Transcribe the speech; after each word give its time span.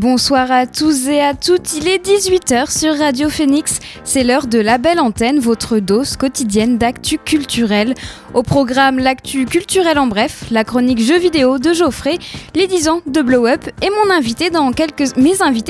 Bonsoir 0.00 0.50
à 0.50 0.66
tous 0.66 1.08
et 1.08 1.20
à 1.20 1.34
toutes, 1.34 1.74
il 1.74 1.86
est 1.86 2.02
18h 2.02 2.74
sur 2.74 2.96
Radio 2.96 3.28
Phoenix, 3.28 3.80
c'est 4.02 4.24
l'heure 4.24 4.46
de 4.46 4.58
la 4.58 4.78
belle 4.78 4.98
antenne, 4.98 5.38
votre 5.38 5.78
dose 5.78 6.16
quotidienne 6.16 6.78
d'actu 6.78 7.18
culturel. 7.18 7.92
Au 8.32 8.42
programme 8.42 8.98
l'actu 8.98 9.44
culturel 9.44 9.98
en 9.98 10.06
bref, 10.06 10.44
la 10.50 10.64
chronique 10.64 11.02
jeux 11.02 11.18
vidéo 11.18 11.58
de 11.58 11.74
Geoffrey, 11.74 12.16
les 12.54 12.66
10 12.66 12.88
ans 12.88 13.02
de 13.06 13.20
Blow 13.20 13.46
Up 13.46 13.68
et 13.82 13.90
mes 13.90 14.10
invités 14.10 14.48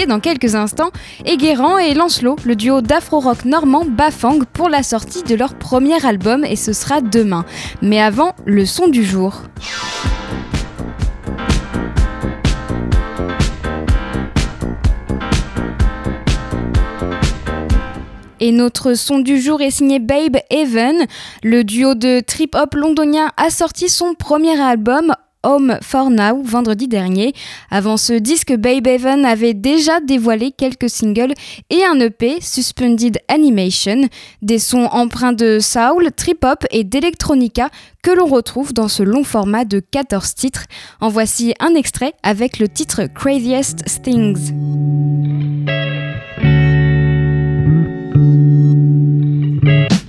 dans 0.07 0.21
quelques 0.21 0.55
instants, 0.55 0.91
Eguerrand 1.25 1.79
et 1.79 1.95
Lancelot, 1.95 2.37
le 2.45 2.55
duo 2.55 2.83
d'afro-rock 2.83 3.45
normand 3.47 3.85
Bafang 3.85 4.45
pour 4.53 4.69
la 4.69 4.85
sortie 4.85 5.25
de 5.25 5.35
leur 5.35 5.55
premier 5.55 6.07
album 6.07 6.45
et 6.45 6.55
ce 6.55 6.73
sera 6.73 7.01
demain. 7.01 7.45
Mais 7.83 8.01
avant, 8.01 8.37
le 8.47 8.65
son 8.65 8.87
du 8.87 9.05
jour. 9.05 9.43
Et 18.41 18.53
notre 18.53 18.95
son 18.95 19.19
du 19.19 19.39
jour 19.41 19.61
est 19.61 19.71
signé 19.71 19.99
Babe 19.99 20.39
Even. 20.51 21.07
Le 21.43 21.63
duo 21.63 21.95
de 21.95 22.21
trip-hop 22.21 22.75
londonien 22.75 23.31
a 23.37 23.51
sorti 23.51 23.89
son 23.89 24.15
premier 24.15 24.59
album 24.59 25.15
Home 25.43 25.79
for 25.83 26.11
Now 26.11 26.43
vendredi 26.43 26.89
dernier. 26.89 27.33
Avant 27.71 27.97
ce 27.97 28.13
disque, 28.13 28.55
Babe 28.55 28.87
Even 28.87 29.25
avait 29.25 29.55
déjà 29.55 30.01
dévoilé 30.01 30.53
quelques 30.53 30.91
singles 30.91 31.35
et 31.71 31.85
un 31.85 31.99
EP, 32.01 32.41
Suspended 32.41 33.19
Animation, 33.29 34.09
des 34.43 34.59
sons 34.59 34.87
empreints 34.87 35.33
de 35.33 35.59
soul, 35.61 36.11
trip-hop 36.13 36.65
et 36.71 36.85
d'electronica 36.85 37.71
que 38.03 38.11
l'on 38.11 38.27
retrouve 38.27 38.73
dans 38.73 38.89
ce 38.89 39.03
long 39.03 39.25
format 39.25 39.65
de 39.65 39.81
14 39.81 40.35
titres. 40.35 40.65
En 41.01 41.09
voici 41.09 41.55
un 41.61 41.75
extrait 41.75 42.15
avec 42.23 42.59
le 42.59 42.69
titre 42.69 43.03
Craziest 43.15 44.03
Things. 44.03 44.53
Bye. 49.63 50.00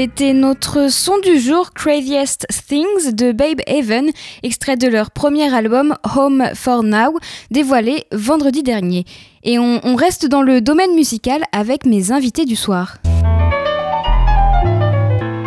C'était 0.00 0.32
notre 0.32 0.92
son 0.92 1.18
du 1.18 1.40
jour, 1.40 1.72
Craziest 1.72 2.46
Things 2.68 3.14
de 3.14 3.32
Babe 3.32 3.60
Haven, 3.66 4.10
extrait 4.44 4.76
de 4.76 4.86
leur 4.86 5.10
premier 5.10 5.52
album 5.52 5.96
Home 6.16 6.50
for 6.54 6.84
Now, 6.84 7.18
dévoilé 7.50 8.04
vendredi 8.12 8.62
dernier. 8.62 9.06
Et 9.42 9.58
on, 9.58 9.80
on 9.82 9.96
reste 9.96 10.26
dans 10.28 10.42
le 10.42 10.60
domaine 10.60 10.94
musical 10.94 11.42
avec 11.50 11.84
mes 11.84 12.12
invités 12.12 12.44
du 12.44 12.54
soir. 12.54 12.98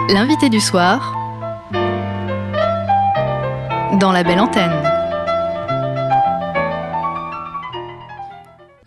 L'invité 0.09 0.49
du 0.49 0.59
soir 0.59 1.15
dans 4.01 4.11
la 4.11 4.23
belle 4.23 4.41
antenne. 4.41 4.90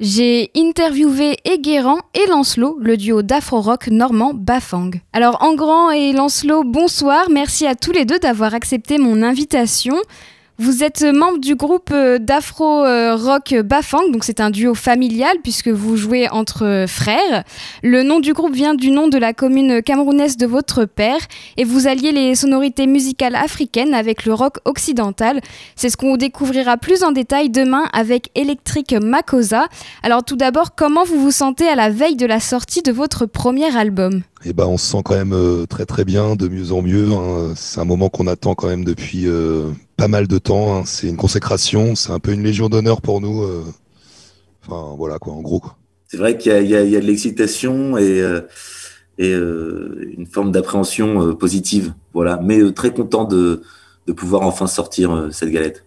J'ai 0.06 0.50
interviewé 0.54 1.38
Eguerrand 1.46 2.00
et 2.12 2.26
Lancelot, 2.26 2.76
le 2.78 2.98
duo 2.98 3.22
d'afro-rock 3.22 3.86
normand 3.86 4.32
Bafang. 4.34 4.90
Alors 5.14 5.42
Engrand 5.42 5.90
et 5.92 6.12
Lancelot, 6.12 6.62
bonsoir, 6.62 7.30
merci 7.30 7.66
à 7.66 7.74
tous 7.74 7.92
les 7.92 8.04
deux 8.04 8.18
d'avoir 8.18 8.52
accepté 8.52 8.98
mon 8.98 9.22
invitation. 9.22 9.96
Vous 10.56 10.84
êtes 10.84 11.02
membre 11.02 11.40
du 11.40 11.56
groupe 11.56 11.90
euh, 11.92 12.20
d'afro-rock 12.20 13.52
euh, 13.52 13.62
Bafang, 13.64 14.12
donc 14.12 14.22
c'est 14.22 14.38
un 14.38 14.50
duo 14.50 14.74
familial 14.74 15.36
puisque 15.42 15.66
vous 15.66 15.96
jouez 15.96 16.28
entre 16.30 16.64
euh, 16.64 16.86
frères. 16.86 17.42
Le 17.82 18.04
nom 18.04 18.20
du 18.20 18.32
groupe 18.34 18.54
vient 18.54 18.74
du 18.74 18.92
nom 18.92 19.08
de 19.08 19.18
la 19.18 19.32
commune 19.32 19.82
camerounaise 19.82 20.36
de 20.36 20.46
votre 20.46 20.84
père 20.84 21.18
et 21.56 21.64
vous 21.64 21.88
alliez 21.88 22.12
les 22.12 22.36
sonorités 22.36 22.86
musicales 22.86 23.34
africaines 23.34 23.94
avec 23.94 24.24
le 24.26 24.32
rock 24.32 24.58
occidental. 24.64 25.40
C'est 25.74 25.88
ce 25.88 25.96
qu'on 25.96 26.16
découvrira 26.16 26.76
plus 26.76 27.02
en 27.02 27.10
détail 27.10 27.50
demain 27.50 27.86
avec 27.92 28.30
Electric 28.36 28.92
Makosa. 28.92 29.66
Alors 30.04 30.22
tout 30.22 30.36
d'abord, 30.36 30.76
comment 30.76 31.02
vous 31.02 31.20
vous 31.20 31.32
sentez 31.32 31.66
à 31.66 31.74
la 31.74 31.90
veille 31.90 32.14
de 32.14 32.26
la 32.26 32.38
sortie 32.38 32.82
de 32.82 32.92
votre 32.92 33.26
premier 33.26 33.76
album? 33.76 34.22
Eh 34.46 34.52
ben, 34.52 34.66
on 34.66 34.76
se 34.76 34.86
sent 34.86 35.02
quand 35.04 35.14
même 35.14 35.66
très 35.68 35.86
très 35.86 36.04
bien, 36.04 36.36
de 36.36 36.48
mieux 36.48 36.72
en 36.72 36.82
mieux. 36.82 37.12
Hein. 37.12 37.54
C'est 37.56 37.80
un 37.80 37.84
moment 37.84 38.08
qu'on 38.08 38.26
attend 38.26 38.54
quand 38.54 38.68
même 38.68 38.84
depuis 38.84 39.26
pas 39.96 40.08
mal 40.08 40.26
de 40.26 40.38
temps. 40.38 40.76
Hein. 40.76 40.82
C'est 40.86 41.08
une 41.08 41.16
consécration, 41.16 41.94
c'est 41.94 42.12
un 42.12 42.18
peu 42.18 42.32
une 42.32 42.42
légion 42.42 42.68
d'honneur 42.68 43.00
pour 43.00 43.20
nous. 43.20 43.42
Euh. 43.42 43.64
Enfin, 44.66 44.94
voilà, 44.96 45.18
quoi, 45.18 45.34
en 45.34 45.42
gros. 45.42 45.62
C'est 46.08 46.16
vrai 46.16 46.38
qu'il 46.38 46.52
y, 46.52 46.74
a 46.76 47.00
de 47.00 47.06
l'excitation 47.06 47.98
et, 47.98 48.20
euh, 48.20 48.42
et 49.18 49.32
euh, 49.32 50.12
une 50.16 50.26
forme 50.26 50.52
d'appréhension 50.52 51.34
positive. 51.34 51.92
Voilà, 52.12 52.40
mais 52.42 52.72
très 52.72 52.92
content 52.92 53.24
de, 53.24 53.62
de 54.06 54.12
pouvoir 54.12 54.42
enfin 54.42 54.66
sortir 54.66 55.28
cette 55.32 55.50
galette. 55.50 55.84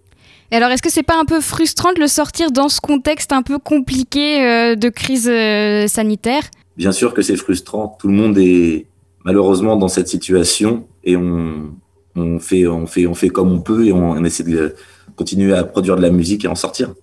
Et 0.51 0.55
alors, 0.55 0.69
est-ce 0.69 0.81
que 0.81 0.91
c'est 0.91 1.03
pas 1.03 1.19
un 1.19 1.25
peu 1.25 1.41
frustrant 1.41 1.91
de 1.93 1.99
le 1.99 2.07
sortir 2.07 2.51
dans 2.51 2.69
ce 2.69 2.79
contexte 2.79 3.33
un 3.33 3.41
peu 3.41 3.57
compliqué 3.57 4.75
de 4.75 4.89
crise 4.89 5.31
sanitaire? 5.91 6.43
Bien 6.77 6.91
sûr 6.91 7.13
que 7.15 7.23
c'est 7.23 7.35
frustrant. 7.35 7.97
Tout 7.99 8.07
le 8.07 8.13
monde 8.13 8.37
est 8.37 8.85
malheureusement 9.25 9.75
dans 9.75 9.87
cette 9.87 10.07
situation 10.07 10.85
et 11.03 11.17
on, 11.17 12.39
fait, 12.39 12.67
on 12.67 12.85
fait, 12.85 13.07
on 13.07 13.15
fait 13.15 13.29
comme 13.29 13.51
on 13.51 13.59
peut 13.59 13.87
et 13.87 13.91
on, 13.91 14.23
essaie 14.23 14.43
de 14.43 14.75
continuer 15.15 15.53
à 15.53 15.63
produire 15.63 15.95
de 15.95 16.01
la 16.03 16.11
musique 16.11 16.45
et 16.45 16.47
en 16.47 16.55
sortir. 16.55 16.93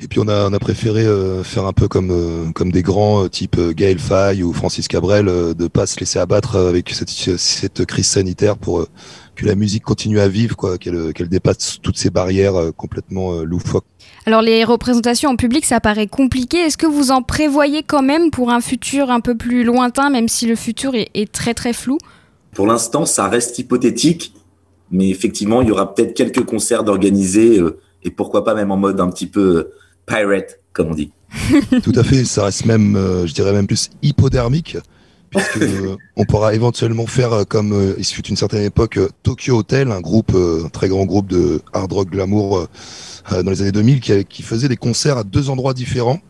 Et 0.00 0.08
puis 0.08 0.20
on 0.20 0.28
a, 0.28 0.58
préféré 0.58 1.06
euh, 1.06 1.42
faire 1.44 1.64
un 1.64 1.72
peu 1.72 1.88
comme, 1.88 2.10
euh, 2.10 2.50
comme 2.52 2.72
des 2.72 2.82
grands 2.82 3.24
euh, 3.24 3.28
type 3.28 3.58
Gaël 3.58 3.98
Faye 3.98 4.42
ou 4.42 4.52
Francis 4.52 4.86
Cabrel, 4.86 5.26
de 5.26 5.68
pas 5.68 5.86
se 5.86 5.98
laisser 6.00 6.18
abattre 6.18 6.56
avec 6.56 6.90
cette, 6.90 7.86
crise 7.86 8.06
sanitaire 8.06 8.58
pour 8.58 8.86
que 9.34 9.46
la 9.46 9.54
musique 9.54 9.84
continue 9.84 10.20
à 10.20 10.28
vivre, 10.28 10.56
quoi, 10.56 10.76
qu'elle 10.76 11.28
dépasse 11.28 11.78
toutes 11.80 11.96
ces 11.96 12.10
barrières 12.10 12.72
complètement 12.76 13.42
loufoques. 13.42 13.86
Alors 14.26 14.42
les 14.42 14.64
représentations 14.64 15.30
en 15.30 15.36
public, 15.36 15.64
ça 15.64 15.80
paraît 15.80 16.06
compliqué. 16.06 16.58
Est-ce 16.58 16.76
que 16.76 16.86
vous 16.86 17.10
en 17.10 17.22
prévoyez 17.22 17.82
quand 17.82 18.02
même 18.02 18.30
pour 18.30 18.50
un 18.50 18.60
futur 18.60 19.10
un 19.10 19.20
peu 19.20 19.36
plus 19.36 19.64
lointain, 19.64 20.10
même 20.10 20.28
si 20.28 20.46
le 20.46 20.54
futur 20.56 20.94
est, 20.94 21.10
est 21.14 21.30
très 21.30 21.54
très 21.54 21.72
flou? 21.72 21.98
Pour 22.54 22.66
l'instant, 22.66 23.06
ça 23.06 23.28
reste 23.28 23.58
hypothétique 23.58 24.32
mais 24.92 25.08
effectivement, 25.08 25.62
il 25.62 25.68
y 25.68 25.70
aura 25.72 25.94
peut-être 25.94 26.14
quelques 26.14 26.44
concerts 26.44 26.84
d'organiser 26.84 27.58
euh, 27.58 27.80
et 28.04 28.10
pourquoi 28.10 28.44
pas 28.44 28.54
même 28.54 28.70
en 28.70 28.76
mode 28.76 29.00
un 29.00 29.08
petit 29.08 29.26
peu 29.26 29.40
euh, 29.40 29.72
pirate, 30.06 30.60
comme 30.72 30.88
on 30.88 30.94
dit. 30.94 31.10
Tout 31.82 31.94
à 31.96 32.04
fait, 32.04 32.24
ça 32.24 32.44
reste 32.44 32.66
même, 32.66 32.94
euh, 32.94 33.26
je 33.26 33.32
dirais 33.32 33.52
même 33.52 33.66
plus 33.66 33.90
hypodermique, 34.02 34.76
puisque 35.30 35.64
on 36.16 36.24
pourra 36.26 36.54
éventuellement 36.54 37.06
faire 37.06 37.46
comme 37.48 37.94
il 37.96 38.04
fut 38.04 38.26
une 38.26 38.36
certaine 38.36 38.62
époque 38.62 38.98
Tokyo 39.22 39.58
Hotel, 39.58 39.90
un 39.90 40.02
groupe, 40.02 40.34
un 40.34 40.68
très 40.68 40.88
grand 40.88 41.06
groupe 41.06 41.28
de 41.28 41.62
hard 41.72 41.90
rock 41.90 42.10
glamour 42.10 42.68
dans 43.30 43.50
les 43.50 43.62
années 43.62 43.72
2000 43.72 44.00
qui, 44.00 44.24
qui 44.24 44.42
faisait 44.42 44.68
des 44.68 44.76
concerts 44.76 45.18
à 45.18 45.24
deux 45.24 45.50
endroits 45.50 45.74
différents 45.74 46.20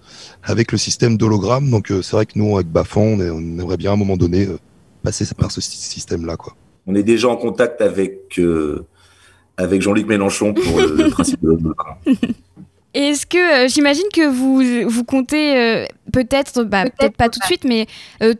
avec 0.43 0.73
le 0.73 0.79
système 0.79 1.17
d'hologramme. 1.17 1.71
Donc 1.71 1.89
c'est 1.89 2.13
vrai 2.13 2.27
que 2.27 2.33
nous 2.37 2.57
avec 2.57 2.69
Bafon, 2.69 3.19
on, 3.19 3.39
aimerait 3.59 3.77
bien 3.77 3.91
à 3.91 3.95
un 3.95 3.97
moment 3.97 4.17
donné 4.17 4.47
passer 5.03 5.27
par 5.35 5.51
ce 5.51 5.61
système-là, 5.61 6.37
quoi. 6.37 6.55
On 6.87 6.95
est 6.95 7.03
déjà 7.03 7.29
en 7.29 7.37
contact 7.37 7.81
avec, 7.81 8.39
euh, 8.39 8.87
avec 9.57 9.83
Jean-Luc 9.83 10.07
Mélenchon 10.07 10.53
pour 10.53 10.81
le, 10.81 11.11
principe 11.11 11.41
de 11.43 11.59
Est-ce 12.95 13.25
que 13.25 13.65
euh, 13.65 13.69
j'imagine 13.69 14.07
que 14.13 14.29
vous, 14.29 14.89
vous 14.89 15.05
comptez 15.05 15.57
euh, 15.57 15.87
peut-être, 16.13 16.65
bah, 16.65 16.85
peut-être 16.85 17.17
pas 17.17 17.29
tout 17.29 17.39
de 17.39 17.45
suite, 17.45 17.65
mais 17.65 17.87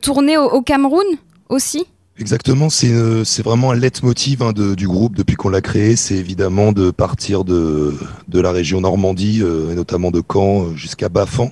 tourner 0.01 0.37
au, 0.37 0.61
Cameroun 0.63 1.07
aussi? 1.49 1.87
Exactement, 2.23 2.71
c'est 2.71 3.43
vraiment 3.43 3.73
un 3.73 3.75
leitmotiv 3.75 4.45
hein, 4.45 4.53
du 4.53 4.87
groupe 4.87 5.17
depuis 5.17 5.35
qu'on 5.35 5.49
l'a 5.49 5.61
créé. 5.61 5.97
C'est 5.97 6.15
évidemment 6.15 6.71
de 6.71 6.93
partir 6.93 7.43
de, 7.43 7.95
de 8.29 8.41
la 8.41 8.53
région 8.53 8.81
Normandie, 8.81 9.43
et 9.43 9.75
notamment 9.75 10.13
de 10.13 10.23
Caen, 10.33 10.77
jusqu'à 10.77 11.09
Baffan, 11.09 11.51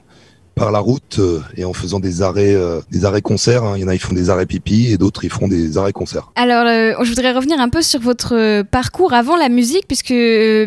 par 0.54 0.70
la 0.70 0.78
route 0.78 1.18
euh, 1.18 1.40
et 1.56 1.64
en 1.64 1.72
faisant 1.72 1.98
des 1.98 2.22
arrêts, 2.22 2.54
euh, 2.54 2.80
des 2.88 3.04
arrêts 3.04 3.20
concerts. 3.20 3.64
Hein. 3.64 3.72
Il 3.76 3.80
y 3.80 3.84
en 3.84 3.88
a, 3.88 3.94
ils 3.94 4.00
font 4.00 4.14
des 4.14 4.30
arrêts 4.30 4.46
pipi 4.46 4.92
et 4.92 4.96
d'autres, 4.96 5.24
ils 5.24 5.30
font 5.30 5.48
des 5.48 5.76
arrêts 5.76 5.92
concerts. 5.92 6.30
Alors, 6.36 6.66
euh, 6.66 7.02
je 7.02 7.08
voudrais 7.08 7.32
revenir 7.32 7.58
un 7.58 7.68
peu 7.68 7.82
sur 7.82 7.98
votre 7.98 8.62
parcours 8.62 9.12
avant 9.12 9.36
la 9.36 9.48
musique, 9.48 9.88
puisque, 9.88 10.14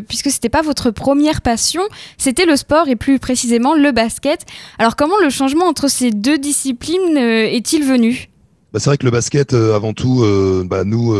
puisque 0.10 0.32
c'était 0.32 0.50
pas 0.50 0.64
votre 0.64 0.92
première 0.92 1.42
passion, 1.42 1.84
c'était 2.18 2.46
le 2.46 2.58
sport 2.58 2.90
et 2.90 2.98
plus 2.98 3.20
précisément 3.20 3.74
le 3.74 3.94
basket. 3.94 4.42
Alors, 4.80 4.98
comment 4.98 5.18
le 5.24 5.30
changement 5.30 5.66
entre 5.66 5.90
ces 5.90 6.12
deux 6.12 6.38
disciplines 6.38 7.18
est-il 7.18 7.86
venu? 7.86 8.33
Bah, 8.74 8.80
c'est 8.80 8.90
vrai 8.90 8.98
que 8.98 9.06
le 9.06 9.12
basket, 9.12 9.54
avant 9.54 9.94
tout, 9.94 10.26
bah, 10.66 10.84
nous, 10.84 11.16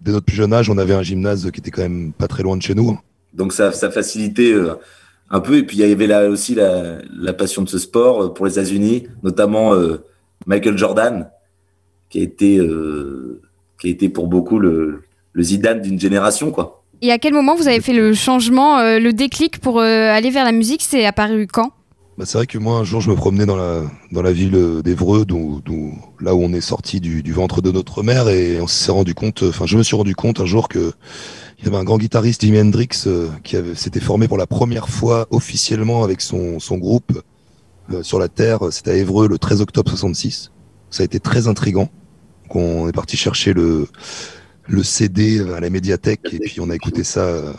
dès 0.00 0.12
notre 0.12 0.24
plus 0.24 0.36
jeune 0.36 0.52
âge, 0.52 0.70
on 0.70 0.78
avait 0.78 0.94
un 0.94 1.02
gymnase 1.02 1.50
qui 1.50 1.60
était 1.60 1.70
quand 1.70 1.82
même 1.82 2.12
pas 2.12 2.28
très 2.28 2.42
loin 2.42 2.56
de 2.56 2.62
chez 2.62 2.74
nous. 2.74 2.98
Donc 3.34 3.52
ça, 3.52 3.72
ça 3.72 3.90
facilitait 3.90 4.54
un 5.30 5.40
peu. 5.40 5.58
Et 5.58 5.62
puis 5.62 5.78
il 5.78 5.88
y 5.88 5.92
avait 5.92 6.06
là 6.06 6.28
aussi 6.28 6.54
la, 6.54 6.98
la, 7.16 7.32
passion 7.32 7.62
de 7.62 7.68
ce 7.68 7.78
sport 7.78 8.22
euh, 8.22 8.34
pour 8.34 8.46
les 8.46 8.52
États-Unis, 8.52 9.04
notamment 9.22 9.74
euh, 9.74 10.04
Michael 10.46 10.78
Jordan, 10.78 11.28
qui 12.08 12.20
a 12.20 12.22
été, 12.22 12.58
euh, 12.58 13.40
qui 13.80 13.88
a 13.88 13.90
été 13.90 14.08
pour 14.08 14.26
beaucoup 14.28 14.58
le, 14.58 15.02
le 15.32 15.42
Zidane 15.42 15.80
d'une 15.80 15.98
génération, 15.98 16.50
quoi. 16.50 16.82
Et 17.02 17.12
à 17.12 17.18
quel 17.18 17.34
moment 17.34 17.54
vous 17.54 17.68
avez 17.68 17.82
fait 17.82 17.92
le 17.92 18.14
changement, 18.14 18.78
le 18.80 19.10
déclic 19.10 19.58
pour 19.58 19.80
aller 19.80 20.30
vers 20.30 20.46
la 20.46 20.52
musique? 20.52 20.80
C'est 20.82 21.04
apparu 21.04 21.46
quand? 21.46 21.72
Bah, 22.18 22.24
c'est 22.26 22.38
vrai 22.38 22.46
que 22.46 22.58
moi, 22.58 22.78
un 22.78 22.84
jour, 22.84 23.00
je 23.00 23.10
me 23.10 23.16
promenais 23.16 23.46
dans 23.46 23.56
la, 23.56 23.82
dans 24.12 24.22
la 24.22 24.32
ville 24.32 24.82
d'Evreux, 24.82 25.24
d'où, 25.24 25.62
là 26.20 26.34
où 26.34 26.42
on 26.42 26.52
est 26.52 26.60
sorti 26.60 27.00
du, 27.00 27.22
du, 27.22 27.32
ventre 27.32 27.60
de 27.60 27.70
notre 27.70 28.02
mère, 28.02 28.28
et 28.28 28.60
on 28.60 28.66
s'est 28.66 28.92
rendu 28.92 29.14
compte, 29.14 29.42
enfin, 29.42 29.66
je 29.66 29.76
me 29.76 29.82
suis 29.82 29.96
rendu 29.96 30.14
compte 30.14 30.40
un 30.40 30.46
jour 30.46 30.68
que 30.68 30.92
il 31.58 31.64
y 31.64 31.68
avait 31.68 31.78
un 31.78 31.84
grand 31.84 31.98
guitariste, 31.98 32.42
Jimi 32.42 32.60
Hendrix, 32.60 33.04
euh, 33.06 33.28
qui 33.42 33.56
s'était 33.74 34.00
formé 34.00 34.28
pour 34.28 34.36
la 34.36 34.46
première 34.46 34.88
fois 34.88 35.26
officiellement 35.30 36.04
avec 36.04 36.20
son, 36.20 36.60
son 36.60 36.76
groupe 36.76 37.22
euh, 37.92 38.02
sur 38.02 38.18
la 38.18 38.28
Terre. 38.28 38.60
C'était 38.70 38.90
à 38.90 38.94
Évreux 38.94 39.26
le 39.26 39.38
13 39.38 39.62
octobre 39.62 39.88
66. 39.88 40.52
Ça 40.90 41.02
a 41.02 41.04
été 41.04 41.18
très 41.18 41.48
intrigant. 41.48 41.88
Donc 42.44 42.56
on 42.56 42.88
est 42.88 42.92
parti 42.92 43.16
chercher 43.16 43.54
le, 43.54 43.88
le 44.68 44.82
CD 44.82 45.40
à 45.50 45.60
la 45.60 45.70
médiathèque 45.70 46.20
et 46.30 46.38
puis 46.38 46.60
on 46.60 46.70
a 46.70 46.74
écouté 46.74 47.04
ça 47.04 47.20
euh, 47.20 47.52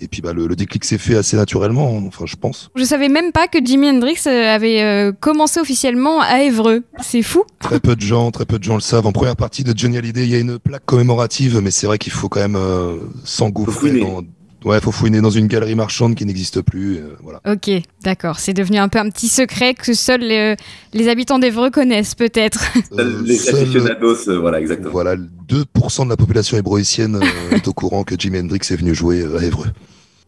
et 0.00 0.08
puis 0.08 0.20
bah, 0.20 0.32
le, 0.32 0.54
déclic 0.56 0.84
s'est 0.84 0.98
fait 0.98 1.16
assez 1.16 1.36
naturellement, 1.36 1.96
enfin 2.06 2.26
je 2.26 2.36
pense. 2.36 2.70
Je 2.74 2.84
savais 2.84 3.08
même 3.08 3.32
pas 3.32 3.48
que 3.48 3.58
Jimi 3.64 3.88
Hendrix 3.88 4.18
euh, 4.26 4.54
avait 4.54 4.82
euh, 4.82 5.12
commencé 5.12 5.60
officiellement 5.60 6.20
à 6.20 6.42
Évreux. 6.42 6.82
C'est 7.00 7.22
fou. 7.22 7.44
Très 7.60 7.80
peu 7.80 7.96
de 7.96 8.00
gens, 8.00 8.30
très 8.30 8.46
peu 8.46 8.58
de 8.58 8.64
gens 8.64 8.74
le 8.74 8.80
savent. 8.80 9.06
En 9.06 9.12
première 9.12 9.36
partie 9.36 9.64
de 9.64 9.76
Johnny 9.76 9.98
Hallyday, 9.98 10.24
il 10.24 10.30
y 10.30 10.34
a 10.34 10.38
une 10.38 10.58
plaque 10.58 10.84
commémorative, 10.84 11.60
mais 11.62 11.70
c'est 11.70 11.86
vrai 11.86 11.98
qu'il 11.98 12.12
faut 12.12 12.28
quand 12.28 12.40
même 12.40 12.56
euh, 12.56 12.96
s'engouffrer 13.24 14.00
dans, 14.00 14.22
Ouais, 14.64 14.80
faut 14.80 14.90
fouiner 14.90 15.20
dans 15.20 15.30
une 15.30 15.46
galerie 15.46 15.74
marchande 15.74 16.14
qui 16.14 16.24
n'existe 16.24 16.60
plus. 16.60 17.00
voilà. 17.22 17.40
Ok, 17.46 17.70
d'accord. 18.02 18.38
C'est 18.38 18.54
devenu 18.54 18.78
un 18.78 18.88
peu 18.88 18.98
un 18.98 19.08
petit 19.10 19.28
secret 19.28 19.74
que 19.74 19.92
seuls 19.92 20.22
les, 20.22 21.08
habitants 21.08 21.38
d'Evreux 21.38 21.70
connaissent, 21.70 22.14
peut-être. 22.14 22.64
les 23.24 23.48
aficionados, 23.48 24.40
voilà, 24.40 24.60
exactement. 24.60 24.90
Voilà, 24.90 25.16
2% 25.16 26.04
de 26.04 26.08
la 26.10 26.16
population 26.16 26.56
hébroïcienne 26.56 27.20
est 27.52 27.68
au 27.68 27.72
courant 27.72 28.02
que 28.02 28.18
Jimi 28.18 28.40
Hendrix 28.40 28.60
est 28.70 28.76
venu 28.76 28.94
jouer 28.94 29.22
à 29.22 29.44
Évreux. 29.44 29.68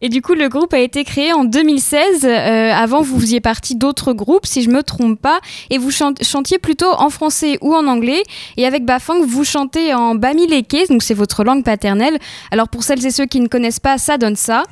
Et 0.01 0.09
du 0.09 0.21
coup, 0.21 0.33
le 0.33 0.47
groupe 0.47 0.73
a 0.73 0.79
été 0.79 1.03
créé 1.03 1.33
en 1.33 1.43
2016. 1.43 2.25
Euh, 2.25 2.71
avant, 2.71 3.01
vous 3.01 3.19
faisiez 3.19 3.41
partie 3.41 3.75
d'autres 3.75 4.13
groupes, 4.13 4.45
si 4.45 4.61
je 4.61 4.69
me 4.69 4.83
trompe 4.83 5.19
pas, 5.19 5.39
et 5.69 5.77
vous 5.77 5.91
chantiez 5.91 6.57
plutôt 6.57 6.91
en 6.91 7.09
français 7.09 7.57
ou 7.61 7.73
en 7.73 7.87
anglais. 7.87 8.23
Et 8.57 8.65
avec 8.65 8.85
Bafang, 8.85 9.21
vous 9.25 9.43
chantez 9.43 9.93
en 9.93 10.15
bamileke, 10.15 10.89
donc 10.89 11.03
c'est 11.03 11.13
votre 11.13 11.43
langue 11.43 11.63
paternelle. 11.63 12.17
Alors 12.51 12.69
pour 12.69 12.83
celles 12.83 13.05
et 13.05 13.11
ceux 13.11 13.25
qui 13.25 13.39
ne 13.39 13.47
connaissent 13.47 13.79
pas, 13.79 13.97
ça 13.97 14.17
donne 14.17 14.35
ça. 14.35 14.63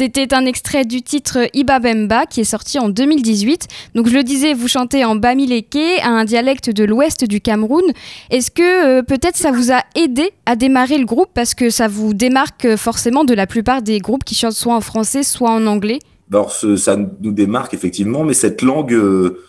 C'était 0.00 0.32
un 0.32 0.46
extrait 0.46 0.86
du 0.86 1.02
titre 1.02 1.40
Ibabemba 1.52 2.24
qui 2.24 2.40
est 2.40 2.44
sorti 2.44 2.78
en 2.78 2.88
2018. 2.88 3.68
Donc 3.94 4.08
je 4.08 4.14
le 4.14 4.22
disais, 4.22 4.54
vous 4.54 4.66
chantez 4.66 5.04
en 5.04 5.14
Bamileke, 5.14 5.76
un 6.02 6.24
dialecte 6.24 6.70
de 6.70 6.84
l'ouest 6.84 7.26
du 7.26 7.42
Cameroun. 7.42 7.84
Est-ce 8.30 8.50
que 8.50 8.62
euh, 8.62 9.02
peut-être 9.02 9.36
ça 9.36 9.52
vous 9.52 9.70
a 9.70 9.82
aidé 9.94 10.30
à 10.46 10.56
démarrer 10.56 10.96
le 10.96 11.04
groupe? 11.04 11.28
Parce 11.34 11.52
que 11.52 11.68
ça 11.68 11.86
vous 11.86 12.14
démarque 12.14 12.76
forcément 12.76 13.24
de 13.24 13.34
la 13.34 13.46
plupart 13.46 13.82
des 13.82 13.98
groupes 13.98 14.24
qui 14.24 14.34
chantent 14.34 14.54
soit 14.54 14.74
en 14.74 14.80
français, 14.80 15.22
soit 15.22 15.50
en 15.50 15.66
anglais 15.66 15.98
Alors 16.32 16.50
ça 16.50 16.96
nous 16.96 17.32
démarque 17.32 17.74
effectivement, 17.74 18.24
mais 18.24 18.32
cette 18.32 18.62
langue, 18.62 18.94
euh, 18.94 19.42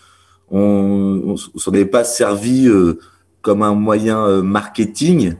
on 0.50 1.32
ne 1.32 1.58
s'en 1.58 1.72
est 1.72 1.86
pas 1.86 2.04
servi 2.04 2.68
euh, 2.68 2.98
comme 3.40 3.62
un 3.62 3.72
moyen 3.72 4.42
marketing 4.42 5.32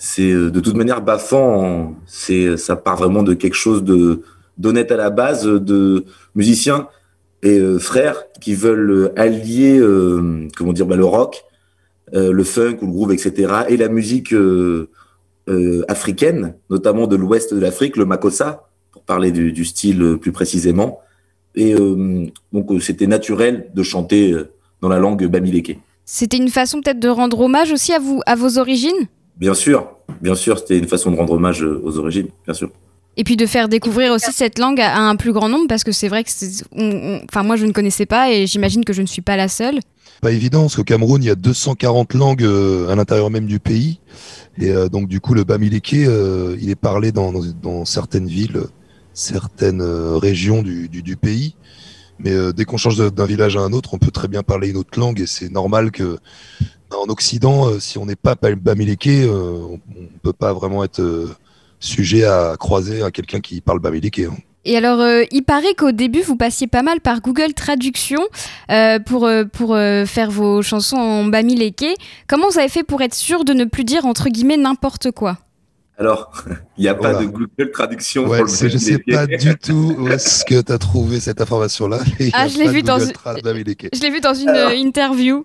c'est 0.00 0.32
de 0.32 0.60
toute 0.60 0.76
manière 0.76 1.02
Bafan, 1.02 1.96
c'est 2.06 2.56
ça 2.56 2.76
part 2.76 2.96
vraiment 2.96 3.24
de 3.24 3.34
quelque 3.34 3.56
chose 3.56 3.82
de 3.82 4.22
d'honnête 4.58 4.90
à 4.92 4.96
la 4.96 5.10
base, 5.10 5.46
de 5.46 6.04
musiciens 6.34 6.88
et 7.42 7.58
euh, 7.58 7.78
frères 7.78 8.24
qui 8.40 8.54
veulent 8.54 9.12
allier, 9.16 9.78
euh, 9.78 10.48
comment 10.56 10.72
dire, 10.72 10.86
bah, 10.86 10.96
le 10.96 11.04
rock, 11.04 11.44
euh, 12.14 12.32
le 12.32 12.44
funk 12.44 12.78
ou 12.82 12.86
le 12.86 12.92
groove, 12.92 13.12
etc., 13.12 13.52
et 13.68 13.76
la 13.76 13.88
musique 13.88 14.34
africaine, 15.88 16.54
notamment 16.68 17.06
de 17.06 17.16
l'ouest 17.16 17.54
de 17.54 17.60
l'Afrique, 17.60 17.96
le 17.96 18.04
makossa, 18.04 18.68
pour 18.92 19.02
parler 19.02 19.30
du, 19.30 19.64
style 19.64 20.18
plus 20.20 20.32
précisément. 20.32 21.00
Et 21.54 21.74
donc, 22.52 22.70
c'était 22.82 23.06
naturel 23.06 23.70
de 23.74 23.82
chanter 23.82 24.36
dans 24.82 24.88
la 24.88 24.98
langue 24.98 25.26
bamileke. 25.26 25.78
C'était 26.04 26.36
une 26.36 26.50
façon 26.50 26.82
peut-être 26.82 27.00
de 27.00 27.08
rendre 27.08 27.40
hommage 27.40 27.72
aussi 27.72 27.92
à 27.94 27.98
vous, 27.98 28.20
à 28.26 28.34
vos 28.34 28.58
origines? 28.58 29.08
Bien 29.36 29.54
sûr, 29.54 29.88
bien 30.20 30.34
sûr, 30.34 30.58
c'était 30.58 30.78
une 30.78 30.88
façon 30.88 31.10
de 31.10 31.16
rendre 31.16 31.32
hommage 31.32 31.62
aux 31.62 31.98
origines, 31.98 32.28
bien 32.44 32.54
sûr. 32.54 32.70
Et 33.18 33.24
puis 33.24 33.36
de 33.36 33.46
faire 33.46 33.68
découvrir 33.68 34.12
aussi 34.12 34.32
cette 34.32 34.60
langue 34.60 34.80
à, 34.80 34.96
un 34.96 35.16
plus 35.16 35.32
grand 35.32 35.48
nombre, 35.48 35.66
parce 35.68 35.82
que 35.82 35.90
c'est 35.90 36.06
vrai 36.06 36.22
que, 36.22 37.24
enfin, 37.24 37.42
moi 37.42 37.56
je 37.56 37.66
ne 37.66 37.72
connaissais 37.72 38.06
pas 38.06 38.30
et 38.30 38.46
j'imagine 38.46 38.84
que 38.84 38.92
je 38.92 39.02
ne 39.02 39.08
suis 39.08 39.22
pas 39.22 39.36
la 39.36 39.48
seule. 39.48 39.80
Pas 40.22 40.30
évident, 40.30 40.62
parce 40.62 40.76
qu'au 40.76 40.84
Cameroun, 40.84 41.20
il 41.20 41.26
y 41.26 41.30
a 41.30 41.34
240 41.34 42.14
langues 42.14 42.44
euh, 42.44 42.88
à 42.88 42.94
l'intérieur 42.94 43.28
même 43.30 43.46
du 43.46 43.58
pays. 43.58 43.98
Et 44.56 44.70
euh, 44.70 44.88
donc, 44.88 45.08
du 45.08 45.20
coup, 45.20 45.34
le 45.34 45.42
Bamileke, 45.42 45.94
euh, 45.94 46.56
il 46.60 46.70
est 46.70 46.76
parlé 46.76 47.10
dans, 47.10 47.32
dans, 47.60 47.84
certaines 47.84 48.28
villes, 48.28 48.62
certaines 49.14 49.82
régions 49.82 50.62
du, 50.62 50.88
du, 50.88 51.02
du, 51.02 51.16
pays. 51.16 51.56
Mais 52.20 52.32
dès 52.52 52.64
qu'on 52.64 52.76
change 52.76 52.98
d'un 53.12 53.26
village 53.26 53.56
à 53.56 53.60
un 53.60 53.72
autre, 53.72 53.94
on 53.94 53.98
peut 53.98 54.12
très 54.12 54.28
bien 54.28 54.44
parler 54.44 54.68
une 54.68 54.76
autre 54.76 54.98
langue. 54.98 55.20
Et 55.20 55.26
c'est 55.26 55.50
normal 55.50 55.90
que, 55.90 56.18
en 56.92 57.08
Occident, 57.08 57.78
si 57.80 57.98
on 57.98 58.06
n'est 58.06 58.16
pas 58.16 58.36
Bamileke, 58.36 59.28
on 59.28 59.80
ne 59.88 60.18
peut 60.22 60.32
pas 60.32 60.52
vraiment 60.52 60.84
être 60.84 61.00
sujet 61.80 62.24
à 62.24 62.56
croiser 62.58 63.02
à 63.02 63.10
quelqu'un 63.10 63.40
qui 63.40 63.60
parle 63.60 63.80
bamileke. 63.80 64.20
Hein. 64.20 64.36
Et 64.64 64.76
alors, 64.76 65.00
euh, 65.00 65.22
il 65.30 65.42
paraît 65.42 65.74
qu'au 65.74 65.92
début, 65.92 66.20
vous 66.20 66.36
passiez 66.36 66.66
pas 66.66 66.82
mal 66.82 67.00
par 67.00 67.22
Google 67.22 67.54
Traduction 67.54 68.20
euh, 68.70 68.98
pour, 68.98 69.24
euh, 69.24 69.44
pour 69.44 69.74
faire 70.06 70.30
vos 70.30 70.60
chansons 70.60 70.96
en 70.96 71.24
bamileke. 71.24 71.86
Comment 72.26 72.50
vous 72.50 72.58
avez 72.58 72.68
fait 72.68 72.82
pour 72.82 73.00
être 73.00 73.14
sûr 73.14 73.44
de 73.44 73.54
ne 73.54 73.64
plus 73.64 73.84
dire, 73.84 74.04
entre 74.04 74.28
guillemets, 74.28 74.58
n'importe 74.58 75.10
quoi? 75.10 75.38
Alors, 75.96 76.44
il 76.76 76.82
n'y 76.82 76.88
a 76.88 76.94
pas 76.94 77.14
de 77.14 77.24
Google 77.24 77.70
Traduction 77.72 78.24
pour 78.24 78.34
le 78.34 78.46
Je 78.46 78.66
ne 78.66 78.78
sais 78.78 78.98
pas 78.98 79.26
du 79.26 79.56
tout 79.56 79.96
où 79.98 80.08
est-ce 80.08 80.44
que 80.44 80.60
tu 80.60 80.70
as 80.70 80.78
trouvé 80.78 81.18
cette 81.18 81.40
information-là. 81.40 82.00
Ah, 82.34 82.46
je 82.46 82.58
l'ai 82.58 82.68
vu, 82.68 82.82
dans... 82.82 82.98
je 82.98 84.02
l'ai 84.02 84.10
vu 84.10 84.20
dans 84.20 84.34
une 84.34 84.50
interview. 84.50 85.42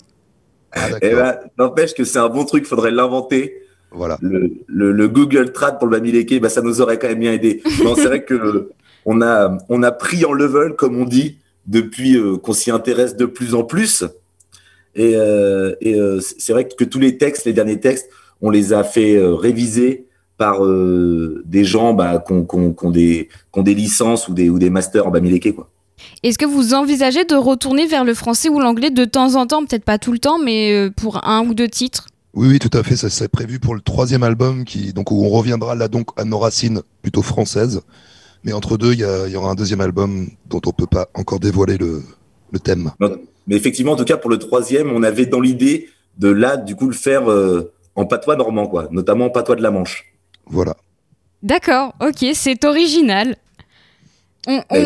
Ah, 0.73 0.89
eh 1.01 1.09
ben, 1.11 1.37
n'empêche 1.57 1.93
que 1.93 2.03
c'est 2.03 2.19
un 2.19 2.29
bon 2.29 2.45
truc, 2.45 2.65
il 2.65 2.67
faudrait 2.67 2.91
l'inventer 2.91 3.62
voilà. 3.93 4.17
Le, 4.21 5.07
Google 5.07 5.51
Trad 5.51 5.77
pour 5.77 5.87
le 5.87 5.97
Bamileke, 5.97 6.41
bah, 6.41 6.49
ça 6.49 6.61
nous 6.61 6.81
aurait 6.81 6.97
quand 6.97 7.07
même 7.07 7.19
bien 7.19 7.33
aidé. 7.33 7.61
c'est 7.95 8.05
vrai 8.05 8.23
que 8.23 8.69
on 9.05 9.21
a, 9.21 9.57
on 9.69 9.83
a 9.83 9.91
pris 9.91 10.25
en 10.25 10.33
level, 10.33 10.73
comme 10.75 10.97
on 10.97 11.05
dit, 11.05 11.37
depuis 11.67 12.17
euh, 12.17 12.37
qu'on 12.37 12.53
s'y 12.53 12.71
intéresse 12.71 13.15
de 13.15 13.25
plus 13.25 13.55
en 13.55 13.63
plus. 13.63 14.03
Et, 14.95 15.15
euh, 15.15 15.73
euh, 15.85 16.19
c'est 16.21 16.53
vrai 16.53 16.67
que 16.67 16.83
tous 16.83 16.99
les 16.99 17.17
textes, 17.17 17.45
les 17.45 17.53
derniers 17.53 17.79
textes, 17.79 18.09
on 18.41 18.49
les 18.49 18.73
a 18.73 18.83
fait 18.83 19.19
réviser 19.21 20.07
par 20.37 20.59
des 20.65 21.63
gens 21.63 21.93
bah, 21.93 22.21
qui 22.25 22.33
ont, 22.33 22.89
des, 22.89 23.29
des 23.55 23.73
licences 23.73 24.27
ou 24.27 24.33
des, 24.33 24.49
ou 24.49 24.59
des 24.59 24.69
masters 24.69 25.07
en 25.07 25.11
Bamileke. 25.11 25.55
Quoi. 25.55 25.69
Est-ce 26.23 26.37
que 26.37 26.45
vous 26.45 26.73
envisagez 26.73 27.23
de 27.23 27.35
retourner 27.35 27.87
vers 27.87 28.03
le 28.03 28.13
français 28.13 28.49
ou 28.49 28.59
l'anglais 28.59 28.89
de 28.89 29.05
temps 29.05 29.35
en 29.35 29.47
temps, 29.47 29.63
peut-être 29.63 29.85
pas 29.85 29.97
tout 29.97 30.11
le 30.11 30.19
temps, 30.19 30.39
mais 30.39 30.89
pour 30.97 31.25
un 31.25 31.45
ou 31.45 31.53
deux 31.53 31.69
titres? 31.69 32.07
Oui, 32.33 32.47
oui, 32.47 32.59
tout 32.59 32.75
à 32.77 32.83
fait. 32.83 32.95
Ça 32.95 33.09
c'est 33.09 33.27
prévu 33.27 33.59
pour 33.59 33.75
le 33.75 33.81
troisième 33.81 34.23
album, 34.23 34.65
qui 34.65 34.93
donc 34.93 35.11
où 35.11 35.23
on 35.23 35.29
reviendra 35.29 35.75
là 35.75 35.87
donc 35.87 36.09
à 36.17 36.25
nos 36.25 36.39
racines 36.39 36.81
plutôt 37.01 37.21
françaises. 37.21 37.81
Mais 38.43 38.51
entre 38.53 38.77
deux, 38.77 38.93
il 38.93 38.99
y, 38.99 39.35
aura 39.35 39.51
un 39.51 39.55
deuxième 39.55 39.79
album 39.79 40.27
dont 40.49 40.59
on 40.65 40.71
peut 40.71 40.87
pas 40.87 41.07
encore 41.13 41.39
dévoiler 41.39 41.77
le, 41.77 42.03
thème. 42.61 42.91
Mais 43.47 43.55
effectivement, 43.55 43.93
en 43.93 43.95
tout 43.95 44.03
cas 44.03 44.17
pour 44.17 44.29
le 44.29 44.37
troisième, 44.37 44.91
on 44.91 45.01
avait 45.01 45.25
dans 45.25 45.39
l'idée 45.39 45.89
de 46.17 46.29
là 46.29 46.57
du 46.57 46.75
coup 46.75 46.87
le 46.87 46.93
faire 46.93 47.31
euh, 47.31 47.71
en 47.95 48.05
patois 48.05 48.35
normand, 48.35 48.67
quoi, 48.67 48.89
notamment 48.91 49.25
en 49.25 49.29
patois 49.29 49.55
de 49.55 49.61
la 49.61 49.71
Manche. 49.71 50.13
Voilà. 50.45 50.75
D'accord, 51.41 51.93
ok, 52.01 52.25
c'est 52.33 52.63
original 52.65 53.35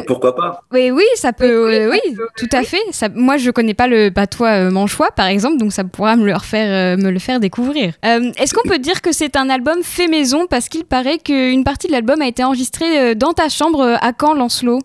pourquoi 0.05 0.35
pas 0.35 0.63
Oui, 0.71 0.91
oui, 0.91 1.03
ça 1.15 1.33
peut. 1.33 1.89
oui, 1.89 2.15
tout 2.37 2.49
à 2.51 2.63
fait. 2.63 2.81
Ça, 2.91 3.09
moi, 3.09 3.37
je 3.37 3.49
connais 3.49 3.73
pas 3.73 3.87
le 3.87 4.09
patois 4.09 4.67
euh, 4.67 4.71
manchois, 4.71 5.11
par 5.15 5.27
exemple, 5.27 5.57
donc 5.57 5.73
ça 5.73 5.83
pourra 5.83 6.15
me 6.15 6.25
le, 6.25 6.33
refaire, 6.33 6.97
euh, 6.97 7.01
me 7.01 7.09
le 7.09 7.19
faire 7.19 7.39
découvrir. 7.39 7.93
Euh, 8.05 8.31
est-ce 8.37 8.53
qu'on 8.53 8.67
peut 8.67 8.79
dire 8.79 9.01
que 9.01 9.11
c'est 9.11 9.35
un 9.35 9.49
album 9.49 9.79
fait 9.83 10.07
maison 10.07 10.47
parce 10.47 10.69
qu'il 10.69 10.85
paraît 10.85 11.17
qu'une 11.17 11.63
partie 11.63 11.87
de 11.87 11.91
l'album 11.91 12.21
a 12.21 12.27
été 12.27 12.43
enregistrée 12.43 13.15
dans 13.15 13.33
ta 13.33 13.49
chambre 13.49 13.97
à 13.99 14.11
Caen, 14.19 14.35
Lancelot? 14.35 14.79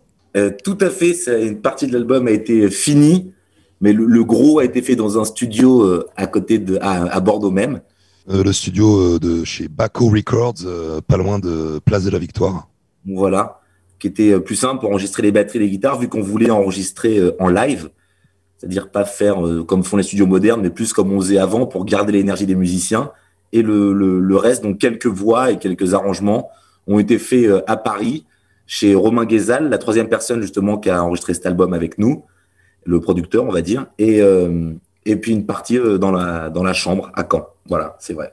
Tout 0.64 0.78
à 0.80 0.88
fait. 0.88 1.14
Une 1.26 1.60
partie 1.60 1.86
de 1.86 1.92
l'album 1.92 2.26
a 2.26 2.30
été 2.30 2.70
finie, 2.70 3.32
mais 3.80 3.92
le, 3.92 4.24
gros 4.24 4.60
a 4.60 4.64
été 4.64 4.80
fait 4.80 4.96
dans 4.96 5.20
un 5.20 5.24
studio 5.24 6.02
à 6.16 6.26
côté 6.26 6.58
de, 6.58 6.78
à, 6.80 7.20
Bordeaux 7.20 7.50
même. 7.50 7.80
le 8.26 8.52
studio 8.52 9.18
de 9.18 9.44
chez 9.44 9.68
Baco 9.68 10.06
Records, 10.06 10.64
pas 11.06 11.18
loin 11.18 11.38
de 11.38 11.80
Place 11.84 12.04
de 12.04 12.10
la 12.10 12.18
Victoire. 12.18 12.68
Voilà 13.06 13.61
qui 14.02 14.08
était 14.08 14.32
euh, 14.32 14.40
plus 14.40 14.56
simple 14.56 14.80
pour 14.80 14.90
enregistrer 14.90 15.22
les 15.22 15.30
batteries 15.30 15.58
et 15.58 15.62
les 15.62 15.70
guitares, 15.70 15.96
vu 15.96 16.08
qu'on 16.08 16.22
voulait 16.22 16.50
enregistrer 16.50 17.18
euh, 17.18 17.36
en 17.38 17.46
live, 17.46 17.88
c'est-à-dire 18.58 18.90
pas 18.90 19.04
faire 19.04 19.46
euh, 19.46 19.62
comme 19.62 19.84
font 19.84 19.96
les 19.96 20.02
studios 20.02 20.26
modernes, 20.26 20.60
mais 20.60 20.70
plus 20.70 20.92
comme 20.92 21.12
on 21.12 21.20
faisait 21.20 21.38
avant 21.38 21.66
pour 21.66 21.84
garder 21.84 22.10
l'énergie 22.10 22.44
des 22.44 22.56
musiciens. 22.56 23.12
Et 23.52 23.62
le, 23.62 24.36
reste, 24.36 24.64
donc 24.64 24.78
quelques 24.78 25.06
voix 25.06 25.52
et 25.52 25.58
quelques 25.58 25.94
arrangements, 25.94 26.50
ont 26.88 26.98
été 26.98 27.20
faits 27.20 27.48
à 27.68 27.76
Paris, 27.76 28.26
chez 28.66 28.96
Romain 28.96 29.24
Guézal, 29.24 29.68
la 29.68 29.78
troisième 29.78 30.08
personne 30.08 30.40
justement 30.40 30.78
qui 30.78 30.90
a 30.90 31.04
enregistré 31.04 31.34
cet 31.34 31.46
album 31.46 31.72
avec 31.72 31.96
nous, 31.98 32.24
le 32.84 32.98
producteur, 32.98 33.44
on 33.44 33.52
va 33.52 33.60
dire, 33.60 33.86
et, 33.98 34.20
et 35.04 35.16
puis 35.16 35.32
une 35.32 35.44
partie 35.44 35.78
dans, 36.00 36.10
la, 36.10 36.48
dans 36.48 36.64
la 36.64 36.72
chambre 36.72 37.12
à 37.14 37.24
Caen. 37.30 37.46
Voilà, 37.68 37.94
c'est 38.00 38.14
vrai. 38.14 38.32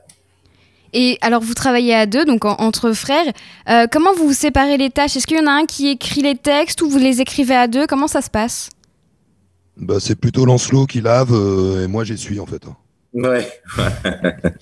Et 0.92 1.18
alors, 1.20 1.40
vous 1.40 1.54
travaillez 1.54 1.94
à 1.94 2.06
deux, 2.06 2.24
donc 2.24 2.44
entre 2.44 2.92
frères. 2.92 3.32
Euh, 3.68 3.86
comment 3.90 4.12
vous 4.12 4.28
vous 4.28 4.32
séparez 4.32 4.76
les 4.76 4.90
tâches? 4.90 5.16
Est-ce 5.16 5.26
qu'il 5.26 5.36
y 5.36 5.40
en 5.40 5.46
a 5.46 5.52
un 5.52 5.66
qui 5.66 5.88
écrit 5.88 6.22
les 6.22 6.36
textes 6.36 6.82
ou 6.82 6.88
vous 6.88 6.98
les 6.98 7.20
écrivez 7.20 7.54
à 7.54 7.68
deux? 7.68 7.86
Comment 7.86 8.08
ça 8.08 8.22
se 8.22 8.30
passe? 8.30 8.70
Bah, 9.76 9.96
C'est 10.00 10.16
plutôt 10.16 10.44
Lancelot 10.44 10.86
qui 10.86 11.00
lave 11.00 11.32
euh, 11.32 11.84
et 11.84 11.86
moi 11.86 12.04
j'essuie 12.04 12.40
en 12.40 12.46
fait. 12.46 12.62
Ouais. 13.14 13.48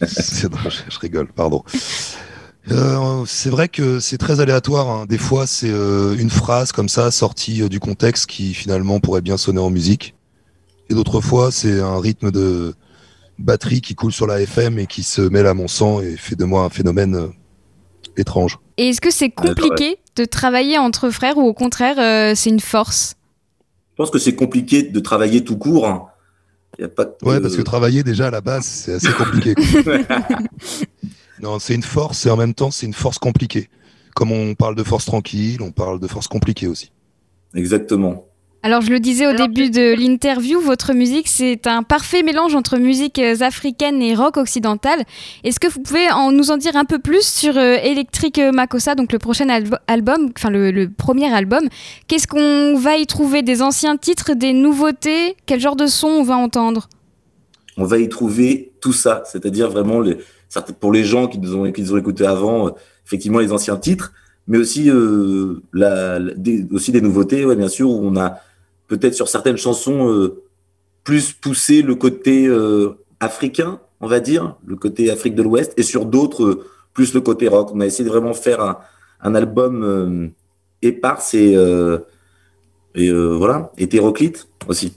je, 0.00 0.98
rigole, 1.00 1.28
pardon. 1.32 1.64
Euh, 2.70 3.24
c'est 3.26 3.50
vrai 3.50 3.68
que 3.68 3.98
c'est 3.98 4.18
très 4.18 4.40
aléatoire. 4.40 4.88
Hein. 4.88 5.06
Des 5.08 5.18
fois, 5.18 5.46
c'est 5.46 5.70
une 5.70 6.30
phrase 6.30 6.72
comme 6.72 6.88
ça 6.88 7.10
sortie 7.10 7.68
du 7.68 7.80
contexte 7.80 8.26
qui 8.26 8.54
finalement 8.54 9.00
pourrait 9.00 9.22
bien 9.22 9.36
sonner 9.36 9.60
en 9.60 9.70
musique. 9.70 10.14
Et 10.90 10.94
d'autres 10.94 11.20
fois, 11.20 11.50
c'est 11.50 11.80
un 11.80 12.00
rythme 12.00 12.30
de, 12.30 12.74
batterie 13.38 13.80
qui 13.80 13.94
coule 13.94 14.12
sur 14.12 14.26
la 14.26 14.40
FM 14.40 14.78
et 14.78 14.86
qui 14.86 15.02
se 15.02 15.22
mêle 15.22 15.46
à 15.46 15.54
mon 15.54 15.68
sang 15.68 16.00
et 16.00 16.16
fait 16.16 16.36
de 16.36 16.44
moi 16.44 16.64
un 16.64 16.70
phénomène 16.70 17.14
euh, 17.14 17.28
étrange. 18.16 18.58
Et 18.76 18.88
est-ce 18.88 19.00
que 19.00 19.10
c'est 19.10 19.30
compliqué 19.30 19.98
de 20.16 20.24
travailler 20.24 20.78
entre 20.78 21.10
frères 21.10 21.38
ou 21.38 21.42
au 21.42 21.54
contraire 21.54 21.98
euh, 21.98 22.34
c'est 22.34 22.50
une 22.50 22.60
force? 22.60 23.16
Je 23.92 23.96
pense 23.96 24.10
que 24.10 24.18
c'est 24.18 24.34
compliqué 24.34 24.82
de 24.82 25.00
travailler 25.00 25.42
tout 25.44 25.56
court. 25.56 25.86
Hein. 25.86 26.06
Y 26.78 26.84
a 26.84 26.88
pas 26.88 27.06
Ouais, 27.22 27.40
parce 27.40 27.56
que 27.56 27.62
travailler 27.62 28.02
déjà 28.02 28.28
à 28.28 28.30
la 28.30 28.40
base 28.40 28.64
c'est 28.64 28.94
assez 28.94 29.12
compliqué. 29.12 29.54
non, 31.40 31.58
c'est 31.58 31.74
une 31.74 31.82
force 31.82 32.26
et 32.26 32.30
en 32.30 32.36
même 32.36 32.54
temps 32.54 32.70
c'est 32.70 32.86
une 32.86 32.94
force 32.94 33.18
compliquée. 33.18 33.68
Comme 34.14 34.32
on 34.32 34.54
parle 34.54 34.74
de 34.74 34.82
force 34.82 35.04
tranquille, 35.04 35.62
on 35.62 35.70
parle 35.70 36.00
de 36.00 36.06
force 36.08 36.26
compliquée 36.26 36.66
aussi. 36.66 36.90
Exactement. 37.54 38.27
Alors 38.64 38.80
je 38.80 38.90
le 38.90 38.98
disais 38.98 39.24
au 39.28 39.34
début 39.34 39.70
de 39.70 39.94
l'interview, 39.94 40.60
votre 40.60 40.92
musique 40.92 41.28
c'est 41.28 41.68
un 41.68 41.84
parfait 41.84 42.24
mélange 42.24 42.56
entre 42.56 42.76
musique 42.76 43.20
euh, 43.20 43.36
africaine 43.40 44.02
et 44.02 44.16
rock 44.16 44.36
occidental. 44.36 45.04
Est-ce 45.44 45.60
que 45.60 45.68
vous 45.68 45.80
pouvez 45.80 46.10
en, 46.10 46.32
nous 46.32 46.50
en 46.50 46.56
dire 46.56 46.74
un 46.74 46.84
peu 46.84 46.98
plus 46.98 47.24
sur 47.24 47.56
euh, 47.56 47.76
Electric 47.76 48.40
Makossa, 48.52 48.96
donc 48.96 49.12
le 49.12 49.20
prochain 49.20 49.48
album, 49.48 50.30
enfin 50.36 50.50
le, 50.50 50.88
premier 50.88 51.32
album? 51.32 51.68
Qu'est-ce 52.08 52.26
qu'on 52.26 52.76
va 52.76 52.96
y 52.96 53.06
trouver? 53.06 53.42
Des 53.42 53.62
anciens 53.62 53.96
titres, 53.96 54.34
des 54.34 54.52
nouveautés? 54.52 55.36
Quel 55.46 55.60
genre 55.60 55.76
de 55.76 55.86
son 55.86 56.08
on 56.08 56.22
va 56.24 56.36
entendre? 56.36 56.88
On 57.76 57.84
va 57.84 57.98
y 57.98 58.08
trouver 58.08 58.72
tout 58.80 58.92
ça, 58.92 59.22
c'est-à-dire 59.24 59.70
vraiment 59.70 60.00
les, 60.00 60.18
pour 60.80 60.92
les 60.92 61.04
gens 61.04 61.28
qui 61.28 61.38
nous 61.38 61.54
ont, 61.54 61.70
qui 61.70 61.82
nous 61.82 61.92
ont 61.92 61.98
écouté 61.98 62.26
avant, 62.26 62.66
euh, 62.66 62.70
effectivement 63.06 63.38
les 63.38 63.52
anciens 63.52 63.76
titres, 63.76 64.12
mais 64.48 64.58
aussi, 64.58 64.90
la, 65.74 66.18
des, 66.18 66.66
aussi 66.72 66.90
des 66.90 67.02
nouveautés, 67.02 67.44
ouais, 67.44 67.54
bien 67.54 67.68
sûr, 67.68 67.90
où 67.90 68.00
on 68.02 68.16
a 68.16 68.40
peut-être 68.88 69.14
sur 69.14 69.28
certaines 69.28 69.56
chansons 69.56 70.30
plus 71.04 71.32
poussé 71.32 71.82
le 71.82 71.94
côté 71.94 72.50
africain, 73.20 73.80
on 74.00 74.08
va 74.08 74.20
dire, 74.20 74.56
le 74.66 74.76
côté 74.76 75.10
Afrique 75.10 75.34
de 75.34 75.42
l'Ouest, 75.42 75.74
et 75.76 75.82
sur 75.82 76.06
d'autres, 76.06 76.64
plus 76.94 77.14
le 77.14 77.20
côté 77.20 77.48
rock. 77.48 77.70
On 77.72 77.80
a 77.80 77.86
essayé 77.86 78.04
de 78.04 78.10
vraiment 78.10 78.34
faire 78.34 78.60
un, 78.60 78.78
un 79.20 79.34
album 79.34 80.32
éparse 80.82 81.34
et, 81.34 81.52
et 82.94 83.12
voilà, 83.12 83.72
hétéroclite 83.78 84.48
aussi 84.66 84.92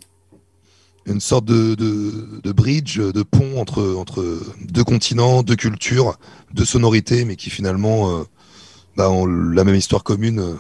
une 1.06 1.20
sorte 1.20 1.46
de, 1.46 1.76
de, 1.76 2.52
bridge, 2.52 3.00
de 3.00 3.24
pont 3.24 3.60
entre, 3.60 3.96
entre 3.98 4.24
deux 4.62 4.84
continents, 4.84 5.44
deux 5.44 5.56
cultures, 5.56 6.18
deux 6.54 6.66
sonorités, 6.66 7.26
mais 7.26 7.36
qui 7.36 7.50
finalement 7.50 8.12
euh, 8.12 8.24
bah, 8.96 9.10
ont 9.10 9.26
la 9.26 9.64
même 9.64 9.76
histoire 9.76 10.04
commune, 10.04 10.40
euh, 10.40 10.54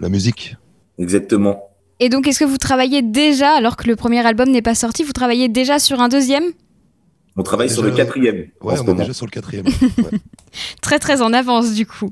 la 0.00 0.08
musique. 0.08 0.56
Exactement. 0.98 1.68
Et 2.02 2.08
donc, 2.08 2.26
est-ce 2.26 2.40
que 2.40 2.44
vous 2.44 2.58
travaillez 2.58 3.00
déjà, 3.00 3.52
alors 3.52 3.76
que 3.76 3.86
le 3.86 3.94
premier 3.94 4.26
album 4.26 4.50
n'est 4.50 4.60
pas 4.60 4.74
sorti, 4.74 5.04
vous 5.04 5.12
travaillez 5.12 5.48
déjà 5.48 5.78
sur 5.78 6.00
un 6.00 6.08
deuxième? 6.08 6.42
On 7.36 7.44
travaille 7.44 7.70
sur 7.70 7.84
le 7.84 7.92
quatrième. 7.92 8.48
Ouais, 8.60 8.74
on 8.84 8.88
est 8.88 8.94
déjà 8.94 9.12
sur 9.12 9.24
le 9.24 9.30
quatrième. 9.30 9.66
très 10.82 10.98
très 10.98 11.22
en 11.22 11.32
avance 11.32 11.74
du 11.74 11.86
coup. 11.86 12.10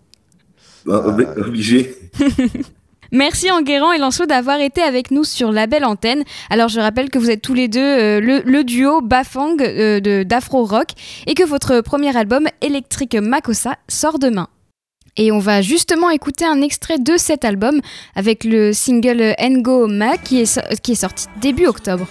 Bah, 0.86 1.04
obligé. 1.38 1.92
Merci 3.10 3.50
Enguerrand 3.50 3.90
et 3.90 3.98
Lancelot 3.98 4.26
d'avoir 4.26 4.60
été 4.60 4.80
avec 4.80 5.10
nous 5.10 5.24
sur 5.24 5.50
la 5.50 5.66
belle 5.66 5.84
antenne. 5.84 6.22
Alors 6.50 6.68
je 6.68 6.78
rappelle 6.78 7.10
que 7.10 7.18
vous 7.18 7.28
êtes 7.28 7.42
tous 7.42 7.54
les 7.54 7.66
deux 7.66 7.80
euh, 7.80 8.20
le, 8.20 8.62
duo 8.62 9.00
Bafang 9.00 9.56
euh, 9.60 9.98
de 9.98 10.22
d'Afro 10.22 10.64
Rock 10.66 10.90
et 11.26 11.34
que 11.34 11.42
votre 11.42 11.80
premier 11.80 12.16
album 12.16 12.46
Electric 12.60 13.16
Makossa 13.16 13.74
sort 13.88 14.20
demain. 14.20 14.46
Et 15.16 15.32
on 15.32 15.38
va 15.38 15.62
justement 15.62 16.10
écouter 16.10 16.44
un 16.44 16.62
extrait 16.62 16.98
de 16.98 17.16
cet 17.16 17.44
album 17.44 17.80
avec 18.14 18.44
le 18.44 18.72
single 18.72 19.34
Ngo 19.40 19.86
Ma 19.86 20.16
qui 20.16 20.40
est, 20.40 20.80
qui 20.82 20.92
est 20.92 20.94
sorti 20.94 21.26
début 21.40 21.66
octobre. 21.66 22.06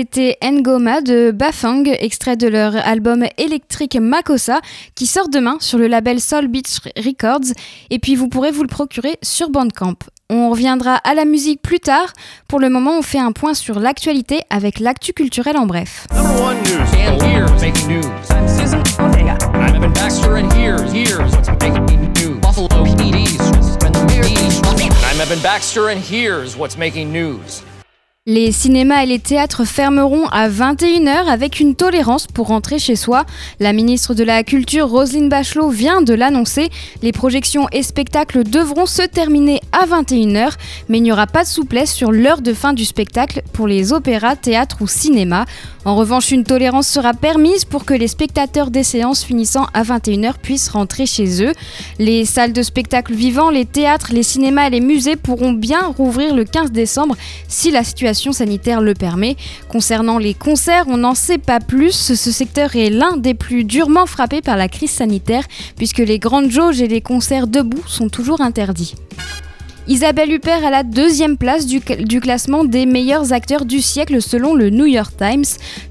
C'était 0.00 0.38
Ngoma 0.42 1.02
de 1.02 1.30
Bafang, 1.30 1.84
extrait 1.84 2.38
de 2.38 2.48
leur 2.48 2.74
album 2.74 3.26
électrique 3.36 3.96
Makossa, 3.96 4.62
qui 4.94 5.04
sort 5.04 5.28
demain 5.28 5.58
sur 5.60 5.76
le 5.76 5.88
label 5.88 6.22
Soul 6.22 6.48
Beach 6.48 6.78
Records. 6.96 7.52
Et 7.90 7.98
puis 7.98 8.14
vous 8.14 8.28
pourrez 8.28 8.50
vous 8.50 8.62
le 8.62 8.68
procurer 8.68 9.18
sur 9.20 9.50
Bandcamp. 9.50 9.96
On 10.30 10.48
reviendra 10.48 10.94
à 10.94 11.12
la 11.12 11.26
musique 11.26 11.60
plus 11.60 11.80
tard. 11.80 12.14
Pour 12.48 12.60
le 12.60 12.70
moment, 12.70 12.98
on 12.98 13.02
fait 13.02 13.18
un 13.18 13.32
point 13.32 13.52
sur 13.52 13.78
l'actualité 13.78 14.40
avec 14.48 14.80
l'actu 14.80 15.12
culturel 15.12 15.58
en 15.58 15.66
bref. 15.66 16.06
Evan 25.20 25.42
Baxter, 25.42 25.90
and 25.90 26.00
here's 26.00 26.56
what's 26.56 26.78
making 26.78 27.12
news? 27.12 27.62
Les 28.32 28.52
cinémas 28.52 29.02
et 29.02 29.06
les 29.06 29.18
théâtres 29.18 29.64
fermeront 29.64 30.28
à 30.28 30.48
21h 30.48 31.26
avec 31.26 31.58
une 31.58 31.74
tolérance 31.74 32.28
pour 32.28 32.46
rentrer 32.46 32.78
chez 32.78 32.94
soi. 32.94 33.24
La 33.58 33.72
ministre 33.72 34.14
de 34.14 34.22
la 34.22 34.44
Culture, 34.44 34.88
Roselyne 34.88 35.28
Bachelot, 35.28 35.68
vient 35.68 36.00
de 36.00 36.14
l'annoncer. 36.14 36.70
Les 37.02 37.10
projections 37.10 37.66
et 37.72 37.82
spectacles 37.82 38.44
devront 38.44 38.86
se 38.86 39.02
terminer 39.02 39.60
à 39.72 39.84
21h, 39.84 40.52
mais 40.88 40.98
il 40.98 41.02
n'y 41.02 41.10
aura 41.10 41.26
pas 41.26 41.42
de 41.42 41.48
souplesse 41.48 41.92
sur 41.92 42.12
l'heure 42.12 42.40
de 42.40 42.54
fin 42.54 42.72
du 42.72 42.84
spectacle 42.84 43.42
pour 43.52 43.66
les 43.66 43.92
opéras, 43.92 44.36
théâtres 44.36 44.76
ou 44.80 44.86
cinémas. 44.86 45.46
En 45.84 45.96
revanche, 45.96 46.30
une 46.30 46.44
tolérance 46.44 46.86
sera 46.86 47.14
permise 47.14 47.64
pour 47.64 47.84
que 47.84 47.94
les 47.94 48.06
spectateurs 48.06 48.70
des 48.70 48.84
séances 48.84 49.24
finissant 49.24 49.66
à 49.74 49.82
21h 49.82 50.34
puissent 50.40 50.68
rentrer 50.68 51.06
chez 51.06 51.42
eux. 51.42 51.52
Les 51.98 52.26
salles 52.26 52.52
de 52.52 52.62
spectacle 52.62 53.14
vivants, 53.14 53.50
les 53.50 53.64
théâtres, 53.64 54.10
les 54.12 54.22
cinémas 54.22 54.68
et 54.68 54.70
les 54.70 54.80
musées 54.80 55.16
pourront 55.16 55.52
bien 55.52 55.86
rouvrir 55.86 56.32
le 56.34 56.44
15 56.44 56.70
décembre 56.70 57.16
si 57.48 57.70
la 57.72 57.82
situation 57.82 58.19
sanitaire 58.32 58.80
le 58.80 58.94
permet. 58.94 59.36
Concernant 59.68 60.18
les 60.18 60.34
concerts, 60.34 60.84
on 60.88 60.98
n'en 60.98 61.14
sait 61.14 61.38
pas 61.38 61.60
plus. 61.60 61.92
Ce 61.92 62.14
secteur 62.14 62.76
est 62.76 62.90
l'un 62.90 63.16
des 63.16 63.34
plus 63.34 63.64
durement 63.64 64.06
frappés 64.06 64.42
par 64.42 64.56
la 64.56 64.68
crise 64.68 64.90
sanitaire 64.90 65.44
puisque 65.76 65.98
les 65.98 66.18
grandes 66.18 66.50
jauges 66.50 66.80
et 66.80 66.88
les 66.88 67.00
concerts 67.00 67.46
debout 67.46 67.82
sont 67.86 68.08
toujours 68.08 68.40
interdits. 68.40 68.94
Isabelle 69.90 70.30
Huppert 70.30 70.64
à 70.64 70.70
la 70.70 70.84
deuxième 70.84 71.36
place 71.36 71.66
du, 71.66 71.80
classement 72.20 72.62
des 72.62 72.86
meilleurs 72.86 73.32
acteurs 73.32 73.64
du 73.64 73.80
siècle 73.80 74.22
selon 74.22 74.54
le 74.54 74.70
New 74.70 74.86
York 74.86 75.12
Times. 75.18 75.42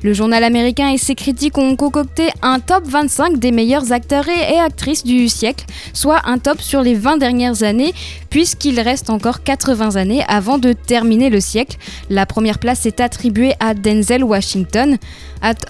Le 0.04 0.14
journal 0.14 0.46
américain 0.46 0.88
et 0.88 0.98
ses 0.98 1.16
critiques 1.16 1.58
ont 1.58 1.76
concocté 1.76 2.30
un 2.42 2.62
top 2.62 2.86
25 2.86 3.40
des 3.40 3.52
meilleurs 3.52 3.92
acteurs 3.92 4.30
et, 4.30 4.58
actrices 4.58 5.04
du 5.04 5.28
siècle, 5.28 5.66
soit 5.92 6.22
un 6.24 6.38
top 6.38 6.62
sur 6.62 6.82
les 6.82 6.94
20 6.96 7.18
dernières 7.18 7.64
années, 7.64 7.94
puisqu'il 8.30 8.80
reste 8.80 9.10
encore 9.10 9.44
80 9.44 9.98
années 9.98 10.24
avant 10.30 10.60
de 10.60 10.72
terminer 10.72 11.30
le 11.30 11.42
siècle. 11.42 11.76
La 12.10 12.26
première 12.26 12.60
place 12.60 12.86
est 12.86 13.02
attribuée 13.02 13.52
à 13.60 13.74
Denzel 13.74 14.24
Washington, 14.24 14.98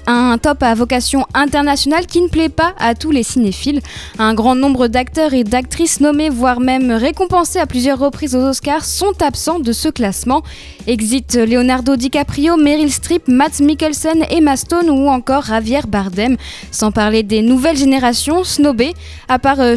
un 0.06 0.38
top 0.38 0.62
à 0.62 0.76
vocation 0.76 1.26
internationale 1.34 2.06
qui 2.06 2.22
ne 2.22 2.28
plaît 2.28 2.50
pas 2.50 2.74
à 2.78 2.94
tous 2.94 3.10
les 3.10 3.24
cinéphiles. 3.24 3.82
Un 4.20 4.36
grand 4.36 4.56
nombre 4.56 4.88
d'acteurs 4.88 5.34
et 5.34 5.44
d'actrices 5.44 6.00
nommés, 6.00 6.30
voire 6.30 6.60
même 6.60 6.92
récompensés 6.92 7.60
à 7.60 7.66
plusieurs 7.66 7.98
reprises, 7.98 8.19
aux 8.28 8.50
Oscars 8.50 8.86
sont 8.86 9.14
absents 9.22 9.60
de 9.60 9.72
ce 9.72 9.90
classement. 9.90 10.44
Exit 10.88 11.36
Leonardo 11.36 11.96
DiCaprio, 11.96 12.58
Meryl 12.58 12.92
Streep, 12.92 13.28
Matt 13.28 13.60
Mikkelsen, 13.60 14.26
Emma 14.30 14.58
Stone 14.58 14.90
ou 14.90 15.08
encore 15.08 15.46
Javier 15.46 15.82
Bardem. 15.88 16.38
Sans 16.72 16.92
parler 16.92 17.24
des 17.24 17.42
nouvelles 17.42 17.78
générations 17.78 18.44
snobées, 18.44 18.94
à 19.28 19.40
part 19.40 19.60
euh, 19.60 19.76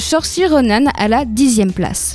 Ronan 0.48 0.86
à 0.98 1.08
la 1.08 1.24
dixième 1.24 1.72
place. 1.72 2.14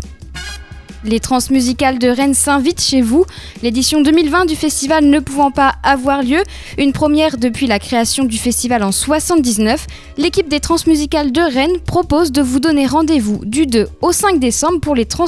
Les 1.07 1.21
transmusicales 1.21 1.99
de 1.99 2.09
Rennes 2.09 2.33
s'invitent 2.33 2.81
chez 2.81 3.01
vous. 3.01 3.25
L'édition 3.63 4.01
2020 4.01 4.45
du 4.45 4.57
festival 4.57 5.05
ne 5.05 5.19
pouvant 5.19 5.51
pas 5.51 5.75
avoir 5.81 6.21
lieu, 6.21 6.43
une 6.77 6.91
première 6.91 7.37
depuis 7.37 7.65
la 7.65 7.79
création 7.79 8.25
du 8.25 8.37
festival 8.37 8.83
en 8.83 8.91
79, 8.91 9.87
l'équipe 10.17 10.49
des 10.49 10.59
transmusicales 10.59 11.31
de 11.31 11.39
Rennes 11.39 11.79
propose 11.85 12.33
de 12.33 12.41
vous 12.41 12.59
donner 12.59 12.85
rendez-vous 12.85 13.39
du 13.45 13.65
2 13.65 13.87
au 14.01 14.11
5 14.11 14.37
décembre 14.37 14.81
pour 14.81 14.95
les 14.95 15.05
trans 15.05 15.27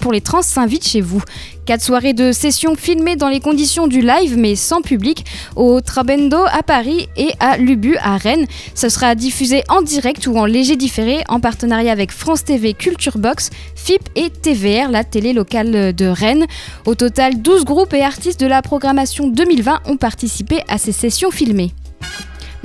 pour 0.00 0.12
les 0.12 0.20
trans 0.20 0.42
s'invitent 0.42 0.88
chez 0.88 1.00
vous. 1.00 1.22
Quatre 1.66 1.82
soirées 1.82 2.12
de 2.12 2.30
sessions 2.30 2.76
filmées 2.76 3.16
dans 3.16 3.26
les 3.28 3.40
conditions 3.40 3.88
du 3.88 4.00
live 4.00 4.38
mais 4.38 4.54
sans 4.54 4.82
public 4.82 5.26
au 5.56 5.80
Trabendo 5.80 6.38
à 6.52 6.62
Paris 6.62 7.08
et 7.16 7.32
à 7.40 7.56
Lubu 7.56 7.96
à 7.96 8.16
Rennes. 8.18 8.46
Ce 8.76 8.88
sera 8.88 9.16
diffusé 9.16 9.64
en 9.68 9.82
direct 9.82 10.28
ou 10.28 10.38
en 10.38 10.44
léger 10.44 10.76
différé 10.76 11.24
en 11.28 11.40
partenariat 11.40 11.90
avec 11.90 12.12
France 12.12 12.44
TV 12.44 12.72
Culture 12.72 13.18
Box, 13.18 13.50
FIP 13.74 14.08
et 14.14 14.30
TVR, 14.30 14.92
la 14.92 15.02
télé 15.02 15.32
locale 15.32 15.92
de 15.92 16.06
Rennes. 16.06 16.46
Au 16.84 16.94
total, 16.94 17.42
12 17.42 17.64
groupes 17.64 17.94
et 17.94 18.02
artistes 18.04 18.38
de 18.38 18.46
la 18.46 18.62
programmation 18.62 19.26
2020 19.26 19.80
ont 19.86 19.96
participé 19.96 20.60
à 20.68 20.78
ces 20.78 20.92
sessions 20.92 21.32
filmées. 21.32 21.72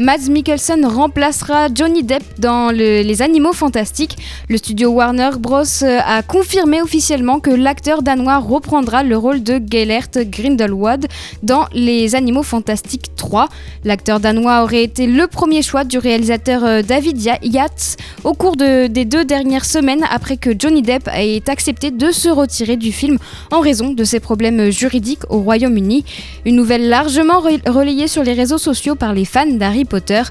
Mads 0.01 0.29
Mikkelsen 0.29 0.83
remplacera 0.83 1.67
Johnny 1.71 2.01
Depp 2.01 2.23
dans 2.39 2.71
Les 2.71 3.21
Animaux 3.21 3.53
Fantastiques. 3.53 4.17
Le 4.49 4.57
studio 4.57 4.89
Warner 4.89 5.29
Bros. 5.37 5.61
Euh, 5.83 5.99
a 6.03 6.23
confirmé 6.23 6.81
officiellement 6.81 7.39
que 7.39 7.51
l'acteur 7.51 8.01
danois 8.01 8.39
reprendra 8.39 9.03
le 9.03 9.15
rôle 9.15 9.43
de 9.43 9.61
Gellert 9.63 10.09
Grindelwald 10.15 11.05
dans 11.43 11.67
Les 11.73 12.15
Animaux 12.15 12.41
Fantastiques 12.41 13.15
3. 13.15 13.47
L'acteur 13.83 14.19
danois 14.19 14.63
aurait 14.63 14.83
été 14.83 15.05
le 15.05 15.27
premier 15.27 15.61
choix 15.61 15.83
du 15.83 15.99
réalisateur 15.99 16.65
euh, 16.65 16.81
David 16.81 17.21
Yates 17.21 17.97
au 18.23 18.33
cours 18.33 18.55
des 18.55 18.89
deux 18.89 19.23
dernières 19.23 19.65
semaines 19.65 20.03
après 20.09 20.37
que 20.37 20.49
Johnny 20.57 20.81
Depp 20.81 21.09
ait 21.13 21.47
accepté 21.47 21.91
de 21.91 22.09
se 22.09 22.29
retirer 22.29 22.75
du 22.75 22.91
film 22.91 23.19
en 23.51 23.59
raison 23.59 23.91
de 23.91 24.03
ses 24.03 24.19
problèmes 24.19 24.71
juridiques 24.71 25.29
au 25.29 25.41
Royaume-Uni. 25.41 26.05
Une 26.45 26.55
nouvelle 26.55 26.89
largement 26.89 27.39
relayée 27.39 28.07
sur 28.07 28.23
les 28.23 28.33
réseaux 28.33 28.57
sociaux 28.57 28.95
par 28.95 29.13
les 29.13 29.25
fans 29.25 29.45
d'Harry 29.45 29.85
Potter. 29.91 30.23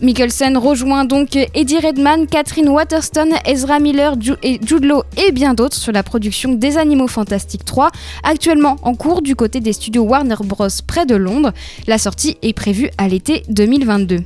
Mikkelsen 0.00 0.56
rejoint 0.56 1.04
donc 1.04 1.36
Eddie 1.36 1.78
Redman, 1.78 2.26
Catherine 2.26 2.70
Waterston, 2.70 3.28
Ezra 3.44 3.78
Miller, 3.78 4.16
et 4.42 4.58
Jude 4.64 4.84
Law 4.84 5.02
et 5.18 5.30
bien 5.30 5.52
d'autres 5.52 5.76
sur 5.76 5.92
la 5.92 6.02
production 6.02 6.54
des 6.54 6.78
Animaux 6.78 7.06
Fantastiques 7.06 7.66
3, 7.66 7.90
actuellement 8.22 8.76
en 8.82 8.94
cours 8.94 9.20
du 9.20 9.36
côté 9.36 9.60
des 9.60 9.74
studios 9.74 10.04
Warner 10.04 10.36
Bros. 10.42 10.68
près 10.86 11.04
de 11.04 11.16
Londres. 11.16 11.52
La 11.86 11.98
sortie 11.98 12.38
est 12.40 12.54
prévue 12.54 12.88
à 12.96 13.06
l'été 13.06 13.42
2022. 13.50 14.20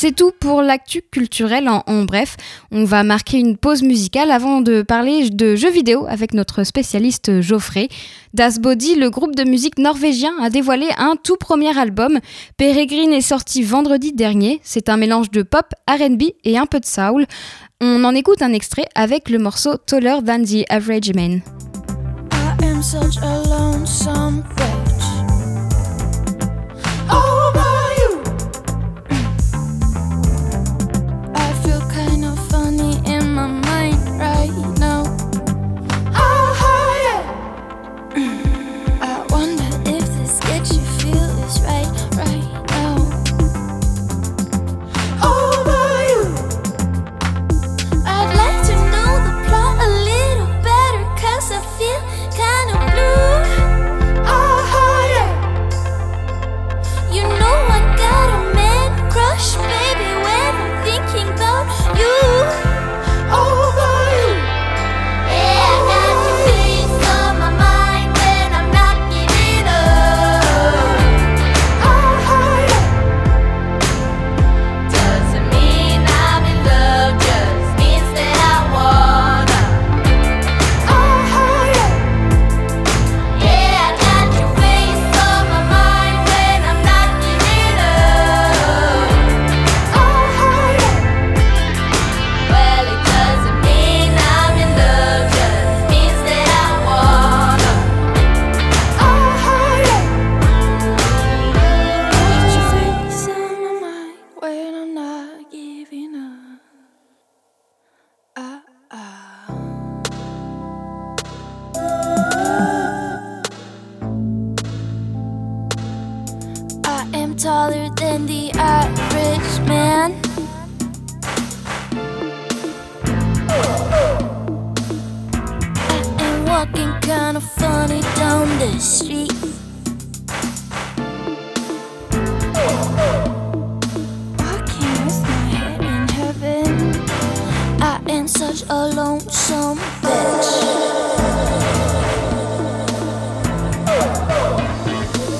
C'est 0.00 0.14
tout 0.14 0.30
pour 0.30 0.62
l'actu 0.62 1.02
culturel 1.02 1.68
en, 1.68 2.04
bref. 2.04 2.36
On 2.70 2.84
va 2.84 3.02
marquer 3.02 3.40
une 3.40 3.56
pause 3.56 3.82
musicale 3.82 4.30
avant 4.30 4.60
de 4.60 4.82
parler 4.82 5.28
de 5.28 5.56
jeux 5.56 5.72
vidéo 5.72 6.06
avec 6.08 6.34
notre 6.34 6.62
spécialiste 6.62 7.40
Geoffrey. 7.40 7.88
Das 8.32 8.60
Body, 8.60 8.94
le 8.94 9.10
groupe 9.10 9.34
de 9.34 9.42
musique 9.42 9.76
norvégien, 9.76 10.30
a 10.40 10.50
dévoilé 10.50 10.86
un 10.98 11.16
tout 11.20 11.34
premier 11.34 11.76
album. 11.76 12.20
Peregrine 12.56 13.12
est 13.12 13.22
sorti 13.22 13.64
vendredi 13.64 14.12
dernier. 14.12 14.60
C'est 14.62 14.88
un 14.88 14.96
mélange 14.96 15.32
de 15.32 15.42
pop, 15.42 15.66
RB 15.90 16.22
et 16.44 16.56
un 16.56 16.66
peu 16.66 16.78
de 16.78 16.86
soul. 16.86 17.26
On 17.80 18.04
en 18.04 18.14
écoute 18.14 18.40
un 18.40 18.52
extrait 18.52 18.86
avec 18.94 19.28
le 19.28 19.40
morceau 19.40 19.78
Taller 19.78 20.18
Than 20.24 20.44
the 20.44 20.64
Average 20.68 21.12
Man. 21.16 21.40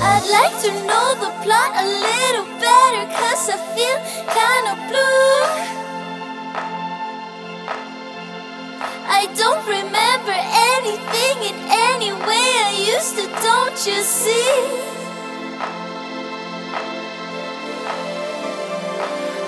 I'd 0.01 0.27
like 0.37 0.55
to 0.63 0.71
know 0.85 1.07
the 1.23 1.31
plot 1.43 1.71
a 1.75 1.85
little 1.87 2.47
better, 2.59 3.03
cause 3.15 3.49
I 3.49 3.57
feel 3.75 3.97
kinda 4.35 4.73
blue. 4.89 5.39
I 9.07 9.21
don't 9.41 9.63
remember 9.65 10.35
anything 10.75 11.37
in 11.49 11.57
any 11.71 12.11
way 12.11 12.47
I 12.67 12.71
used 12.93 13.13
to, 13.15 13.25
don't 13.41 13.79
you 13.87 13.99
see? 14.03 14.51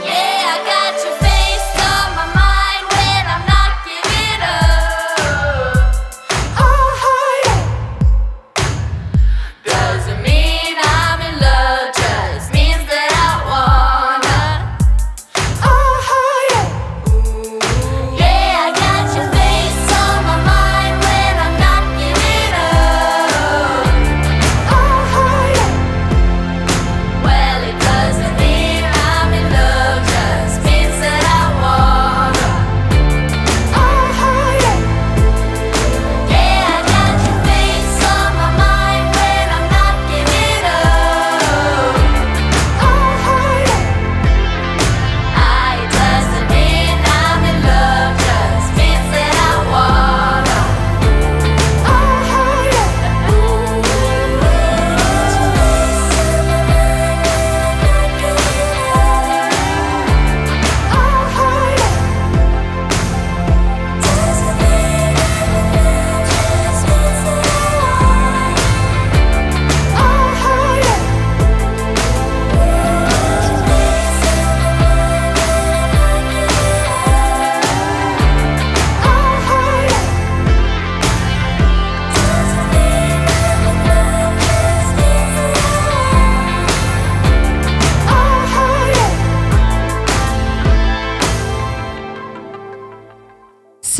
Yeah, 0.08 0.54
I 0.54 0.58
got 0.72 0.81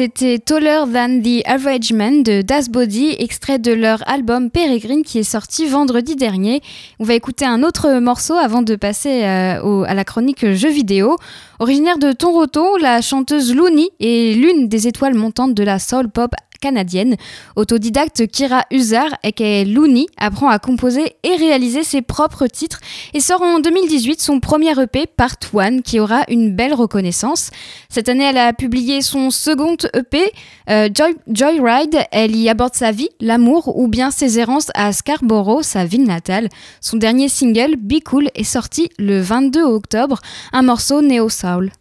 C'était 0.02 0.40
Taller 0.40 0.86
Than 0.92 1.22
the 1.22 1.46
Average 1.46 1.94
Man 1.94 2.24
de 2.24 2.42
Das 2.42 2.70
Body, 2.70 3.16
extrait 3.20 3.60
de 3.60 3.72
leur 3.72 4.02
album 4.10 4.50
Peregrine 4.50 5.04
qui 5.04 5.20
est 5.20 5.24
sorti 5.24 5.68
vendredi 5.68 6.16
dernier. 6.16 6.64
On 6.98 7.04
va 7.04 7.14
écouter 7.14 7.46
un 7.46 7.62
autre 7.62 8.00
morceau 8.00 8.34
avant 8.34 8.64
de 8.64 8.76
passer 8.76 9.26
euh, 9.26 9.84
à 9.84 9.94
la 9.94 10.04
chronique 10.04 10.54
jeux 10.54 10.72
vidéo. 10.72 11.18
Originaire 11.60 12.00
de 12.00 12.14
Toronto, 12.14 12.78
la 12.78 13.02
chanteuse 13.02 13.54
Looney 13.54 13.90
est 14.00 14.36
l'une 14.36 14.68
des 14.68 14.88
étoiles 14.88 15.14
montantes 15.14 15.54
de 15.54 15.62
la 15.62 15.78
soul 15.78 16.10
pop 16.10 16.32
canadienne. 16.62 17.18
Autodidacte, 17.58 18.28
Kira 18.28 18.64
Usar, 18.72 19.10
aka 19.24 19.66
Looney, 19.66 20.06
apprend 20.18 20.48
à 20.48 20.60
composer 20.60 21.16
et 21.24 21.36
réaliser 21.36 21.84
ses 21.84 22.02
propres 22.02 22.48
titres 22.48 22.80
et 23.14 23.20
sort 23.20 23.42
en 23.42 23.60
2018 23.60 24.22
son 24.22 24.40
premier 24.40 24.80
EP 24.80 25.08
Part 25.08 25.36
1 25.54 25.82
qui 25.82 26.00
aura 26.00 26.24
une 26.30 26.56
belle 26.56 26.74
reconnaissance. 26.74 27.50
Cette 27.90 28.08
année, 28.08 28.24
elle 28.24 28.38
a 28.38 28.54
publié 28.54 29.02
son 29.02 29.32
second 29.32 29.76
EP, 29.94 30.32
euh, 30.70 30.88
Joy, 30.94 31.16
Joyride. 31.28 31.98
Elle 32.12 32.36
y 32.36 32.48
aborde 32.48 32.76
sa 32.76 32.92
vie, 32.92 33.10
l'amour 33.20 33.78
ou 33.78 33.88
bien 33.88 34.12
ses 34.12 34.40
errances 34.40 34.70
à 34.76 34.94
Scarborough, 34.94 35.64
sa 35.64 35.86
ville 35.86 36.06
natale. 36.06 36.48
Son 36.80 36.98
dernier 36.98 37.28
single, 37.28 37.76
Be 37.78 38.04
Cool, 38.04 38.30
est 38.36 38.44
sorti 38.44 38.90
le 38.98 39.20
22 39.20 39.64
octobre, 39.64 40.20
un 40.54 40.62
morceau 40.62 41.02
néo-soul. 41.02 41.72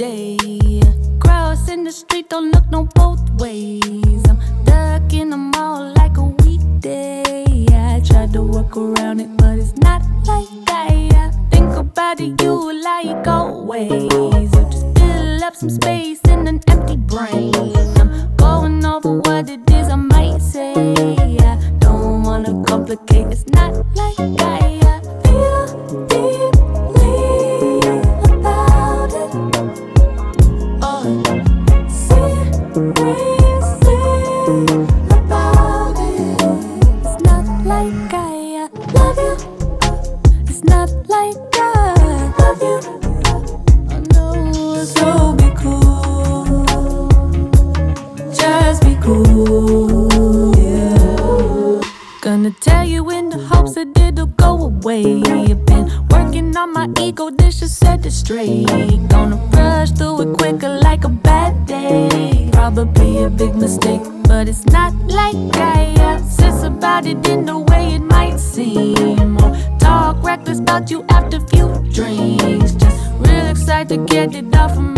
Today. 0.00 0.80
Cross 1.20 1.68
in 1.68 1.84
the 1.84 1.92
street, 1.92 2.30
don't 2.30 2.50
look 2.52 2.64
no 2.70 2.84
both 2.94 3.20
ways. 3.38 4.22
I'm 4.30 4.38
ducking 4.64 5.28
them 5.28 5.54
all 5.54 5.92
like 5.92 6.16
a 6.16 6.24
weekday. 6.42 7.66
I 7.68 8.00
tried 8.00 8.32
to 8.32 8.42
work 8.42 8.78
around 8.78 9.20
it, 9.20 9.28
but 9.36 9.58
it's 9.58 9.76
not 9.76 10.00
like 10.24 10.48
I 10.68 11.30
think 11.50 11.76
about 11.76 12.18
it. 12.18 12.40
You 12.40 12.82
like 12.82 13.26
always. 13.26 13.92
You 13.92 14.48
just 14.70 14.86
fill 14.96 15.44
up 15.44 15.54
some 15.54 15.68
space 15.68 16.22
in 16.22 16.48
an 16.48 16.62
empty 16.68 16.96
brain. 16.96 17.52
I'm 18.00 18.34
going 18.36 18.82
over 18.82 19.18
what 19.18 19.50
it 19.50 19.70
is 19.70 19.90
I 19.90 19.96
might 19.96 20.40
say. 20.40 20.72
I 21.40 21.60
don't 21.78 22.22
wanna 22.22 22.64
complicate. 22.64 23.26
It's 23.26 23.46
not 23.48 23.74
like 23.94 24.18
I 24.40 24.69
Gonna 52.40 52.54
tell 52.58 52.86
you 52.86 53.10
in 53.10 53.28
the 53.28 53.36
hopes 53.36 53.74
that 53.74 53.94
it'll 53.98 54.24
go 54.24 54.64
away. 54.64 55.22
I've 55.24 55.66
been 55.66 55.90
working 56.08 56.56
on 56.56 56.72
my 56.72 56.88
ego, 56.98 57.28
this 57.28 57.58
should 57.58 57.68
set 57.68 58.06
it 58.06 58.12
straight. 58.12 58.66
Gonna 59.10 59.36
rush 59.52 59.90
through 59.90 60.22
it 60.22 60.38
quicker 60.38 60.70
like 60.80 61.04
a 61.04 61.10
bad 61.10 61.66
day. 61.66 62.48
Probably 62.50 63.24
a 63.24 63.28
big 63.28 63.54
mistake, 63.54 64.00
but 64.22 64.48
it's 64.48 64.64
not 64.68 64.94
like 65.04 65.36
I 65.54 65.92
obsess 66.14 66.62
about 66.62 67.04
it 67.04 67.28
in 67.28 67.44
the 67.44 67.58
way 67.58 67.96
it 67.96 68.02
might 68.02 68.40
seem. 68.40 69.36
Or 69.36 69.54
talk 69.78 70.24
reckless 70.24 70.60
about 70.60 70.90
you 70.90 71.04
after 71.10 71.40
few 71.40 71.68
drinks. 71.92 72.72
Just 72.72 72.98
real 73.18 73.48
excited 73.48 73.88
to 73.90 74.14
get 74.14 74.34
it 74.34 74.56
off 74.56 74.78
of 74.78 74.89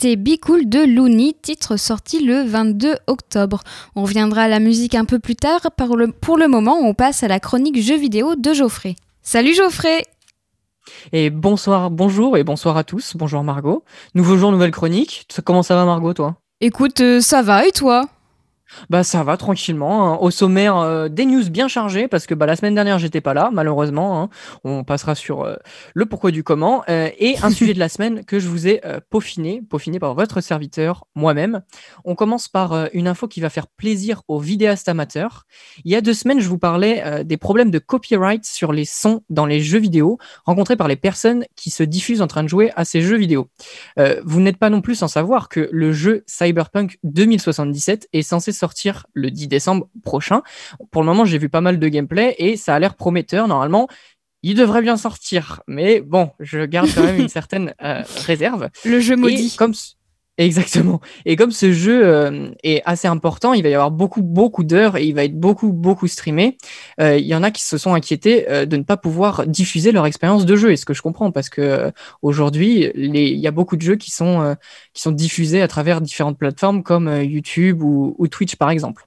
C'était 0.00 0.14
Be 0.14 0.38
Cool 0.40 0.68
de 0.68 0.78
Looney, 0.78 1.34
titre 1.42 1.76
sorti 1.76 2.24
le 2.24 2.44
22 2.44 2.94
octobre. 3.08 3.62
On 3.96 4.02
reviendra 4.04 4.42
à 4.42 4.48
la 4.48 4.60
musique 4.60 4.94
un 4.94 5.04
peu 5.04 5.18
plus 5.18 5.34
tard. 5.34 5.60
Le- 5.96 6.12
pour 6.12 6.38
le 6.38 6.46
moment, 6.46 6.76
on 6.80 6.94
passe 6.94 7.24
à 7.24 7.28
la 7.28 7.40
chronique 7.40 7.82
jeux 7.82 7.96
vidéo 7.96 8.36
de 8.36 8.52
Geoffrey. 8.52 8.94
Salut 9.22 9.54
Geoffrey 9.54 10.04
Et 11.10 11.30
bonsoir, 11.30 11.90
bonjour 11.90 12.36
et 12.36 12.44
bonsoir 12.44 12.76
à 12.76 12.84
tous. 12.84 13.16
Bonjour 13.16 13.42
Margot. 13.42 13.82
Nouveau 14.14 14.36
jour, 14.36 14.52
nouvelle 14.52 14.70
chronique. 14.70 15.26
Comment 15.44 15.64
ça 15.64 15.74
va 15.74 15.84
Margot, 15.84 16.14
toi? 16.14 16.36
Écoute, 16.60 17.00
euh, 17.00 17.20
ça 17.20 17.42
va 17.42 17.66
et 17.66 17.72
toi? 17.72 18.04
Bah 18.90 19.02
ça 19.04 19.22
va 19.24 19.36
tranquillement. 19.36 20.12
hein. 20.14 20.18
Au 20.20 20.30
sommaire, 20.30 20.76
euh, 20.78 21.08
des 21.08 21.24
news 21.26 21.48
bien 21.50 21.68
chargées 21.68 22.08
parce 22.08 22.26
que 22.26 22.34
bah, 22.34 22.46
la 22.46 22.56
semaine 22.56 22.74
dernière 22.74 22.98
j'étais 22.98 23.20
pas 23.20 23.34
là, 23.34 23.50
malheureusement. 23.52 24.22
hein. 24.22 24.28
On 24.64 24.84
passera 24.84 25.14
sur 25.14 25.42
euh, 25.42 25.56
le 25.94 26.06
pourquoi 26.06 26.30
du 26.30 26.42
comment 26.44 26.82
euh, 26.88 27.08
et 27.18 27.36
un 27.42 27.50
sujet 27.58 27.74
de 27.74 27.78
la 27.78 27.88
semaine 27.88 28.24
que 28.24 28.38
je 28.38 28.48
vous 28.48 28.66
ai 28.66 28.80
peaufiné, 29.10 29.62
peaufiné 29.68 29.98
par 29.98 30.14
votre 30.14 30.40
serviteur 30.40 31.06
moi-même. 31.14 31.62
On 32.04 32.14
commence 32.14 32.48
par 32.48 32.88
une 32.92 33.08
info 33.08 33.28
qui 33.28 33.40
va 33.40 33.50
faire 33.50 33.66
plaisir 33.66 34.22
aux 34.28 34.38
vidéastes 34.38 34.88
amateurs. 34.88 35.44
Il 35.84 35.90
y 35.92 35.96
a 35.96 36.00
deux 36.00 36.14
semaines, 36.14 36.40
je 36.40 36.48
vous 36.48 36.58
parlais 36.58 37.24
des 37.24 37.36
problèmes 37.36 37.70
de 37.70 37.78
copyright 37.78 38.44
sur 38.44 38.72
les 38.72 38.84
sons 38.84 39.22
dans 39.30 39.46
les 39.46 39.60
jeux 39.60 39.78
vidéo 39.78 40.18
rencontrés 40.44 40.76
par 40.76 40.88
les 40.88 40.96
personnes 40.96 41.44
qui 41.56 41.70
se 41.70 41.82
diffusent 41.82 42.22
en 42.22 42.26
train 42.26 42.42
de 42.42 42.48
jouer 42.48 42.70
à 42.76 42.84
ces 42.84 43.00
jeux 43.00 43.16
vidéo. 43.16 43.48
Vous 44.24 44.40
n'êtes 44.40 44.58
pas 44.58 44.70
non 44.70 44.80
plus 44.80 44.94
sans 44.94 45.08
savoir 45.08 45.48
que 45.48 45.68
le 45.72 45.92
jeu 45.92 46.24
Cyberpunk 46.26 46.98
2077 47.04 48.08
est 48.12 48.22
censé 48.22 48.52
sortir 48.58 49.06
le 49.14 49.30
10 49.30 49.48
décembre 49.48 49.88
prochain. 50.02 50.42
Pour 50.90 51.02
le 51.02 51.06
moment, 51.06 51.24
j'ai 51.24 51.38
vu 51.38 51.48
pas 51.48 51.60
mal 51.60 51.78
de 51.78 51.88
gameplay 51.88 52.34
et 52.38 52.56
ça 52.56 52.74
a 52.74 52.78
l'air 52.78 52.94
prometteur. 52.94 53.48
Normalement, 53.48 53.88
il 54.42 54.54
devrait 54.54 54.82
bien 54.82 54.96
sortir. 54.96 55.62
Mais 55.66 56.00
bon, 56.00 56.30
je 56.40 56.64
garde 56.64 56.88
quand 56.94 57.02
même 57.02 57.20
une 57.20 57.28
certaine 57.40 57.74
euh, 57.82 58.02
réserve. 58.26 58.68
Le 58.84 59.00
jeu 59.00 59.14
Et 59.14 59.16
maudit. 59.16 59.56
comme 59.56 59.74
Exactement. 60.40 61.00
Et 61.26 61.34
comme 61.34 61.50
ce 61.50 61.72
jeu 61.72 62.06
euh, 62.06 62.50
est 62.62 62.80
assez 62.84 63.08
important, 63.08 63.54
il 63.54 63.64
va 63.64 63.70
y 63.70 63.74
avoir 63.74 63.90
beaucoup, 63.90 64.22
beaucoup 64.22 64.62
d'heures 64.62 64.96
et 64.96 65.04
il 65.04 65.12
va 65.12 65.24
être 65.24 65.34
beaucoup, 65.38 65.72
beaucoup 65.72 66.06
streamé. 66.06 66.56
euh, 67.00 67.18
il 67.18 67.26
y 67.26 67.34
en 67.34 67.42
a 67.42 67.50
qui 67.50 67.64
se 67.64 67.76
sont 67.76 67.92
inquiétés 67.92 68.48
euh, 68.48 68.64
de 68.64 68.76
ne 68.76 68.84
pas 68.84 68.96
pouvoir 68.96 69.48
diffuser 69.48 69.90
leur 69.90 70.06
expérience 70.06 70.46
de 70.46 70.54
jeu. 70.54 70.70
Et 70.70 70.76
ce 70.76 70.84
que 70.84 70.94
je 70.94 71.02
comprends, 71.02 71.32
parce 71.32 71.48
que 71.48 71.90
aujourd'hui, 72.22 72.88
il 72.94 73.16
y 73.16 73.46
a 73.48 73.50
beaucoup 73.50 73.76
de 73.76 73.82
jeux 73.82 73.96
qui 73.96 74.12
sont, 74.12 74.54
qui 74.94 75.02
sont 75.02 75.10
diffusés 75.10 75.60
à 75.60 75.66
travers 75.66 76.00
différentes 76.00 76.38
plateformes 76.38 76.84
comme 76.84 77.08
YouTube 77.22 77.82
ou, 77.82 78.14
ou 78.18 78.28
Twitch, 78.28 78.54
par 78.54 78.70
exemple. 78.70 79.06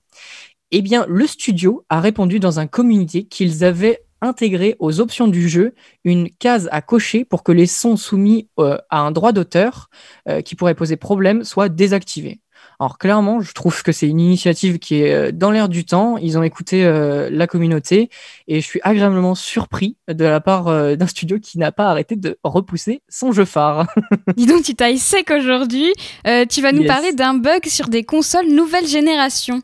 Eh 0.71 0.81
bien, 0.81 1.05
le 1.07 1.27
studio 1.27 1.85
a 1.89 2.01
répondu 2.01 2.39
dans 2.39 2.59
un 2.59 2.67
communiqué 2.67 3.23
qu'ils 3.23 3.63
avaient 3.63 4.01
intégré 4.21 4.75
aux 4.79 4.99
options 4.99 5.27
du 5.27 5.49
jeu 5.49 5.73
une 6.03 6.29
case 6.29 6.69
à 6.71 6.81
cocher 6.81 7.25
pour 7.25 7.43
que 7.43 7.51
les 7.51 7.65
sons 7.67 7.97
soumis 7.97 8.47
euh, 8.59 8.77
à 8.89 8.99
un 8.99 9.11
droit 9.11 9.31
d'auteur 9.31 9.89
euh, 10.29 10.41
qui 10.41 10.55
pourrait 10.55 10.75
poser 10.75 10.95
problème 10.97 11.43
soient 11.43 11.69
désactivés. 11.69 12.39
Alors 12.79 12.97
clairement, 12.99 13.41
je 13.41 13.53
trouve 13.53 13.81
que 13.83 13.91
c'est 13.91 14.07
une 14.07 14.19
initiative 14.19 14.77
qui 14.79 15.01
est 15.01 15.13
euh, 15.13 15.31
dans 15.31 15.49
l'air 15.51 15.67
du 15.69 15.83
temps. 15.85 16.17
Ils 16.17 16.37
ont 16.37 16.43
écouté 16.43 16.83
euh, 16.85 17.29
la 17.31 17.45
communauté 17.47 18.09
et 18.47 18.59
je 18.61 18.65
suis 18.65 18.79
agréablement 18.83 19.33
surpris 19.35 19.97
de 20.07 20.25
la 20.25 20.39
part 20.41 20.67
euh, 20.67 20.95
d'un 20.95 21.07
studio 21.07 21.39
qui 21.39 21.57
n'a 21.59 21.71
pas 21.71 21.87
arrêté 21.87 22.15
de 22.15 22.37
repousser 22.43 23.01
son 23.09 23.31
jeu 23.31 23.45
phare. 23.45 23.87
Dis 24.37 24.45
donc, 24.45 24.63
tu 24.63 24.75
tailles 24.75 24.97
sec 24.99 25.31
aujourd'hui. 25.31 25.91
Euh, 26.27 26.45
tu 26.47 26.61
vas 26.61 26.71
nous 26.71 26.81
Yes. 26.83 26.87
parler 26.87 27.13
d'un 27.13 27.33
bug 27.35 27.65
sur 27.67 27.87
des 27.87 28.03
consoles 28.03 28.47
nouvelle 28.47 28.87
génération. 28.87 29.61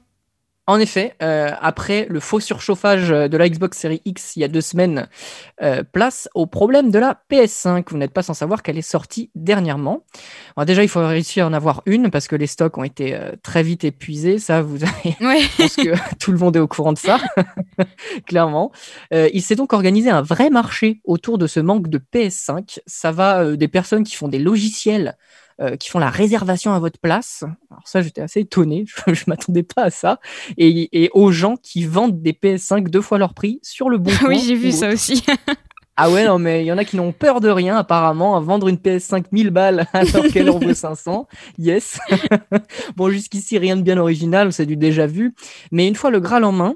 En 0.69 0.80
effet, 0.82 1.15
euh, 1.23 1.51
après 1.62 2.08
le 2.10 2.19
faux 2.19 2.41
surchauffage 2.41 3.08
de 3.08 3.38
la 3.38 3.47
Xbox 3.47 3.77
Series 3.77 4.01
X 4.03 4.36
il 4.36 4.41
y 4.41 4.43
a 4.43 4.49
deux 4.49 4.60
semaines, 4.60 5.08
euh, 5.62 5.82
place 5.84 6.27
au 6.36 6.45
problème 6.45 6.91
de 6.91 6.99
la 6.99 7.17
PS5. 7.32 7.86
Vous 7.89 7.97
n'êtes 7.97 8.12
pas 8.12 8.21
sans 8.21 8.34
savoir 8.34 8.63
qu'elle 8.63 8.77
est 8.77 8.82
sortie 8.82 9.32
dernièrement. 9.34 10.03
Déjà, 10.65 10.84
il 10.84 10.89
faut 10.89 10.99
réussir 11.08 11.45
à 11.45 11.47
en 11.47 11.53
avoir 11.53 11.84
une 11.86 12.12
parce 12.12 12.27
que 12.27 12.36
les 12.36 12.47
stocks 12.47 12.77
ont 12.77 12.84
été 12.84 13.15
euh, 13.15 13.32
très 13.43 13.63
vite 13.63 13.86
épuisés. 13.86 14.39
Ça, 14.39 14.62
vous 14.62 14.84
avez 14.84 15.15
Ouais. 15.25 15.39
je 15.39 15.56
pense 15.56 15.75
que 15.77 16.15
tout 16.19 16.34
le 16.34 16.38
monde 16.38 16.58
est 16.58 16.60
au 16.60 16.67
courant 16.67 16.91
de 16.91 16.97
ça, 16.97 17.17
clairement. 18.27 18.73
Il 19.12 19.41
s'est 19.41 19.56
donc 19.56 19.71
organisé 19.71 20.10
un 20.10 20.21
vrai 20.21 20.49
marché 20.49 20.99
autour 21.06 21.38
de 21.38 21.47
ce 21.47 21.62
manque 21.62 21.88
de 21.88 21.97
PS5. 21.97 22.80
Ça 22.86 23.13
va 23.13 23.56
des 23.56 23.67
personnes 23.69 24.03
qui 24.03 24.17
font 24.17 24.27
des 24.27 24.39
logiciels, 24.39 25.17
qui 25.80 25.89
font 25.89 26.00
la 26.00 26.10
réservation 26.10 26.74
à 26.74 26.80
votre 26.80 27.00
place. 27.00 27.43
Alors 27.72 27.84
ça, 27.86 28.02
j'étais 28.02 28.22
assez 28.22 28.41
étonné, 28.41 28.86
je, 29.08 29.13
je 29.13 29.24
m'attendais 29.28 29.63
pas 29.63 29.84
à 29.84 29.89
ça. 29.89 30.20
Et, 30.58 31.04
et 31.04 31.10
aux 31.13 31.32
gens 31.32 31.56
qui 31.56 31.86
vendent 31.86 32.22
des 32.22 32.34
PS5 32.34 32.89
deux 32.89 33.02
fois 33.02 33.17
leur 33.17 33.34
prix 33.34 33.60
sur 33.63 33.89
le 33.89 33.98
bon 33.98 34.12
oui, 34.28 34.39
j'ai 34.46 34.56
vu 34.56 34.72
ça 34.72 34.88
autre. 34.88 34.96
aussi. 34.96 35.24
Ah 36.00 36.12
ouais, 36.12 36.28
non, 36.28 36.38
mais 36.38 36.63
il 36.63 36.67
y 36.67 36.72
en 36.72 36.78
a 36.78 36.86
qui 36.86 36.96
n'ont 36.96 37.12
peur 37.12 37.41
de 37.41 37.50
rien, 37.50 37.76
apparemment, 37.76 38.38
à 38.38 38.39
vendre 38.39 38.67
une 38.67 38.76
PS5 38.76 39.26
1000 39.32 39.50
balles 39.50 39.88
alors 39.93 40.28
qu'elle 40.32 40.48
en 40.52 40.60
vaut 40.60 40.76
500. 40.76 41.28
Yes. 41.58 41.98
bon, 42.96 43.10
jusqu'ici, 43.10 43.58
rien 43.58 43.76
de 43.76 43.82
bien 43.82 43.98
original, 43.98 44.54
c'est 44.54 44.67
du 44.67 44.78
déjà 44.78 45.08
vu. 45.08 45.34
Mais 45.72 45.88
une 45.88 45.96
fois 45.96 46.12
le 46.12 46.20
Graal 46.20 46.43
en 46.43 46.52
main, 46.52 46.76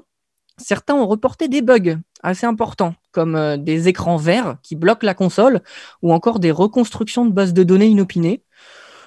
certains 0.58 0.94
ont 0.94 1.06
reporté 1.06 1.48
des 1.48 1.62
bugs 1.62 1.98
assez 2.22 2.46
importants, 2.46 2.94
comme 3.10 3.36
euh, 3.36 3.56
des 3.56 3.88
écrans 3.88 4.16
verts 4.16 4.56
qui 4.62 4.76
bloquent 4.76 5.06
la 5.06 5.14
console, 5.14 5.60
ou 6.02 6.12
encore 6.12 6.38
des 6.38 6.50
reconstructions 6.50 7.26
de 7.26 7.32
bases 7.32 7.54
de 7.54 7.62
données 7.62 7.86
inopinées. 7.86 8.42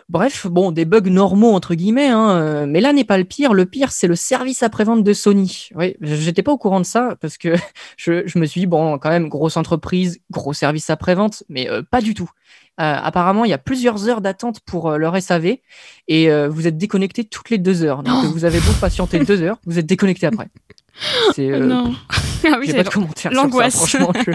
Bref, 0.08 0.46
bon, 0.46 0.72
des 0.72 0.86
bugs 0.86 1.10
normaux 1.10 1.54
entre 1.54 1.74
guillemets, 1.74 2.10
hein, 2.10 2.30
euh, 2.38 2.66
mais 2.68 2.80
là 2.80 2.94
n'est 2.94 3.04
pas 3.04 3.18
le 3.18 3.24
pire. 3.24 3.54
Le 3.56 3.66
pire, 3.66 3.92
c'est 3.92 4.06
le 4.06 4.16
service 4.16 4.62
après-vente 4.62 5.04
de 5.04 5.14
Sony. 5.14 5.70
Oui, 5.74 5.96
j'étais 6.00 6.44
pas 6.44 6.52
au 6.52 6.60
courant 6.60 6.80
de 6.80 6.86
ça 6.86 7.16
parce 7.22 7.40
que 7.40 7.56
je, 7.98 8.22
je 8.28 8.38
me 8.38 8.46
suis 8.46 8.62
dit, 8.62 8.68
bon, 8.68 9.00
quand 9.00 9.10
même, 9.10 9.30
grosse 9.30 9.58
entreprise, 9.58 10.20
gros 10.30 10.54
service 10.54 10.92
après-vente, 10.92 11.42
mais 11.50 11.68
euh, 11.72 11.82
pas 11.82 12.02
du 12.02 12.14
tout. 12.14 12.30
Euh, 12.80 12.94
apparemment, 13.02 13.46
il 13.46 13.50
y 13.50 13.54
a 13.54 13.58
plusieurs 13.58 14.08
heures 14.08 14.22
d'attente 14.22 14.60
pour 14.60 14.92
euh, 14.92 14.98
leur 14.98 15.20
SAV 15.20 15.58
et 16.08 16.30
euh, 16.30 16.50
vous 16.50 16.68
êtes 16.68 16.78
déconnecté 16.78 17.24
toutes 17.24 17.50
les 17.50 17.58
deux 17.58 17.84
heures. 17.84 18.04
Donc, 18.04 18.26
Oh. 18.26 18.32
vous 18.32 18.46
avez 18.46 18.60
beau 18.60 18.74
patienter 18.80 19.20
deux 19.20 19.42
heures, 19.42 19.58
vous 19.66 19.80
êtes 19.80 19.86
déconnecté 19.88 20.28
après. 20.28 20.50
C'est, 21.36 21.50
euh, 21.52 21.66
non. 21.66 21.94
Ah 22.48 22.58
oui, 22.60 22.72
pas 22.72 22.84
de 22.84 22.90
ça, 23.16 23.30
l'angoisse. 23.32 23.76
franchement. 23.76 24.12
Je... 24.28 24.32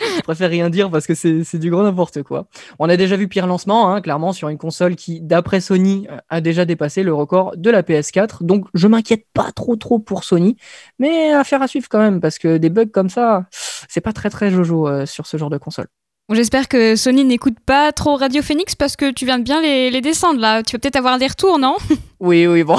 je 0.00 0.20
préfère 0.22 0.50
rien 0.50 0.70
dire 0.70 0.90
parce 0.90 1.06
que 1.06 1.14
c'est 1.14 1.58
du 1.58 1.70
grand 1.70 1.82
n'importe 1.82 2.22
quoi. 2.22 2.46
On 2.78 2.88
a 2.88 2.96
déjà 2.96 3.16
vu 3.16 3.28
pire 3.28 3.46
lancement, 3.46 3.90
hein, 3.90 4.00
clairement, 4.00 4.32
sur 4.32 4.48
une 4.48 4.58
console 4.58 4.96
qui, 4.96 5.20
d'après 5.20 5.60
Sony, 5.60 6.06
euh, 6.10 6.18
a 6.28 6.40
déjà 6.40 6.64
dépassé 6.64 7.02
le 7.02 7.14
record 7.14 7.56
de 7.56 7.70
la 7.70 7.82
PS4. 7.82 8.44
Donc, 8.44 8.66
je 8.74 8.86
m'inquiète 8.88 9.26
pas 9.32 9.52
trop 9.52 9.76
trop 9.76 9.98
pour 9.98 10.24
Sony, 10.24 10.56
mais 10.98 11.32
affaire 11.32 11.62
à 11.62 11.68
suivre 11.68 11.88
quand 11.88 12.00
même 12.00 12.20
parce 12.20 12.38
que 12.38 12.56
des 12.56 12.70
bugs 12.70 12.86
comme 12.86 13.10
ça, 13.10 13.46
c'est 13.88 14.00
pas 14.00 14.12
très 14.12 14.30
très 14.30 14.50
jojo 14.50 14.88
euh, 14.88 15.06
sur 15.06 15.26
ce 15.26 15.36
genre 15.36 15.50
de 15.50 15.58
console. 15.58 15.88
J'espère 16.32 16.66
que 16.66 16.96
Sony 16.96 17.24
n'écoute 17.24 17.56
pas 17.64 17.92
trop 17.92 18.16
Radio 18.16 18.42
Phoenix 18.42 18.74
parce 18.74 18.96
que 18.96 19.12
tu 19.12 19.24
viens 19.24 19.38
de 19.38 19.44
bien 19.44 19.62
les, 19.62 19.92
les 19.92 20.00
descendre 20.00 20.40
là. 20.40 20.64
Tu 20.64 20.72
vas 20.72 20.80
peut-être 20.80 20.96
avoir 20.96 21.18
des 21.18 21.28
retours, 21.28 21.58
non? 21.58 21.76
Oui, 22.18 22.46
oui, 22.46 22.64
bon, 22.64 22.78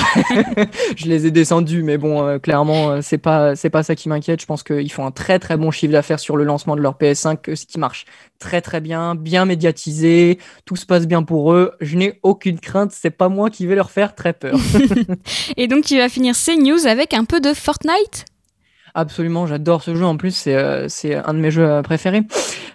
je 0.95 1.05
les 1.05 1.27
ai 1.27 1.31
descendus, 1.31 1.83
mais 1.83 1.99
bon, 1.99 2.25
euh, 2.25 2.39
clairement, 2.39 2.89
euh, 2.89 2.99
c'est 3.03 3.19
pas, 3.19 3.55
c'est 3.55 3.69
pas 3.69 3.83
ça 3.83 3.93
qui 3.93 4.10
m'inquiète. 4.10 4.41
Je 4.41 4.47
pense 4.47 4.63
qu'ils 4.63 4.91
font 4.91 5.05
un 5.05 5.12
très 5.12 5.38
très 5.38 5.57
bon 5.57 5.69
chiffre 5.69 5.91
d'affaires 5.91 6.19
sur 6.19 6.38
le 6.38 6.43
lancement 6.43 6.75
de 6.75 6.81
leur 6.81 6.95
PS5, 6.95 7.38
euh, 7.47 7.55
ce 7.55 7.67
qui 7.67 7.77
marche 7.77 8.05
très 8.39 8.62
très 8.62 8.81
bien, 8.81 9.13
bien 9.13 9.45
médiatisé, 9.45 10.39
tout 10.65 10.75
se 10.75 10.88
passe 10.88 11.05
bien 11.05 11.21
pour 11.21 11.53
eux. 11.53 11.73
Je 11.81 11.97
n'ai 11.97 12.19
aucune 12.23 12.60
crainte, 12.60 12.91
c'est 12.91 13.12
pas 13.12 13.29
moi 13.29 13.51
qui 13.51 13.67
vais 13.67 13.75
leur 13.75 13.91
faire 13.91 14.15
très 14.15 14.33
peur. 14.33 14.57
Et 15.57 15.67
donc 15.67 15.86
tu 15.86 15.97
vas 15.97 16.10
finir 16.10 16.36
ces 16.36 16.55
news 16.55 16.88
avec 16.88 17.13
un 17.13 17.23
peu 17.23 17.39
de 17.39 17.53
Fortnite? 17.53 18.25
Absolument, 18.99 19.45
j'adore 19.45 19.83
ce 19.83 19.93
jeu. 19.93 20.03
En 20.05 20.17
plus, 20.17 20.31
c'est 20.31 20.55
euh, 20.55 20.88
un 21.23 21.36
de 21.36 21.39
mes 21.39 21.51
jeux 21.51 21.69
euh, 21.69 21.81
préférés. 21.83 22.23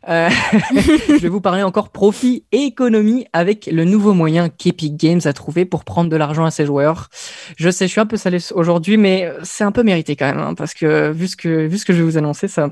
Euh, 0.08 0.28
je 0.72 1.18
vais 1.18 1.28
vous 1.28 1.40
parler 1.40 1.64
encore 1.64 1.88
profit 1.88 2.44
et 2.52 2.58
économie 2.58 3.26
avec 3.32 3.66
le 3.66 3.84
nouveau 3.84 4.12
moyen 4.14 4.48
qu'Epic 4.48 4.96
Games 4.96 5.20
a 5.24 5.32
trouvé 5.32 5.64
pour 5.64 5.84
prendre 5.84 6.08
de 6.08 6.14
l'argent 6.14 6.44
à 6.44 6.52
ses 6.52 6.64
joueurs. 6.64 7.08
Je 7.56 7.68
sais, 7.70 7.88
je 7.88 7.90
suis 7.90 8.00
un 8.00 8.06
peu 8.06 8.16
salé 8.16 8.38
aujourd'hui, 8.54 8.98
mais 8.98 9.32
c'est 9.42 9.64
un 9.64 9.72
peu 9.72 9.82
mérité 9.82 10.14
quand 10.14 10.26
même, 10.26 10.38
hein, 10.38 10.54
parce 10.54 10.74
que 10.74 11.10
vu 11.10 11.26
ce 11.26 11.34
que 11.34 11.66
vu 11.66 11.76
ce 11.76 11.84
que 11.84 11.92
je 11.92 11.98
vais 11.98 12.04
vous 12.04 12.18
annoncer, 12.18 12.46
ça 12.46 12.70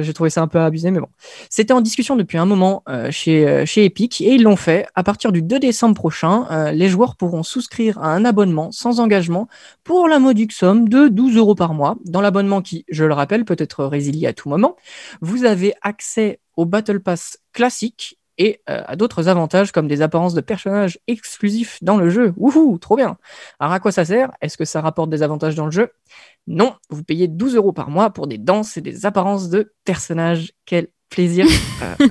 j'ai 0.00 0.12
trouvé 0.12 0.30
ça 0.30 0.42
un 0.42 0.48
peu 0.48 0.58
abusé, 0.60 0.90
mais 0.90 1.00
bon. 1.00 1.08
C'était 1.50 1.72
en 1.72 1.80
discussion 1.80 2.16
depuis 2.16 2.38
un 2.38 2.46
moment 2.46 2.82
euh, 2.88 3.10
chez 3.10 3.46
euh, 3.46 3.64
chez 3.66 3.84
Epic 3.84 4.20
et 4.20 4.34
ils 4.34 4.42
l'ont 4.42 4.56
fait. 4.56 4.86
À 4.94 5.02
partir 5.02 5.32
du 5.32 5.42
2 5.42 5.58
décembre 5.58 5.94
prochain, 5.94 6.46
euh, 6.50 6.72
les 6.72 6.88
joueurs 6.88 7.16
pourront 7.16 7.42
souscrire 7.42 7.98
à 7.98 8.08
un 8.08 8.24
abonnement 8.24 8.72
sans 8.72 9.00
engagement 9.00 9.48
pour 9.84 10.08
la 10.08 10.18
modique 10.18 10.52
somme 10.52 10.88
de 10.88 11.08
12 11.08 11.36
euros 11.36 11.54
par 11.54 11.74
mois. 11.74 11.96
Dans 12.04 12.20
l'abonnement 12.20 12.62
qui, 12.62 12.84
je 12.88 13.04
le 13.04 13.14
rappelle, 13.14 13.44
peut 13.44 13.56
être 13.58 13.84
résilié 13.84 14.26
à 14.26 14.32
tout 14.32 14.48
moment, 14.48 14.76
vous 15.20 15.44
avez 15.44 15.74
accès 15.82 16.40
au 16.56 16.64
Battle 16.64 17.00
Pass 17.00 17.38
classique 17.52 18.18
et 18.38 18.60
euh, 18.68 18.82
à 18.86 18.96
d'autres 18.96 19.28
avantages 19.28 19.72
comme 19.72 19.88
des 19.88 20.02
apparences 20.02 20.34
de 20.34 20.40
personnages 20.40 20.98
exclusifs 21.06 21.82
dans 21.82 21.96
le 21.96 22.10
jeu. 22.10 22.32
Wouhou, 22.36 22.78
trop 22.78 22.96
bien. 22.96 23.16
Alors 23.60 23.72
à 23.72 23.80
quoi 23.80 23.92
ça 23.92 24.04
sert? 24.04 24.30
Est-ce 24.40 24.56
que 24.56 24.64
ça 24.64 24.80
rapporte 24.80 25.10
des 25.10 25.22
avantages 25.22 25.54
dans 25.54 25.66
le 25.66 25.70
jeu? 25.70 25.90
Non, 26.46 26.74
vous 26.90 27.02
payez 27.02 27.28
12 27.28 27.56
euros 27.56 27.72
par 27.72 27.90
mois 27.90 28.10
pour 28.10 28.26
des 28.26 28.38
danses 28.38 28.76
et 28.76 28.80
des 28.80 29.06
apparences 29.06 29.48
de 29.48 29.72
personnages. 29.84 30.52
Quel 30.64 30.88
plaisir. 31.08 31.46
Euh, 31.82 32.08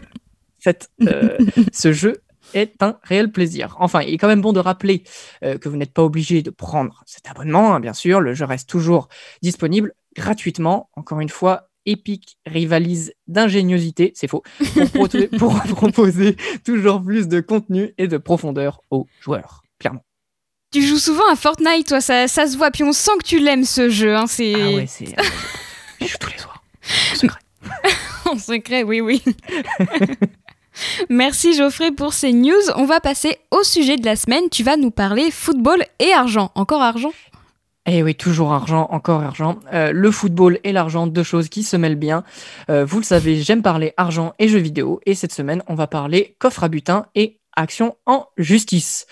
cette, 0.60 0.90
euh, 1.04 1.38
ce 1.72 1.94
jeu 1.94 2.24
est 2.54 2.82
un 2.82 2.98
réel 3.04 3.32
plaisir. 3.32 3.76
Enfin, 3.80 4.02
il 4.02 4.14
est 4.14 4.18
quand 4.18 4.28
même 4.28 4.42
bon 4.42 4.54
de 4.54 4.60
rappeler 4.60 5.04
euh, 5.44 5.58
que 5.58 5.70
vous 5.70 5.78
n'êtes 5.78 5.94
pas 5.94 6.04
obligé 6.04 6.42
de 6.42 6.50
prendre 6.50 7.04
cet 7.06 7.30
abonnement, 7.30 7.76
hein, 7.76 7.80
bien 7.80 7.94
sûr. 7.94 8.20
Le 8.20 8.34
jeu 8.34 8.46
reste 8.46 8.70
toujours 8.70 9.08
disponible 9.42 9.94
gratuitement. 10.16 10.90
Encore 10.96 11.20
une 11.20 11.30
fois, 11.30 11.70
Epic 11.86 12.38
rivalise 12.46 13.14
d'ingéniosité, 13.28 14.12
c'est 14.16 14.28
faux, 14.28 14.44
pour, 14.74 15.08
pro- 15.08 15.28
pour 15.38 15.62
proposer 15.76 16.36
toujours 16.66 17.04
plus 17.04 17.28
de 17.28 17.40
contenu 17.42 17.94
et 17.98 18.08
de 18.08 18.18
profondeur 18.18 18.82
aux 18.92 19.08
joueurs, 19.22 19.64
clairement. 19.80 20.04
Tu 20.72 20.82
joues 20.82 20.98
souvent 20.98 21.30
à 21.32 21.36
Fortnite, 21.36 21.88
toi, 21.88 22.02
ça, 22.02 22.28
ça 22.28 22.48
se 22.48 22.58
voit, 22.58 22.72
puis 22.72 22.84
on 22.84 22.92
sent 22.92 23.12
que 23.20 23.26
tu 23.28 23.40
l'aimes 23.40 23.64
ce 23.66 23.90
jeu. 23.90 24.16
Hein, 24.16 24.26
c'est 24.28 24.54
Ah 24.56 24.72
ouais, 24.72 24.86
c'est. 24.88 25.06
Je 26.02 26.08
joue 26.08 26.18
tous 26.20 26.32
les 26.32 26.38
soirs. 26.38 26.64
En 27.12 27.16
secret. 27.16 27.40
en 28.32 28.38
secret, 28.38 28.84
oui, 28.84 29.00
oui. 29.02 29.24
Merci 31.10 31.54
Geoffrey 31.54 31.92
pour 31.92 32.14
ces 32.14 32.34
news. 32.34 32.52
On 32.76 32.86
va 32.86 33.00
passer 33.00 33.38
au 33.52 33.64
sujet 33.64 33.96
de 33.96 34.06
la 34.06 34.16
semaine. 34.18 34.50
Tu 34.52 34.64
vas 34.64 34.76
nous 34.76 34.92
parler 34.92 35.32
football 35.32 35.86
et 36.00 36.12
argent. 36.12 36.52
Encore 36.56 36.82
argent? 36.82 37.14
Eh 37.88 38.02
oui, 38.02 38.16
toujours 38.16 38.52
argent, 38.52 38.88
encore 38.90 39.22
argent. 39.22 39.60
Euh, 39.72 39.92
le 39.92 40.10
football 40.10 40.60
et 40.64 40.72
l'argent, 40.72 41.06
deux 41.06 41.24
choses 41.24 41.50
qui 41.50 41.62
se 41.62 41.78
mêlent 41.78 41.96
bien. 41.96 42.24
Euh, 42.70 42.84
vous 42.84 42.98
le 42.98 43.04
savez, 43.04 43.42
j'aime 43.42 43.62
parler 43.62 43.94
argent 43.96 44.34
et 44.40 44.48
jeux 44.48 44.60
vidéo. 44.60 45.02
Et 45.06 45.14
cette 45.14 45.32
semaine, 45.32 45.62
on 45.68 45.76
va 45.76 45.86
parler 45.86 46.36
coffre 46.40 46.64
à 46.64 46.68
butin 46.68 47.06
et 47.14 47.40
action 47.56 47.96
en 48.06 48.28
justice. 48.38 49.08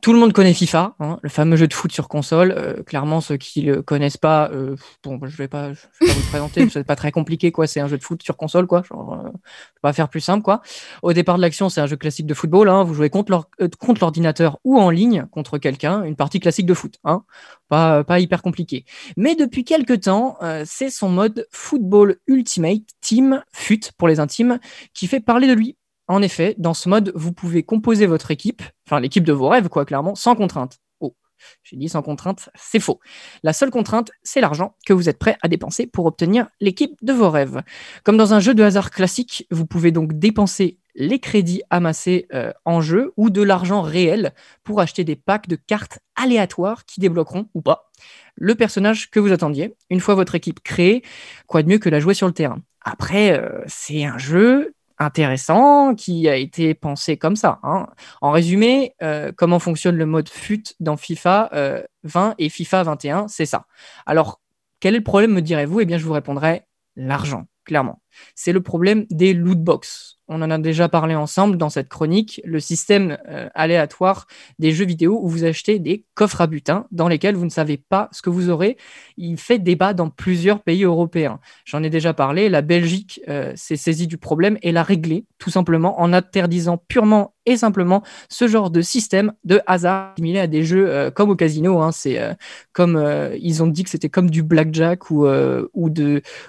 Tout 0.00 0.12
le 0.12 0.18
monde 0.18 0.32
connaît 0.32 0.54
FIFA, 0.54 0.94
hein, 1.00 1.18
le 1.22 1.28
fameux 1.28 1.56
jeu 1.56 1.66
de 1.66 1.74
foot 1.74 1.90
sur 1.92 2.08
console. 2.08 2.52
Euh, 2.56 2.82
clairement, 2.82 3.20
ceux 3.20 3.36
qui 3.36 3.62
le 3.62 3.82
connaissent 3.82 4.16
pas, 4.16 4.50
euh, 4.52 4.76
bon, 5.02 5.18
je 5.24 5.36
vais 5.36 5.48
pas, 5.48 5.72
je 5.72 5.80
vais 6.00 6.06
pas 6.06 6.12
vous 6.12 6.20
le 6.20 6.28
présenter, 6.28 6.68
c'est 6.72 6.84
pas 6.84 6.96
très 6.96 7.10
compliqué, 7.10 7.50
quoi. 7.50 7.66
C'est 7.66 7.80
un 7.80 7.88
jeu 7.88 7.98
de 7.98 8.04
foot 8.04 8.22
sur 8.22 8.36
console, 8.36 8.66
quoi. 8.66 8.82
Genre, 8.82 9.14
euh, 9.14 9.22
je 9.24 9.28
vais 9.28 9.82
pas 9.82 9.92
faire 9.92 10.08
plus 10.08 10.20
simple, 10.20 10.42
quoi. 10.42 10.62
Au 11.02 11.12
départ 11.12 11.36
de 11.36 11.42
l'action, 11.42 11.68
c'est 11.68 11.80
un 11.80 11.86
jeu 11.86 11.96
classique 11.96 12.26
de 12.26 12.34
football. 12.34 12.68
Hein. 12.68 12.84
Vous 12.84 12.94
jouez 12.94 13.10
contre 13.10 13.48
euh, 13.60 13.68
contre 13.78 14.00
l'ordinateur 14.00 14.58
ou 14.64 14.78
en 14.78 14.90
ligne 14.90 15.26
contre 15.30 15.58
quelqu'un, 15.58 16.04
une 16.04 16.16
partie 16.16 16.40
classique 16.40 16.66
de 16.66 16.74
foot. 16.74 16.98
Hein. 17.04 17.24
Pas, 17.68 18.04
pas 18.04 18.20
hyper 18.20 18.42
compliqué. 18.42 18.84
Mais 19.16 19.34
depuis 19.34 19.64
quelques 19.64 20.02
temps, 20.02 20.36
euh, 20.42 20.64
c'est 20.66 20.90
son 20.90 21.08
mode 21.08 21.46
Football 21.50 22.16
Ultimate 22.26 22.82
Team 23.00 23.42
FUT 23.52 23.80
pour 23.96 24.08
les 24.08 24.20
intimes 24.20 24.58
qui 24.94 25.06
fait 25.06 25.20
parler 25.20 25.48
de 25.48 25.52
lui. 25.52 25.76
En 26.08 26.22
effet, 26.22 26.54
dans 26.58 26.74
ce 26.74 26.88
mode, 26.88 27.12
vous 27.14 27.32
pouvez 27.32 27.62
composer 27.62 28.06
votre 28.06 28.30
équipe, 28.30 28.62
enfin 28.86 28.98
l'équipe 28.98 29.24
de 29.24 29.32
vos 29.32 29.48
rêves, 29.48 29.68
quoi, 29.68 29.84
clairement, 29.84 30.14
sans 30.14 30.34
contrainte. 30.34 30.78
Oh, 31.00 31.14
j'ai 31.62 31.76
dit 31.76 31.88
sans 31.88 32.02
contrainte, 32.02 32.48
c'est 32.54 32.80
faux. 32.80 32.98
La 33.42 33.52
seule 33.52 33.70
contrainte, 33.70 34.10
c'est 34.22 34.40
l'argent 34.40 34.74
que 34.86 34.94
vous 34.94 35.10
êtes 35.10 35.18
prêt 35.18 35.36
à 35.42 35.48
dépenser 35.48 35.86
pour 35.86 36.06
obtenir 36.06 36.48
l'équipe 36.60 36.96
de 37.02 37.12
vos 37.12 37.30
rêves. 37.30 37.62
Comme 38.04 38.16
dans 38.16 38.32
un 38.32 38.40
jeu 38.40 38.54
de 38.54 38.62
hasard 38.62 38.90
classique, 38.90 39.46
vous 39.50 39.66
pouvez 39.66 39.92
donc 39.92 40.14
dépenser 40.14 40.78
les 40.94 41.20
crédits 41.20 41.62
amassés 41.70 42.26
euh, 42.32 42.52
en 42.64 42.80
jeu 42.80 43.12
ou 43.16 43.30
de 43.30 43.42
l'argent 43.42 43.82
réel 43.82 44.34
pour 44.64 44.80
acheter 44.80 45.04
des 45.04 45.14
packs 45.14 45.46
de 45.46 45.56
cartes 45.56 46.00
aléatoires 46.16 46.86
qui 46.86 47.00
débloqueront 47.00 47.48
ou 47.54 47.60
pas 47.60 47.90
le 48.34 48.54
personnage 48.54 49.10
que 49.10 49.20
vous 49.20 49.32
attendiez. 49.32 49.74
Une 49.90 50.00
fois 50.00 50.14
votre 50.14 50.34
équipe 50.34 50.60
créée, 50.60 51.02
quoi 51.46 51.62
de 51.62 51.68
mieux 51.68 51.78
que 51.78 51.88
la 51.88 52.00
jouer 52.00 52.14
sur 52.14 52.26
le 52.26 52.32
terrain 52.32 52.60
Après, 52.80 53.38
euh, 53.38 53.62
c'est 53.66 54.04
un 54.04 54.18
jeu 54.18 54.74
intéressant 54.98 55.94
qui 55.94 56.28
a 56.28 56.36
été 56.36 56.74
pensé 56.74 57.16
comme 57.16 57.36
ça. 57.36 57.60
hein. 57.62 57.86
En 58.20 58.30
résumé, 58.30 58.94
euh, 59.02 59.32
comment 59.36 59.58
fonctionne 59.58 59.96
le 59.96 60.06
mode 60.06 60.28
FUT 60.28 60.62
dans 60.80 60.96
FIFA 60.96 61.50
euh, 61.52 61.82
20 62.04 62.34
et 62.38 62.48
FIFA 62.48 62.82
21, 62.84 63.28
c'est 63.28 63.46
ça. 63.46 63.66
Alors, 64.06 64.40
quel 64.80 64.94
est 64.94 64.98
le 64.98 65.04
problème, 65.04 65.32
me 65.32 65.42
direz-vous? 65.42 65.80
Eh 65.80 65.84
bien, 65.86 65.98
je 65.98 66.04
vous 66.04 66.12
répondrai 66.12 66.62
l'argent, 66.96 67.46
clairement. 67.64 68.00
C'est 68.34 68.52
le 68.52 68.62
problème 68.62 69.06
des 69.10 69.34
loot 69.34 69.58
box. 69.62 70.17
On 70.28 70.42
en 70.42 70.50
a 70.50 70.58
déjà 70.58 70.88
parlé 70.88 71.14
ensemble 71.14 71.56
dans 71.56 71.70
cette 71.70 71.88
chronique, 71.88 72.40
le 72.44 72.60
système 72.60 73.16
euh, 73.28 73.48
aléatoire 73.54 74.26
des 74.58 74.72
jeux 74.72 74.84
vidéo 74.84 75.18
où 75.22 75.28
vous 75.28 75.44
achetez 75.44 75.78
des 75.78 76.04
coffres 76.14 76.42
à 76.42 76.46
butin 76.46 76.86
dans 76.92 77.08
lesquels 77.08 77.34
vous 77.34 77.46
ne 77.46 77.50
savez 77.50 77.78
pas 77.78 78.08
ce 78.12 78.20
que 78.20 78.28
vous 78.28 78.50
aurez. 78.50 78.76
Il 79.16 79.38
fait 79.38 79.58
débat 79.58 79.94
dans 79.94 80.10
plusieurs 80.10 80.62
pays 80.62 80.84
européens. 80.84 81.40
J'en 81.64 81.82
ai 81.82 81.88
déjà 81.88 82.12
parlé, 82.12 82.50
la 82.50 82.60
Belgique 82.60 83.20
euh, 83.28 83.52
s'est 83.56 83.76
saisie 83.76 84.06
du 84.06 84.18
problème 84.18 84.58
et 84.62 84.70
l'a 84.70 84.82
réglé 84.82 85.24
tout 85.38 85.50
simplement 85.50 86.00
en 86.00 86.12
interdisant 86.12 86.76
purement 86.76 87.34
et 87.48 87.56
simplement 87.56 88.02
ce 88.28 88.46
genre 88.46 88.70
de 88.70 88.82
système 88.82 89.32
de 89.44 89.60
hasard 89.66 90.12
similaire 90.18 90.44
à 90.44 90.46
des 90.46 90.64
jeux 90.64 90.86
euh, 90.88 91.10
comme 91.10 91.30
au 91.30 91.36
casino. 91.36 91.80
hein. 91.80 91.92
C'est 91.92 92.20
euh, 92.20 92.34
comme 92.72 92.96
euh, 92.96 93.34
ils 93.40 93.62
ont 93.62 93.66
dit 93.66 93.84
que 93.84 93.90
c'était 93.90 94.10
comme 94.10 94.28
du 94.28 94.42
blackjack 94.42 95.10
ou, 95.10 95.26
ou, 95.26 95.90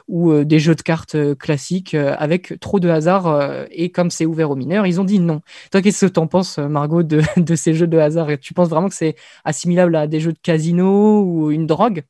ou 0.08 0.44
des 0.44 0.60
jeux 0.60 0.76
de 0.76 0.82
cartes 0.82 1.16
classiques 1.38 1.96
avec 1.96 2.60
trop 2.60 2.80
de 2.80 2.90
hasard. 2.90 3.66
et 3.72 3.92
comme 3.92 4.12
c'est 4.12 4.26
ouvert 4.26 4.52
aux 4.52 4.56
mineurs, 4.56 4.86
ils 4.86 5.00
ont 5.00 5.04
dit 5.06 5.20
non. 5.20 5.42
Toi, 5.72 5.82
qu'est-ce 5.82 6.06
que 6.06 6.12
t'en 6.12 6.28
penses, 6.28 6.58
Margot, 6.58 7.04
de, 7.04 7.56
ces 7.56 7.74
jeux 7.74 7.88
de 7.88 7.98
hasard? 7.98 8.28
Tu 8.42 8.54
penses 8.54 8.70
vraiment 8.70 8.90
que 8.90 8.96
c'est 8.96 9.16
assimilable 9.46 9.96
à 9.96 10.08
des 10.08 10.20
jeux 10.20 10.34
de 10.34 10.40
casino 10.42 11.22
ou 11.24 11.52
une 11.52 11.66
drogue? 11.66 12.04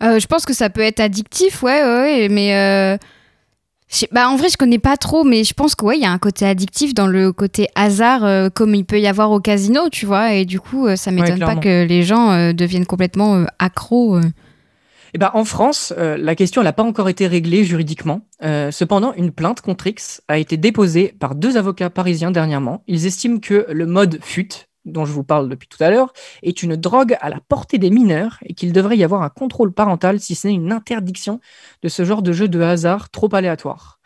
Je 0.00 0.26
pense 0.26 0.46
que 0.46 0.54
ça 0.54 0.70
peut 0.70 0.80
être 0.80 1.00
addictif, 1.00 1.62
ouais, 1.62 1.82
ouais, 1.82 2.00
ouais, 2.00 2.28
mais. 2.28 2.98
Bah, 4.12 4.28
en 4.28 4.36
vrai, 4.36 4.48
je 4.48 4.56
connais 4.56 4.78
pas 4.78 4.96
trop, 4.96 5.24
mais 5.24 5.44
je 5.44 5.52
pense 5.52 5.74
que 5.74 5.84
ouais, 5.84 5.96
il 5.96 6.02
y 6.02 6.06
a 6.06 6.12
un 6.12 6.18
côté 6.18 6.46
addictif 6.46 6.94
dans 6.94 7.06
le 7.06 7.32
côté 7.32 7.68
hasard, 7.74 8.24
euh, 8.24 8.48
comme 8.48 8.74
il 8.74 8.84
peut 8.84 9.00
y 9.00 9.06
avoir 9.06 9.30
au 9.32 9.40
casino, 9.40 9.88
tu 9.90 10.06
vois, 10.06 10.34
et 10.34 10.44
du 10.44 10.60
coup, 10.60 10.86
euh, 10.86 10.96
ça 10.96 11.10
m'étonne 11.10 11.40
pas 11.40 11.56
que 11.56 11.84
les 11.84 12.02
gens 12.02 12.30
euh, 12.30 12.52
deviennent 12.52 12.86
complètement 12.86 13.36
euh, 13.36 13.44
accros. 13.58 14.20
Eh 15.12 15.18
ben, 15.18 15.30
en 15.34 15.44
France, 15.44 15.92
euh, 15.98 16.16
la 16.16 16.34
question 16.36 16.62
n'a 16.62 16.72
pas 16.72 16.84
encore 16.84 17.08
été 17.08 17.26
réglée 17.26 17.64
juridiquement. 17.64 18.20
Euh, 18.44 18.70
cependant, 18.70 19.12
une 19.14 19.32
plainte 19.32 19.60
contre 19.60 19.86
X 19.88 20.22
a 20.28 20.38
été 20.38 20.56
déposée 20.56 21.14
par 21.18 21.34
deux 21.34 21.56
avocats 21.56 21.90
parisiens 21.90 22.30
dernièrement. 22.30 22.84
Ils 22.86 23.06
estiment 23.06 23.40
que 23.40 23.66
le 23.70 23.86
mode 23.86 24.20
FUT, 24.22 24.48
dont 24.84 25.04
je 25.04 25.12
vous 25.12 25.24
parle 25.24 25.48
depuis 25.48 25.68
tout 25.68 25.82
à 25.82 25.90
l'heure, 25.90 26.12
est 26.42 26.62
une 26.62 26.76
drogue 26.76 27.16
à 27.20 27.28
la 27.28 27.40
portée 27.40 27.78
des 27.78 27.90
mineurs 27.90 28.38
et 28.44 28.54
qu'il 28.54 28.72
devrait 28.72 28.96
y 28.96 29.04
avoir 29.04 29.22
un 29.22 29.28
contrôle 29.28 29.72
parental, 29.72 30.20
si 30.20 30.34
ce 30.34 30.48
n'est 30.48 30.54
une 30.54 30.72
interdiction 30.72 31.40
de 31.82 31.88
ce 31.88 32.04
genre 32.04 32.22
de 32.22 32.32
jeu 32.32 32.48
de 32.48 32.60
hasard 32.60 33.10
trop 33.10 33.34
aléatoire. 33.34 34.00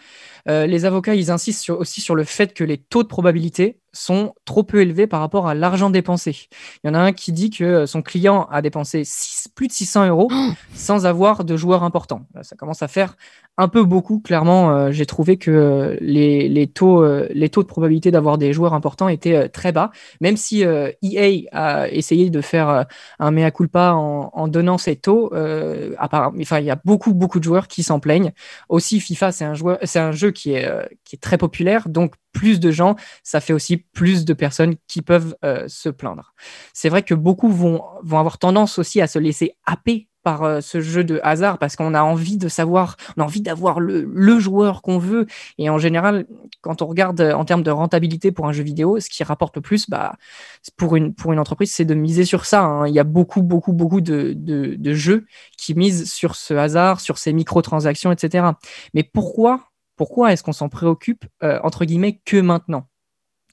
Euh, 0.48 0.66
les 0.66 0.84
avocats, 0.84 1.14
ils 1.14 1.30
insistent 1.30 1.70
aussi 1.70 2.00
sur 2.00 2.14
le 2.14 2.24
fait 2.24 2.52
que 2.54 2.64
les 2.64 2.78
taux 2.78 3.02
de 3.02 3.08
probabilité 3.08 3.78
sont 3.94 4.34
trop 4.44 4.62
peu 4.62 4.82
élevés 4.82 5.06
par 5.06 5.20
rapport 5.20 5.48
à 5.48 5.54
l'argent 5.54 5.88
dépensé. 5.88 6.48
Il 6.82 6.88
y 6.88 6.90
en 6.90 6.94
a 6.94 6.98
un 6.98 7.12
qui 7.12 7.32
dit 7.32 7.48
que 7.50 7.64
euh, 7.64 7.86
son 7.86 8.02
client 8.02 8.46
a 8.50 8.60
dépensé 8.60 9.04
six- 9.04 9.48
plus 9.48 9.68
de 9.68 9.72
600 9.72 10.06
euros 10.06 10.28
sans 10.74 11.06
avoir 11.06 11.44
de 11.44 11.56
joueurs 11.56 11.82
importants. 11.84 12.26
Ça 12.42 12.56
commence 12.56 12.82
à 12.82 12.88
faire 12.88 13.16
un 13.56 13.68
peu 13.68 13.84
beaucoup, 13.84 14.18
clairement. 14.20 14.72
euh, 14.76 14.90
J'ai 14.90 15.06
trouvé 15.06 15.36
que 15.36 15.50
euh, 15.50 15.96
les, 16.00 16.48
les 16.48 16.66
taux, 16.66 17.02
euh, 17.02 17.28
les 17.30 17.48
taux 17.48 17.62
de 17.62 17.68
probabilité 17.68 18.10
d'avoir 18.10 18.36
des 18.36 18.52
joueurs 18.52 18.74
importants 18.74 19.08
étaient 19.08 19.36
euh, 19.36 19.48
très 19.48 19.70
bas, 19.72 19.90
même 20.20 20.36
si 20.36 20.62
EA 20.62 21.82
a 21.84 21.88
essayé 21.88 22.30
de 22.30 22.40
faire 22.40 22.86
un 23.20 23.30
mea 23.30 23.50
culpa 23.50 23.92
en, 23.92 24.30
en 24.32 24.48
donnant 24.48 24.78
ces 24.78 24.96
taux. 24.96 25.32
Enfin, 25.98 26.32
il 26.58 26.64
y 26.64 26.70
a 26.70 26.80
beaucoup, 26.84 27.14
beaucoup 27.14 27.38
de 27.38 27.44
joueurs 27.44 27.68
qui 27.68 27.82
s'en 27.82 28.00
plaignent. 28.00 28.32
Aussi, 28.68 29.00
FIFA, 29.00 29.32
c'est 29.32 29.44
un, 29.44 29.54
joueur- 29.54 29.78
c'est 29.84 29.98
un 30.00 30.12
jeu 30.12 30.30
qui 30.30 30.52
est, 30.52 30.68
qui 31.04 31.16
est 31.16 31.18
très 31.18 31.38
populaire, 31.38 31.88
donc 31.88 32.14
plus 32.34 32.60
de 32.60 32.70
gens, 32.70 32.96
ça 33.22 33.40
fait 33.40 33.54
aussi 33.54 33.78
plus 33.78 34.26
de 34.26 34.34
personnes 34.34 34.74
qui 34.88 35.00
peuvent 35.00 35.34
euh, 35.44 35.64
se 35.68 35.88
plaindre. 35.88 36.34
C'est 36.74 36.90
vrai 36.90 37.02
que 37.02 37.14
beaucoup 37.14 37.48
vont, 37.48 37.80
vont 38.02 38.18
avoir 38.18 38.36
tendance 38.38 38.78
aussi 38.78 39.00
à 39.00 39.06
se 39.06 39.18
laisser 39.18 39.52
happer 39.64 40.08
par 40.24 40.42
euh, 40.42 40.60
ce 40.62 40.80
jeu 40.80 41.04
de 41.04 41.20
hasard 41.22 41.58
parce 41.58 41.76
qu'on 41.76 41.92
a 41.94 42.02
envie 42.02 42.38
de 42.38 42.48
savoir, 42.48 42.96
on 43.16 43.20
a 43.22 43.24
envie 43.24 43.42
d'avoir 43.42 43.78
le, 43.78 44.10
le 44.10 44.38
joueur 44.38 44.80
qu'on 44.82 44.98
veut. 44.98 45.26
Et 45.58 45.68
en 45.68 45.78
général, 45.78 46.24
quand 46.62 46.80
on 46.82 46.86
regarde 46.86 47.20
euh, 47.20 47.34
en 47.34 47.44
termes 47.44 47.62
de 47.62 47.70
rentabilité 47.70 48.32
pour 48.32 48.46
un 48.48 48.52
jeu 48.52 48.62
vidéo, 48.64 48.98
ce 49.00 49.10
qui 49.10 49.22
rapporte 49.22 49.56
le 49.56 49.62
plus, 49.62 49.88
bah, 49.88 50.14
pour 50.78 50.96
une, 50.96 51.14
pour 51.14 51.32
une 51.32 51.38
entreprise, 51.38 51.72
c'est 51.72 51.84
de 51.84 51.94
miser 51.94 52.24
sur 52.24 52.46
ça. 52.46 52.62
hein. 52.62 52.88
Il 52.88 52.94
y 52.94 52.98
a 52.98 53.04
beaucoup, 53.04 53.42
beaucoup, 53.42 53.74
beaucoup 53.74 54.00
de, 54.00 54.32
de, 54.34 54.74
de 54.78 54.94
jeux 54.94 55.26
qui 55.58 55.74
misent 55.74 56.10
sur 56.10 56.36
ce 56.36 56.54
hasard, 56.54 57.00
sur 57.00 57.18
ces 57.18 57.32
microtransactions, 57.34 58.10
etc. 58.10 58.46
Mais 58.94 59.02
pourquoi, 59.02 59.60
pourquoi 59.96 60.32
est-ce 60.32 60.42
qu'on 60.42 60.52
s'en 60.52 60.68
préoccupe, 60.68 61.24
euh, 61.42 61.58
entre 61.62 61.84
guillemets, 61.84 62.20
que 62.24 62.36
maintenant? 62.38 62.86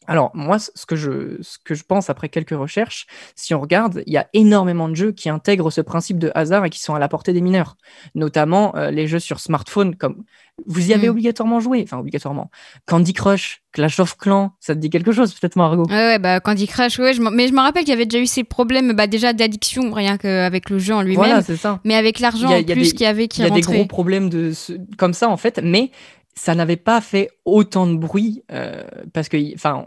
Alors, 0.08 0.32
moi, 0.34 0.58
ce 0.58 0.86
que, 0.88 0.96
je, 0.96 1.38
ce 1.42 1.58
que 1.64 1.76
je 1.76 1.84
pense 1.84 2.10
après 2.10 2.28
quelques 2.28 2.50
recherches, 2.58 3.06
si 3.36 3.54
on 3.54 3.62
regarde, 3.62 4.02
il 4.08 4.14
y 4.14 4.18
a 4.18 4.28
énormément 4.34 4.90
de 4.90 4.96
jeux 4.96 5.12
qui 5.12 5.30
intègrent 5.30 5.70
ce 5.70 5.80
principe 5.80 6.18
de 6.18 6.32
hasard 6.34 6.66
et 6.66 6.72
qui 6.72 6.80
sont 6.82 6.96
à 6.96 7.00
la 7.00 7.08
portée 7.08 7.34
des 7.34 7.40
mineurs. 7.42 7.78
Notamment 8.16 8.76
euh, 8.76 8.90
les 8.90 9.06
jeux 9.08 9.20
sur 9.20 9.40
smartphone, 9.40 9.96
comme 9.96 10.24
vous 10.66 10.90
y 10.90 10.94
avez 10.96 11.08
Mm. 11.08 11.12
obligatoirement 11.12 11.60
joué, 11.60 11.82
enfin 11.84 12.00
obligatoirement. 12.00 12.50
Candy 12.88 13.14
Crush, 13.14 13.62
Clash 13.72 14.00
of 14.00 14.18
Clans, 14.18 14.54
ça 14.60 14.74
te 14.74 14.80
dit 14.80 14.90
quelque 14.90 15.12
chose 15.12 15.34
peut-être, 15.36 15.56
Margot? 15.56 15.86
Ouais, 15.88 15.94
ouais, 15.96 16.20
bah 16.20 16.40
Candy 16.40 16.68
Crush, 16.68 16.98
ouais, 16.98 17.14
je 17.14 17.22
mais 17.22 17.48
je 17.48 17.54
me 17.54 17.60
rappelle 17.60 17.84
qu'il 17.84 17.92
y 17.94 17.96
avait 17.96 18.08
déjà 18.08 18.22
eu 18.22 18.26
ces 18.28 18.44
problèmes, 18.44 18.94
bah, 18.94 19.06
déjà 19.06 19.34
d'addiction, 19.34 19.92
rien 19.92 20.18
qu'avec 20.18 20.72
le 20.72 20.80
jeu 20.80 20.96
en 20.96 21.04
lui-même, 21.04 21.18
Voilà, 21.18 21.42
c'est 21.44 21.58
ça. 21.58 21.80
mais 21.86 21.94
avec 21.96 22.20
l'argent 22.20 22.48
Il 22.50 22.52
y 22.52 22.72
a- 22.72 22.74
en 22.74 22.76
plus 22.76 22.92
qu'il 22.94 23.02
y 23.02 23.06
avait 23.06 23.28
qui 23.28 23.42
Il 23.42 23.48
y 23.48 23.48
a 23.48 23.52
des 23.52 23.62
gros 23.62 23.86
problèmes 23.86 24.30
de 24.30 24.52
ce- 24.52 24.74
comme 24.98 25.14
ça, 25.14 25.30
en 25.30 25.38
fait, 25.38 25.60
mais 25.64 25.92
ça 26.36 26.56
n'avait 26.56 26.78
pas 26.78 27.02
fait 27.02 27.30
autant 27.46 27.88
de 27.88 27.96
bruit 27.96 28.44
euh, 28.52 28.84
parce 29.14 29.30
que, 29.30 29.54
enfin, 29.56 29.86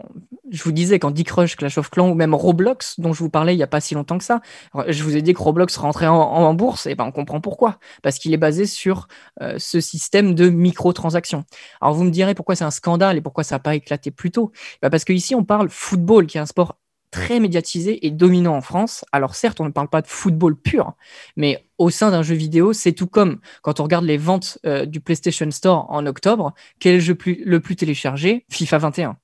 je 0.51 0.63
vous 0.63 0.71
disais 0.71 0.99
Candy 0.99 1.23
Crush, 1.23 1.55
Clash 1.55 1.77
of 1.77 1.89
Clans 1.89 2.09
ou 2.09 2.13
même 2.13 2.33
Roblox, 2.33 2.99
dont 2.99 3.13
je 3.13 3.19
vous 3.19 3.29
parlais 3.29 3.53
il 3.53 3.57
n'y 3.57 3.63
a 3.63 3.67
pas 3.67 3.81
si 3.81 3.95
longtemps 3.95 4.17
que 4.17 4.23
ça. 4.23 4.41
Je 4.87 5.03
vous 5.03 5.15
ai 5.15 5.21
dit 5.21 5.33
que 5.33 5.41
Roblox 5.41 5.75
rentrait 5.77 6.07
en, 6.07 6.15
en 6.15 6.53
bourse, 6.53 6.85
et 6.85 6.95
ben 6.95 7.05
on 7.05 7.11
comprend 7.11 7.41
pourquoi. 7.41 7.79
Parce 8.03 8.19
qu'il 8.19 8.33
est 8.33 8.37
basé 8.37 8.65
sur 8.65 9.07
euh, 9.41 9.55
ce 9.57 9.81
système 9.81 10.35
de 10.35 10.49
microtransactions. 10.49 11.45
Alors 11.81 11.95
vous 11.95 12.03
me 12.03 12.11
direz 12.11 12.35
pourquoi 12.35 12.55
c'est 12.55 12.63
un 12.63 12.71
scandale 12.71 13.17
et 13.17 13.21
pourquoi 13.21 13.43
ça 13.43 13.55
n'a 13.55 13.59
pas 13.59 13.75
éclaté 13.75 14.11
plus 14.11 14.31
tôt. 14.31 14.51
Ben, 14.81 14.89
parce 14.89 15.03
qu'ici 15.03 15.35
on 15.35 15.43
parle 15.43 15.69
football, 15.69 16.27
qui 16.27 16.37
est 16.37 16.41
un 16.41 16.45
sport 16.45 16.77
très 17.15 17.39
médiatisé 17.39 18.05
et 18.05 18.11
dominant 18.11 18.55
en 18.55 18.61
France. 18.61 19.05
Alors 19.13 19.35
certes, 19.35 19.61
on 19.61 19.65
ne 19.65 19.71
parle 19.71 19.87
pas 19.87 20.01
de 20.01 20.07
football 20.07 20.53
pur, 20.57 20.95
mais 21.37 21.65
au 21.77 21.89
sein 21.89 22.11
d'un 22.11 22.23
jeu 22.23 22.35
vidéo, 22.35 22.73
c'est 22.73 22.91
tout 22.91 23.07
comme 23.07 23.39
quand 23.61 23.79
on 23.79 23.83
regarde 23.83 24.03
les 24.03 24.17
ventes 24.17 24.57
euh, 24.65 24.85
du 24.85 24.99
PlayStation 24.99 25.49
Store 25.49 25.85
en 25.89 26.05
octobre, 26.07 26.53
quel 26.79 26.95
est 26.95 26.97
le 26.97 27.01
jeu 27.01 27.17
le 27.45 27.59
plus 27.61 27.77
téléchargé? 27.77 28.45
FIFA 28.49 28.77
21. 28.79 29.17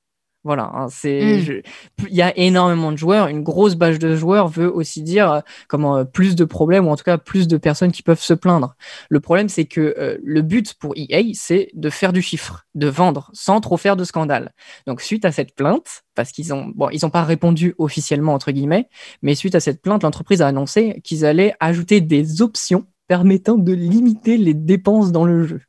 Voilà, 0.44 0.72
hein, 0.74 0.88
c'est, 0.90 1.38
Mm. 1.38 1.40
je- 1.42 1.62
il 2.10 2.16
y 2.16 2.24
a 2.24 2.36
énormément 2.36 2.92
de 2.92 2.98
joueurs, 2.98 3.28
une 3.28 3.44
grosse 3.44 3.76
base 3.76 4.00
de 4.00 4.16
joueurs 4.16 4.48
veut 4.48 4.72
aussi 4.74 5.04
dire 5.04 5.32
euh, 5.32 5.40
comment 5.68 5.98
euh, 5.98 6.04
plus 6.04 6.36
de 6.36 6.46
problèmes 6.46 6.88
ou 6.88 6.90
en 6.90 6.96
tout 6.96 7.04
cas 7.04 7.20
plus 7.20 7.48
de 7.48 7.58
personnes 7.58 7.92
qui 7.92 8.02
peuvent 8.02 8.20
se 8.20 8.34
plaindre. 8.34 8.76
Le 9.10 9.20
problème, 9.20 9.50
c'est 9.50 9.66
que 9.66 9.94
euh, 10.00 10.18
le 10.24 10.42
but 10.42 10.74
pour 10.74 10.94
EA, 10.98 11.22
c'est 11.36 11.70
de 11.76 11.92
faire 11.92 12.12
du 12.12 12.24
chiffre, 12.24 12.66
de 12.74 12.88
vendre 12.88 13.30
sans 13.34 13.62
trop 13.62 13.78
faire 13.78 13.96
de 13.96 14.04
scandale. 14.04 14.52
Donc 14.88 15.02
suite 15.02 15.26
à 15.26 15.32
cette 15.32 15.54
plainte, 15.56 16.02
parce 16.16 16.32
qu'ils 16.32 16.54
ont, 16.56 16.72
bon, 16.76 16.90
ils 16.90 17.02
n'ont 17.04 17.12
pas 17.12 17.24
répondu 17.24 17.76
officiellement 17.78 18.34
entre 18.34 18.52
guillemets, 18.52 18.90
mais 19.22 19.36
suite 19.36 19.54
à 19.54 19.60
cette 19.60 19.80
plainte, 19.84 20.02
l'entreprise 20.02 20.42
a 20.42 20.48
annoncé 20.48 21.02
qu'ils 21.04 21.24
allaient 21.24 21.54
ajouter 21.60 22.02
des 22.02 22.42
options 22.42 22.88
permettant 23.08 23.58
de 23.60 23.74
limiter 23.74 24.38
les 24.38 24.56
dépenses 24.56 25.12
dans 25.12 25.26
le 25.26 25.46
jeu. 25.46 25.62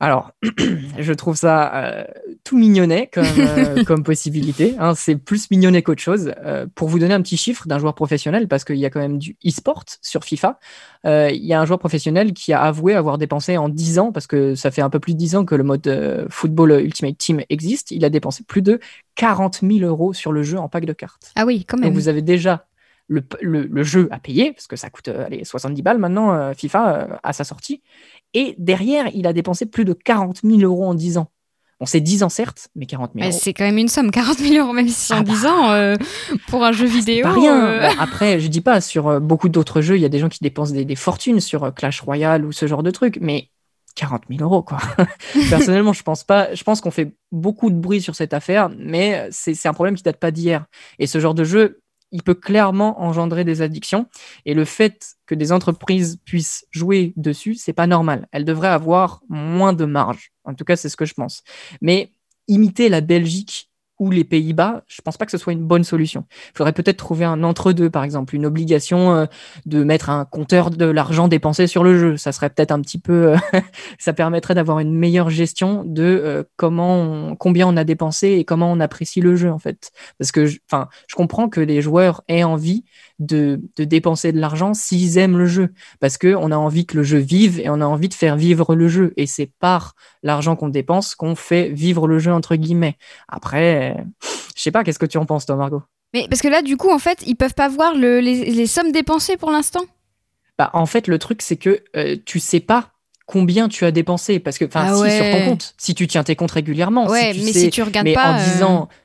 Alors, 0.00 0.30
je 0.98 1.12
trouve 1.12 1.36
ça 1.36 1.74
euh, 1.74 2.04
tout 2.48 2.56
mignonnet 2.56 3.10
comme, 3.12 3.26
euh, 3.38 3.84
comme 3.86 4.02
possibilité. 4.02 4.74
hein. 4.78 4.94
c'est 4.94 5.16
plus 5.16 5.50
mignonnet 5.50 5.82
qu'autre 5.82 6.00
chose. 6.00 6.32
Euh, 6.44 6.66
pour 6.74 6.88
vous 6.88 6.98
donner 6.98 7.12
un 7.12 7.20
petit 7.20 7.36
chiffre 7.36 7.68
d'un 7.68 7.78
joueur 7.78 7.94
professionnel, 7.94 8.48
parce 8.48 8.64
qu'il 8.64 8.76
y 8.76 8.86
a 8.86 8.90
quand 8.90 9.00
même 9.00 9.18
du 9.18 9.36
e-sport 9.46 9.84
sur 10.00 10.24
FIFA, 10.24 10.58
euh, 11.04 11.30
il 11.30 11.44
y 11.44 11.52
a 11.52 11.60
un 11.60 11.66
joueur 11.66 11.78
professionnel 11.78 12.32
qui 12.32 12.54
a 12.54 12.62
avoué 12.62 12.94
avoir 12.94 13.18
dépensé 13.18 13.58
en 13.58 13.68
10 13.68 13.98
ans, 13.98 14.12
parce 14.12 14.26
que 14.26 14.54
ça 14.54 14.70
fait 14.70 14.80
un 14.80 14.88
peu 14.88 14.98
plus 14.98 15.12
de 15.12 15.18
10 15.18 15.36
ans 15.36 15.44
que 15.44 15.54
le 15.54 15.62
mode 15.64 16.26
football 16.30 16.70
Ultimate 16.82 17.18
Team 17.18 17.42
existe, 17.50 17.90
il 17.90 18.02
a 18.04 18.08
dépensé 18.10 18.44
plus 18.44 18.62
de 18.62 18.80
40 19.16 19.60
000 19.62 19.80
euros 19.80 20.14
sur 20.14 20.32
le 20.32 20.42
jeu 20.42 20.56
en 20.58 20.68
pack 20.70 20.86
de 20.86 20.92
cartes. 20.94 21.32
Ah 21.36 21.44
oui, 21.44 21.64
quand 21.68 21.76
Donc 21.76 21.84
même. 21.84 21.92
vous 21.94 22.08
avez 22.08 22.22
déjà 22.22 22.64
le, 23.08 23.22
le- 23.42 23.66
le 23.66 23.82
jeu 23.82 24.08
à 24.10 24.18
payer, 24.18 24.52
parce 24.52 24.66
que 24.66 24.76
ça 24.76 24.88
coûte 24.90 25.08
euh, 25.08 25.26
allez, 25.26 25.44
70 25.44 25.82
balles 25.82 25.98
maintenant, 25.98 26.32
euh, 26.32 26.52
FIFA, 26.54 26.94
euh, 26.96 27.06
à 27.22 27.32
sa 27.34 27.44
sortie. 27.44 27.82
Et 28.34 28.54
derrière, 28.58 29.06
il 29.14 29.26
a 29.26 29.32
dépensé 29.32 29.66
plus 29.66 29.84
de 29.84 29.92
40 29.92 30.40
000 30.44 30.60
euros 30.60 30.84
en 30.86 30.94
10 30.94 31.18
ans. 31.18 31.30
Bon, 31.80 31.86
c'est 31.86 32.00
10 32.00 32.24
ans 32.24 32.28
certes, 32.28 32.68
mais 32.74 32.86
40 32.86 33.12
000 33.14 33.24
Ouais, 33.24 33.30
euros. 33.30 33.40
c'est 33.40 33.52
quand 33.54 33.64
même 33.64 33.78
une 33.78 33.88
somme, 33.88 34.10
40 34.10 34.38
000 34.38 34.64
euros, 34.64 34.72
même 34.72 34.88
si 34.88 35.12
en 35.12 35.18
Ah 35.18 35.22
bah. 35.22 35.32
10 35.32 35.46
ans, 35.46 35.70
euh, 35.70 35.94
pour 36.48 36.64
un 36.64 36.72
jeu 36.72 36.86
vidéo. 36.86 37.22
Pas 37.22 37.32
rien. 37.32 37.66
euh, 37.66 37.88
Bon, 37.88 37.94
après, 38.00 38.40
je 38.40 38.48
dis 38.48 38.60
pas, 38.60 38.80
sur 38.80 39.06
euh, 39.08 39.20
beaucoup 39.20 39.48
d'autres 39.48 39.80
jeux, 39.80 39.96
il 39.96 40.00
y 40.02 40.04
a 40.04 40.08
des 40.08 40.18
gens 40.18 40.28
qui 40.28 40.40
dépensent 40.42 40.72
des, 40.74 40.84
des 40.84 40.96
fortunes 40.96 41.40
sur 41.40 41.72
Clash 41.74 42.00
Royale 42.00 42.44
ou 42.44 42.50
ce 42.52 42.66
genre 42.66 42.82
de 42.82 42.90
trucs, 42.90 43.18
mais 43.20 43.50
40 43.94 44.22
000 44.28 44.42
euros, 44.42 44.62
quoi. 44.62 44.78
Personnellement, 45.50 45.92
je 45.92 46.02
pense 46.02 46.24
pas. 46.24 46.52
Je 46.54 46.62
pense 46.64 46.80
qu'on 46.80 46.90
fait 46.90 47.12
beaucoup 47.32 47.70
de 47.70 47.76
bruit 47.76 48.00
sur 48.02 48.14
cette 48.16 48.32
affaire, 48.34 48.70
mais 48.78 49.28
c'est 49.30 49.54
c'est 49.54 49.68
un 49.68 49.72
problème 49.74 49.94
qui 49.96 50.02
date 50.02 50.18
pas 50.18 50.30
d'hier. 50.32 50.66
Et 50.98 51.06
ce 51.06 51.20
genre 51.20 51.34
de 51.34 51.44
jeu, 51.44 51.80
il 52.10 52.22
peut 52.22 52.34
clairement 52.34 53.00
engendrer 53.02 53.44
des 53.44 53.62
addictions. 53.62 54.06
Et 54.44 54.54
le 54.54 54.64
fait 54.64 55.16
que 55.26 55.34
des 55.34 55.52
entreprises 55.52 56.18
puissent 56.24 56.66
jouer 56.70 57.12
dessus, 57.16 57.54
c'est 57.54 57.72
pas 57.72 57.86
normal. 57.86 58.28
Elles 58.32 58.44
devraient 58.44 58.68
avoir 58.68 59.20
moins 59.28 59.72
de 59.72 59.84
marge. 59.84 60.32
En 60.44 60.54
tout 60.54 60.64
cas, 60.64 60.76
c'est 60.76 60.88
ce 60.88 60.96
que 60.96 61.04
je 61.04 61.14
pense. 61.14 61.42
Mais 61.80 62.12
imiter 62.46 62.88
la 62.88 63.00
Belgique 63.00 63.67
ou 63.98 64.10
les 64.10 64.24
Pays-Bas, 64.24 64.82
je 64.86 65.00
pense 65.02 65.16
pas 65.16 65.24
que 65.24 65.30
ce 65.30 65.38
soit 65.38 65.52
une 65.52 65.64
bonne 65.64 65.84
solution. 65.84 66.24
Il 66.54 66.58
faudrait 66.58 66.72
peut-être 66.72 66.96
trouver 66.96 67.24
un 67.24 67.42
entre-deux, 67.42 67.90
par 67.90 68.04
exemple, 68.04 68.34
une 68.34 68.46
obligation 68.46 69.14
euh, 69.14 69.26
de 69.66 69.82
mettre 69.82 70.10
un 70.10 70.24
compteur 70.24 70.70
de 70.70 70.84
l'argent 70.84 71.28
dépensé 71.28 71.66
sur 71.66 71.82
le 71.82 71.98
jeu. 71.98 72.16
Ça 72.16 72.32
serait 72.32 72.50
peut-être 72.50 72.70
un 72.70 72.80
petit 72.80 72.98
peu, 72.98 73.32
euh, 73.32 73.36
ça 73.98 74.12
permettrait 74.12 74.54
d'avoir 74.54 74.78
une 74.78 74.94
meilleure 74.94 75.30
gestion 75.30 75.82
de 75.84 76.02
euh, 76.02 76.42
comment, 76.56 77.34
combien 77.36 77.66
on 77.66 77.76
a 77.76 77.84
dépensé 77.84 78.28
et 78.28 78.44
comment 78.44 78.70
on 78.70 78.80
apprécie 78.80 79.20
le 79.20 79.36
jeu 79.36 79.50
en 79.50 79.58
fait. 79.58 79.90
Parce 80.18 80.32
que, 80.32 80.48
enfin, 80.70 80.88
je 81.08 81.16
comprends 81.16 81.48
que 81.48 81.60
les 81.60 81.82
joueurs 81.82 82.22
aient 82.28 82.44
envie 82.44 82.84
de, 83.18 83.60
de 83.76 83.84
dépenser 83.84 84.32
de 84.32 84.38
l'argent 84.40 84.74
s'ils 84.74 85.18
aiment 85.18 85.38
le 85.38 85.46
jeu, 85.46 85.72
parce 86.00 86.18
que 86.18 86.34
on 86.34 86.50
a 86.50 86.56
envie 86.56 86.86
que 86.86 86.96
le 86.96 87.02
jeu 87.02 87.18
vive 87.18 87.58
et 87.60 87.68
on 87.68 87.80
a 87.80 87.84
envie 87.86 88.08
de 88.08 88.14
faire 88.14 88.36
vivre 88.36 88.74
le 88.74 88.88
jeu. 88.88 89.12
Et 89.16 89.26
c'est 89.26 89.50
par 89.58 89.94
l'argent 90.22 90.56
qu'on 90.56 90.68
dépense 90.68 91.14
qu'on 91.14 91.34
fait 91.34 91.68
vivre 91.70 92.06
le 92.06 92.18
jeu 92.18 92.32
entre 92.32 92.56
guillemets. 92.56 92.96
Après, 93.28 93.96
euh, 93.98 94.02
je 94.56 94.62
sais 94.62 94.70
pas, 94.70 94.84
qu'est-ce 94.84 94.98
que 94.98 95.06
tu 95.06 95.18
en 95.18 95.26
penses 95.26 95.46
toi, 95.46 95.56
Margot? 95.56 95.82
Mais 96.14 96.26
parce 96.28 96.40
que 96.40 96.48
là, 96.48 96.62
du 96.62 96.76
coup, 96.76 96.90
en 96.90 96.98
fait, 96.98 97.22
ils 97.26 97.34
peuvent 97.36 97.54
pas 97.54 97.68
voir 97.68 97.94
le- 97.94 98.20
les, 98.20 98.46
les 98.50 98.66
sommes 98.66 98.92
dépensées 98.92 99.36
pour 99.36 99.50
l'instant? 99.50 99.82
Bah, 100.58 100.70
en 100.72 100.86
fait, 100.86 101.06
le 101.06 101.18
truc, 101.18 101.42
c'est 101.42 101.56
que 101.56 101.82
euh, 101.96 102.16
tu 102.24 102.40
sais 102.40 102.60
pas 102.60 102.90
combien 103.26 103.68
tu 103.68 103.84
as 103.84 103.90
dépensé. 103.90 104.40
Parce 104.40 104.58
que, 104.58 104.64
enfin, 104.64 104.86
Ah 104.88 104.94
si, 105.10 105.16
sur 105.16 105.30
ton 105.30 105.44
compte, 105.50 105.74
si 105.78 105.94
tu 105.94 106.06
tiens 106.06 106.24
tes 106.24 106.34
comptes 106.34 106.52
régulièrement, 106.52 107.08
ouais, 107.08 107.32
si 107.32 107.40
tu 107.40 107.46
mais 107.46 107.52
sais, 107.52 107.60
si 107.60 107.70
tu 107.70 107.82
regardes 107.82 108.06
mais 108.06 108.14
pas. 108.14 108.30
en 108.30 108.34
euh, 108.34 108.44
disant, 108.44 108.80
di- 108.84 108.96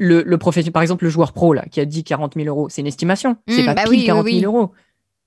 le, 0.00 0.22
le 0.22 0.38
professionnel, 0.38 0.72
par 0.72 0.82
exemple, 0.82 1.04
le 1.04 1.10
joueur 1.10 1.32
pro, 1.32 1.52
là, 1.54 1.64
qui 1.70 1.80
a 1.80 1.84
dit 1.84 2.04
40 2.04 2.34
000 2.34 2.46
euros, 2.46 2.68
c'est 2.68 2.80
une 2.82 2.86
estimation. 2.86 3.36
c'est 3.48 3.62
Mm, 3.62 3.66
pas 3.66 3.74
bah 3.74 3.82
pile 3.84 3.90
oui, 3.90 3.98
oui, 4.00 4.04
40 4.06 4.24
000 4.26 4.36
oui. 4.38 4.44
euros. 4.44 4.72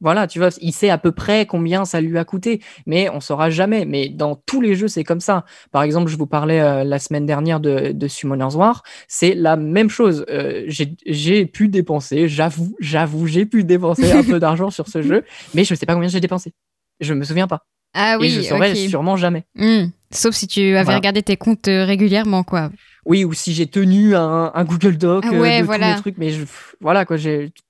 Voilà, 0.02 0.28
tu 0.28 0.40
vois, 0.40 0.50
il 0.60 0.74
sait 0.74 0.90
à 0.90 0.98
peu 0.98 1.14
près 1.14 1.46
combien 1.46 1.86
ça 1.86 2.02
lui 2.02 2.18
a 2.18 2.26
coûté, 2.26 2.62
mais 2.86 3.10
on 3.10 3.22
saura 3.22 3.50
jamais. 3.50 3.86
Mais 3.86 4.10
dans 4.10 4.36
tous 4.36 4.60
les 4.60 4.76
jeux, 4.76 4.90
c'est 4.90 5.06
comme 5.06 5.22
ça. 5.22 5.46
Par 5.72 5.84
exemple, 5.84 6.12
je 6.12 6.18
vous 6.18 6.28
parlais 6.28 6.60
euh, 6.60 6.84
la 6.84 7.00
semaine 7.00 7.26
dernière 7.26 7.62
de, 7.62 7.94
de 7.94 8.08
Summoner's 8.10 8.56
War, 8.56 8.84
c'est 9.08 9.34
la 9.36 9.56
même 9.56 9.90
chose. 9.90 10.26
Euh, 10.30 10.66
j'ai- 10.68 11.46
pu 11.46 11.70
dépenser, 11.70 12.28
j'avoue, 12.28 12.76
j'avoue, 12.82 13.26
j'ai 13.26 13.46
pu 13.46 13.64
dépenser 13.64 14.12
un 14.12 14.24
peu 14.24 14.38
d'argent 14.42 14.70
sur 14.70 14.90
ce 14.90 15.02
jeu, 15.02 15.24
mais 15.54 15.64
je 15.64 15.74
ne 15.74 15.78
sais 15.78 15.86
pas 15.86 15.94
combien 15.94 16.10
j'ai 16.10 16.20
dépensé. 16.20 16.52
Je 17.00 17.14
me 17.14 17.24
souviens 17.24 17.48
pas. 17.48 17.62
Ah 17.94 18.18
oui, 18.20 18.28
et 18.28 18.30
je 18.30 18.42
saurais 18.42 18.72
ok. 18.72 18.78
sûrement 18.90 19.16
jamais. 19.16 19.46
Hmm. 19.56 19.86
Sauf 20.12 20.36
si 20.36 20.46
tu 20.48 20.60
avais 20.62 20.84
Voilà. 20.84 20.98
regardé 20.98 21.24
tes 21.24 21.38
comptes 21.38 21.70
euh, 21.70 21.86
régulièrement, 21.86 22.44
quoi. 22.44 22.70
Oui, 23.06 23.24
ou 23.24 23.34
si 23.34 23.54
j'ai 23.54 23.68
tenu 23.68 24.16
un, 24.16 24.52
un 24.54 24.64
Google 24.64 24.98
Doc 24.98 25.26
Ah 25.28 25.34
euh, 25.34 25.40
ouais, 25.40 25.62
de 25.62 25.66
tous 25.68 25.80
mes 25.80 25.96
trucs, 25.98 26.18
mais 26.18 26.32
je, 26.32 26.44
voilà 26.82 27.06
quoi, 27.06 27.18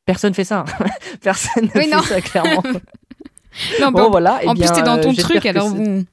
personne 0.05 0.33
fait 0.33 0.45
ça. 0.45 0.63
personne 1.21 1.65
ne 1.65 1.69
Oui, 1.75 1.85
fait 1.85 1.95
non. 1.95 2.01
ça 2.01 2.21
clairement. 2.21 2.63
Non, 3.79 3.91
bon 3.91 4.09
voilà. 4.09 4.39
eh 4.43 4.49
en 4.49 4.53
plus, 4.53 4.69
t'es 4.69 4.81
dans 4.81 4.97
euh, 4.97 5.01
ton 5.01 5.13
truc, 5.13 5.45
alors 5.45 5.69
bon. 5.69 6.05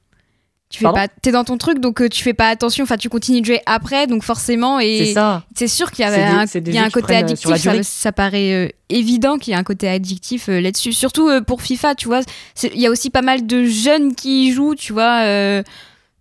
Tu 0.73 0.79
fais 0.79 0.83
Pardon 0.85 1.01
pas, 1.01 1.07
t'es 1.21 1.31
dans 1.31 1.43
ton 1.43 1.57
truc, 1.59 1.77
donc 1.79 2.01
euh, 2.01 2.09
tu 2.09 2.23
fais 2.23 2.33
pas 2.33 2.47
attention. 2.47 2.83
Enfin, 2.83 2.97
tu 2.97 3.07
continues 3.07 3.41
de 3.41 3.45
jouer 3.45 3.61
après, 3.67 4.07
donc 4.07 4.23
forcément, 4.23 4.79
C'est 4.79 4.87
et 4.87 5.13
ça. 5.13 5.43
c'est 5.53 5.67
sûr 5.67 5.91
qu'il 5.91 6.03
y, 6.03 6.09
y 6.09 6.77
a 6.77 6.83
un 6.83 6.89
côté 6.89 7.15
addictif. 7.15 7.53
Ça, 7.83 8.11
paraît 8.11 8.53
euh, 8.53 8.69
évident 8.89 9.37
qu'il 9.37 9.51
y 9.51 9.55
a 9.55 9.59
un 9.59 9.63
côté 9.63 9.87
addictif 9.87 10.49
euh, 10.49 10.59
là-dessus. 10.61 10.93
Surtout 10.93 11.29
pour 11.45 11.61
FIFA, 11.61 11.93
tu 11.93 12.07
vois. 12.07 12.21
Il 12.63 12.79
y 12.81 12.87
a 12.87 12.89
aussi 12.89 13.11
pas 13.11 13.21
mal 13.21 13.45
de 13.45 13.65
jeunes 13.65 14.15
qui 14.15 14.47
y 14.47 14.51
jouent, 14.51 14.73
tu 14.73 14.93
vois. 14.93 15.61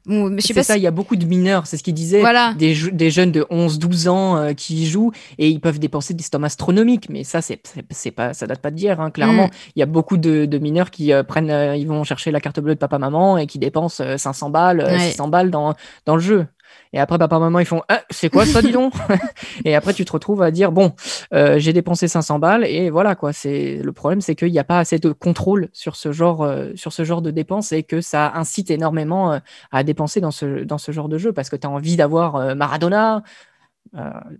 Bon, 0.06 0.34
C'est 0.38 0.54
ça, 0.62 0.74
si- 0.74 0.80
il 0.80 0.82
y 0.82 0.86
a 0.86 0.90
beaucoup 0.90 1.16
de 1.16 1.24
mineurs, 1.24 1.66
c'est 1.66 1.76
ce 1.76 1.82
qu'il 1.82 1.94
disait. 1.94 2.20
Voilà. 2.20 2.54
Des, 2.58 2.74
des 2.92 3.10
jeunes 3.10 3.32
de 3.32 3.46
11-12 3.50 4.08
ans 4.08 4.36
euh, 4.36 4.52
qui 4.52 4.82
y 4.82 4.86
jouent 4.86 5.12
et 5.38 5.48
ils 5.48 5.60
peuvent 5.60 5.78
dépenser 5.78 6.14
des 6.14 6.22
sommes 6.22 6.44
astronomiques. 6.44 7.08
Mais 7.08 7.24
ça, 7.24 7.40
c'est 7.42 8.10
pas, 8.10 8.34
ça 8.34 8.46
date 8.46 8.60
pas 8.60 8.70
d'hier, 8.70 9.00
hein, 9.00 9.10
clairement. 9.10 9.46
Mm. 9.46 9.50
Il 9.76 9.80
y 9.80 9.82
a 9.82 9.86
beaucoup 9.86 10.16
de, 10.16 10.44
de 10.46 10.58
mineurs 10.58 10.90
qui 10.90 11.12
euh, 11.12 11.22
prennent, 11.22 11.50
euh, 11.50 11.76
ils 11.76 11.86
vont 11.86 12.04
chercher 12.04 12.30
la 12.30 12.40
carte 12.40 12.60
bleue 12.60 12.74
de 12.74 12.80
papa-maman 12.80 13.38
et 13.38 13.46
qui 13.46 13.58
dépensent 13.58 14.02
euh, 14.02 14.16
500 14.16 14.50
balles, 14.50 14.82
Ouais. 14.86 14.98
600 15.10 15.28
balles 15.28 15.50
dans, 15.50 15.74
dans 16.06 16.16
le 16.16 16.22
jeu. 16.22 16.46
Et 16.94 16.98
après, 17.00 17.16
papa-maman, 17.18 17.58
ils 17.58 17.64
font 17.66 17.82
Ah, 17.88 18.02
C'est 18.10 18.28
quoi 18.28 18.44
ça, 18.44 18.60
dis 18.60 18.70
donc 18.72 18.92
Et 19.64 19.74
après, 19.74 19.94
tu 19.94 20.04
te 20.04 20.12
retrouves 20.12 20.42
à 20.42 20.50
dire 20.50 20.72
Bon, 20.72 20.92
euh, 21.32 21.58
j'ai 21.58 21.72
dépensé 21.72 22.06
500 22.08 22.38
balles 22.38 22.64
et 22.66 22.90
voilà, 22.90 23.14
quoi. 23.14 23.32
C'est 23.32 23.76
Le 23.82 23.92
problème, 23.92 24.20
c'est 24.20 24.34
qu'il 24.34 24.52
n'y 24.52 24.58
a 24.58 24.64
pas 24.64 24.78
assez 24.78 24.98
de 24.98 25.10
contrôle 25.12 25.68
sur 25.72 25.96
ce 25.96 26.12
genre, 26.12 26.42
euh, 26.42 26.70
sur 26.74 26.92
ce 26.92 27.04
genre 27.04 27.22
de 27.22 27.30
dépenses 27.30 27.72
et 27.72 27.82
que 27.82 28.00
ça 28.02 28.32
incite 28.34 28.70
énormément 28.70 29.32
euh, 29.32 29.38
à 29.70 29.84
dépenser 29.84 30.20
dans 30.20 30.30
ce, 30.30 30.64
dans 30.64 30.78
ce 30.78 30.92
genre 30.92 31.08
de 31.08 31.16
jeu 31.18 31.32
parce 31.32 31.48
que 31.48 31.56
tu 31.56 31.66
as 31.66 31.70
envie 31.70 31.96
d'avoir 31.96 32.54
Maradona, 32.56 33.22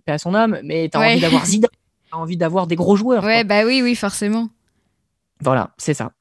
paix 0.05 0.11
à 0.11 0.17
son 0.17 0.33
âme, 0.35 0.59
mais 0.63 0.89
tu 0.89 0.97
as 0.97 1.01
Ouais. 1.01 1.11
envie 1.13 1.21
d'avoir 1.21 1.45
Zidane, 1.45 1.69
tu 1.71 2.15
as 2.15 2.19
envie 2.19 2.37
d'avoir 2.37 2.67
des 2.67 2.75
gros 2.75 2.95
joueurs. 2.95 3.21
quoi. 3.21 3.29
Ouais, 3.29 3.43
bah 3.43 3.65
oui, 3.65 3.81
oui, 3.83 3.95
forcément. 3.95 4.49
Voilà, 5.41 5.71
c'est 5.77 5.93
ça. 5.93 6.11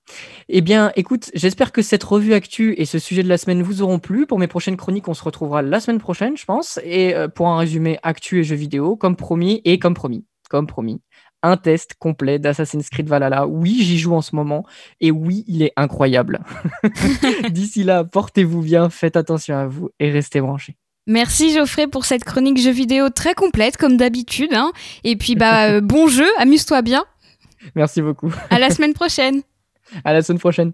Eh 0.49 0.61
bien, 0.61 0.93
écoute, 0.97 1.31
j'espère 1.35 1.73
que 1.73 1.83
cette 1.83 2.05
revue 2.05 2.35
actu 2.35 2.75
et 2.79 2.85
ce 2.85 2.99
sujet 2.99 3.23
de 3.23 3.29
la 3.29 3.39
semaine 3.39 3.63
vous 3.63 3.83
auront 3.83 3.99
plu. 3.99 4.27
Pour 4.27 4.39
mes 4.39 4.47
prochaines 4.47 4.77
chroniques, 4.77 5.09
on 5.09 5.15
se 5.15 5.25
retrouvera 5.25 5.63
la 5.63 5.81
semaine 5.81 5.99
prochaine, 5.99 6.37
je 6.37 6.45
pense. 6.45 6.79
Et 6.85 7.15
euh, 7.15 7.29
pour 7.29 7.49
un 7.49 7.59
résumé 7.59 7.99
actu 8.03 8.41
et 8.41 8.45
jeux 8.45 8.57
vidéo, 8.57 8.97
comme 8.97 9.17
promis, 9.17 9.61
et 9.65 9.79
comme 9.79 9.95
promis, 9.95 10.25
comme 10.51 10.67
promis, 10.67 11.01
un 11.43 11.57
test 11.57 11.95
complet 11.99 12.39
d'Assassin's 12.39 12.89
Creed 12.89 13.09
Valhalla. 13.09 13.47
Oui, 13.47 13.83
j'y 13.83 13.99
joue 13.99 14.15
en 14.15 14.23
ce 14.23 14.35
moment. 14.37 14.65
Et 15.01 15.11
oui, 15.11 15.45
il 15.49 15.63
est 15.63 15.73
incroyable. 15.77 16.41
D'ici 17.51 17.83
là, 17.85 18.05
portez-vous 18.05 18.63
bien, 18.63 18.91
faites 18.91 19.17
attention 19.17 19.57
à 19.57 19.67
vous 19.67 19.91
et 19.99 20.11
restez 20.11 20.41
branchés. 20.41 20.77
Merci 21.09 21.53
Geoffrey 21.53 21.89
pour 21.89 22.05
cette 22.05 22.23
chronique 22.23 22.59
jeux 22.59 22.71
vidéo 22.71 23.09
très 23.11 23.35
complète, 23.35 23.77
comme 23.77 23.97
d'habitude. 23.97 24.55
hein. 24.55 24.73
Et 25.03 25.17
puis, 25.17 25.35
bah, 25.35 25.69
euh, 25.69 25.81
bon 25.81 26.07
jeu, 26.07 26.29
amuse-toi 26.39 26.83
bien. 26.83 27.05
Merci 27.75 28.03
beaucoup. 28.03 28.33
À 28.51 28.59
la 28.61 28.71
semaine 28.71 28.95
prochaine. 28.95 29.43
À 30.05 30.13
la 30.13 30.23
semaine 30.23 30.39
prochaine. 30.39 30.73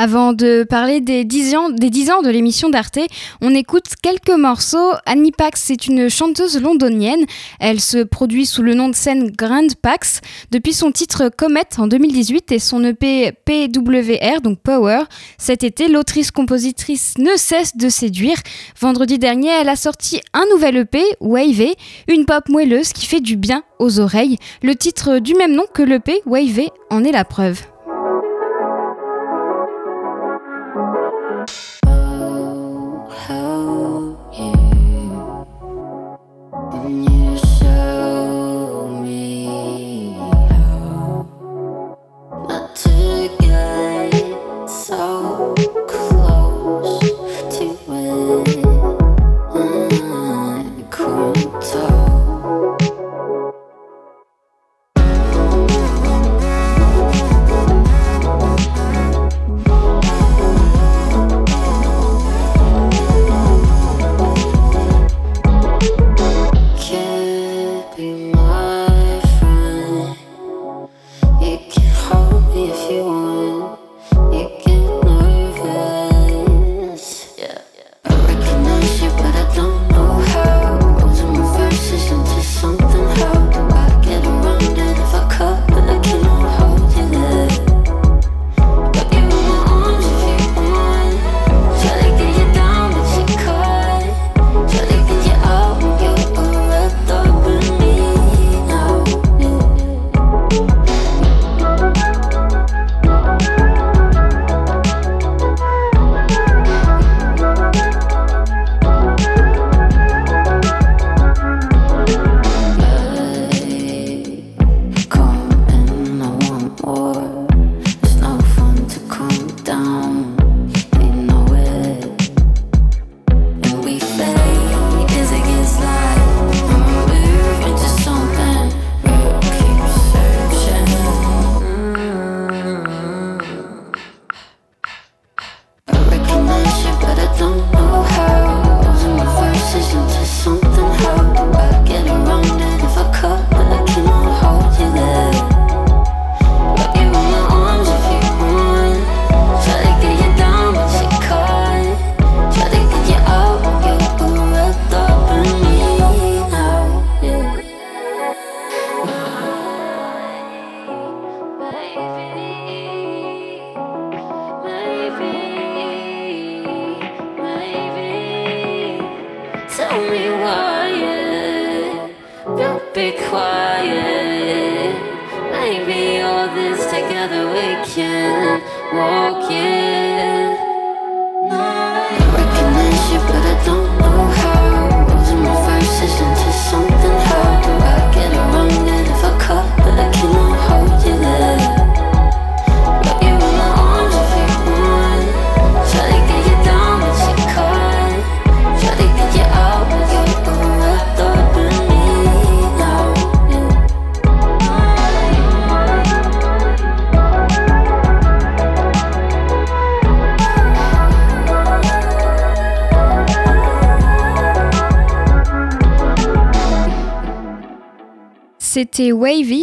Avant 0.00 0.32
de 0.32 0.62
parler 0.62 1.00
des 1.00 1.24
10 1.24 1.56
ans, 1.56 1.70
des 1.70 1.90
10 1.90 2.12
ans 2.12 2.22
de 2.22 2.30
l'émission 2.30 2.70
d'Arte, 2.70 3.00
on 3.40 3.52
écoute 3.52 3.96
quelques 4.00 4.30
morceaux. 4.30 4.92
Annie 5.06 5.32
Pax 5.32 5.70
est 5.70 5.88
une 5.88 6.08
chanteuse 6.08 6.62
londonienne. 6.62 7.24
Elle 7.58 7.80
se 7.80 8.04
produit 8.04 8.46
sous 8.46 8.62
le 8.62 8.74
nom 8.74 8.88
de 8.88 8.94
scène 8.94 9.32
Grand 9.32 9.74
Pax 9.82 10.20
depuis 10.52 10.72
son 10.72 10.92
titre 10.92 11.32
Comet 11.36 11.66
en 11.78 11.88
2018 11.88 12.52
et 12.52 12.60
son 12.60 12.84
EP 12.84 13.32
PWR, 13.44 14.40
donc 14.40 14.60
Power. 14.60 15.00
Cet 15.36 15.64
été, 15.64 15.88
l'autrice-compositrice 15.88 17.18
ne 17.18 17.36
cesse 17.36 17.76
de 17.76 17.88
séduire. 17.88 18.36
Vendredi 18.80 19.18
dernier, 19.18 19.48
elle 19.48 19.68
a 19.68 19.74
sorti 19.74 20.20
un 20.32 20.44
nouvel 20.52 20.76
EP, 20.76 21.02
Wave, 21.18 21.74
une 22.06 22.24
pop 22.24 22.48
moelleuse 22.48 22.92
qui 22.92 23.06
fait 23.06 23.20
du 23.20 23.36
bien 23.36 23.64
aux 23.80 23.98
oreilles. 23.98 24.38
Le 24.62 24.76
titre 24.76 25.18
du 25.18 25.34
même 25.34 25.56
nom 25.56 25.64
que 25.74 25.82
l'EP, 25.82 26.22
Wave, 26.24 26.68
en 26.88 27.02
est 27.02 27.10
la 27.10 27.24
preuve. 27.24 27.62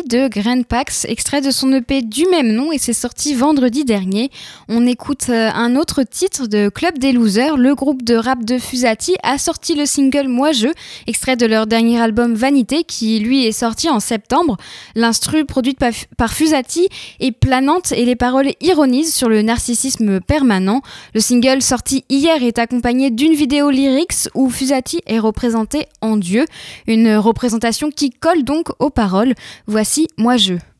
De 0.07 0.27
Grand 0.27 0.63
Pax, 0.63 1.05
extrait 1.09 1.41
de 1.41 1.49
son 1.49 1.71
EP 1.73 2.01
du 2.01 2.25
même 2.27 2.51
nom 2.51 2.71
et 2.71 2.77
c'est 2.77 2.93
sorti 2.93 3.33
vendredi 3.33 3.85
dernier. 3.85 4.29
On 4.67 4.85
écoute 4.85 5.27
euh, 5.29 5.49
un 5.53 5.75
autre 5.75 6.03
titre 6.03 6.47
de 6.47 6.69
Club 6.69 6.99
des 6.99 7.11
Losers. 7.11 7.57
Le 7.57 7.73
groupe 7.73 8.03
de 8.03 8.15
rap 8.15 8.43
de 8.43 8.59
Fusati 8.59 9.15
a 9.23 9.37
sorti 9.37 9.73
le 9.73 9.85
single 9.85 10.27
Moi 10.27 10.51
Je, 10.51 10.67
extrait 11.07 11.35
de 11.35 11.45
leur 11.45 11.65
dernier 11.65 11.99
album 11.99 12.35
Vanité 12.35 12.83
qui 12.83 13.19
lui 13.19 13.45
est 13.45 13.51
sorti 13.51 13.89
en 13.89 13.99
septembre. 13.99 14.57
L'instru 14.93 15.45
produite 15.45 15.79
par, 15.79 16.33
Fusati 16.33 16.87
est 17.19 17.31
planante 17.31 17.91
et 17.91 18.05
les 18.05 18.15
paroles 18.15 18.51
ironisent 18.61 19.13
sur 19.13 19.29
le 19.29 19.41
narcissisme 19.41 20.19
permanent. 20.19 20.81
Le 21.13 21.19
single 21.19 21.61
sorti 21.61 22.05
hier 22.09 22.43
est 22.43 22.59
accompagné 22.59 23.09
d'une 23.09 23.33
vidéo 23.33 23.71
lyrics 23.71 24.29
où 24.35 24.49
Fusati 24.49 25.01
est 25.07 25.19
représenté 25.19 25.87
en 26.01 26.17
Dieu, 26.17 26.45
une 26.85 27.15
représentation 27.15 27.89
qui 27.89 28.11
colle 28.11 28.43
donc 28.43 28.69
aux 28.79 28.91
paroles. 28.91 29.33
Voici 29.65 29.94
Moi 30.17 30.37
Je. 30.37 30.74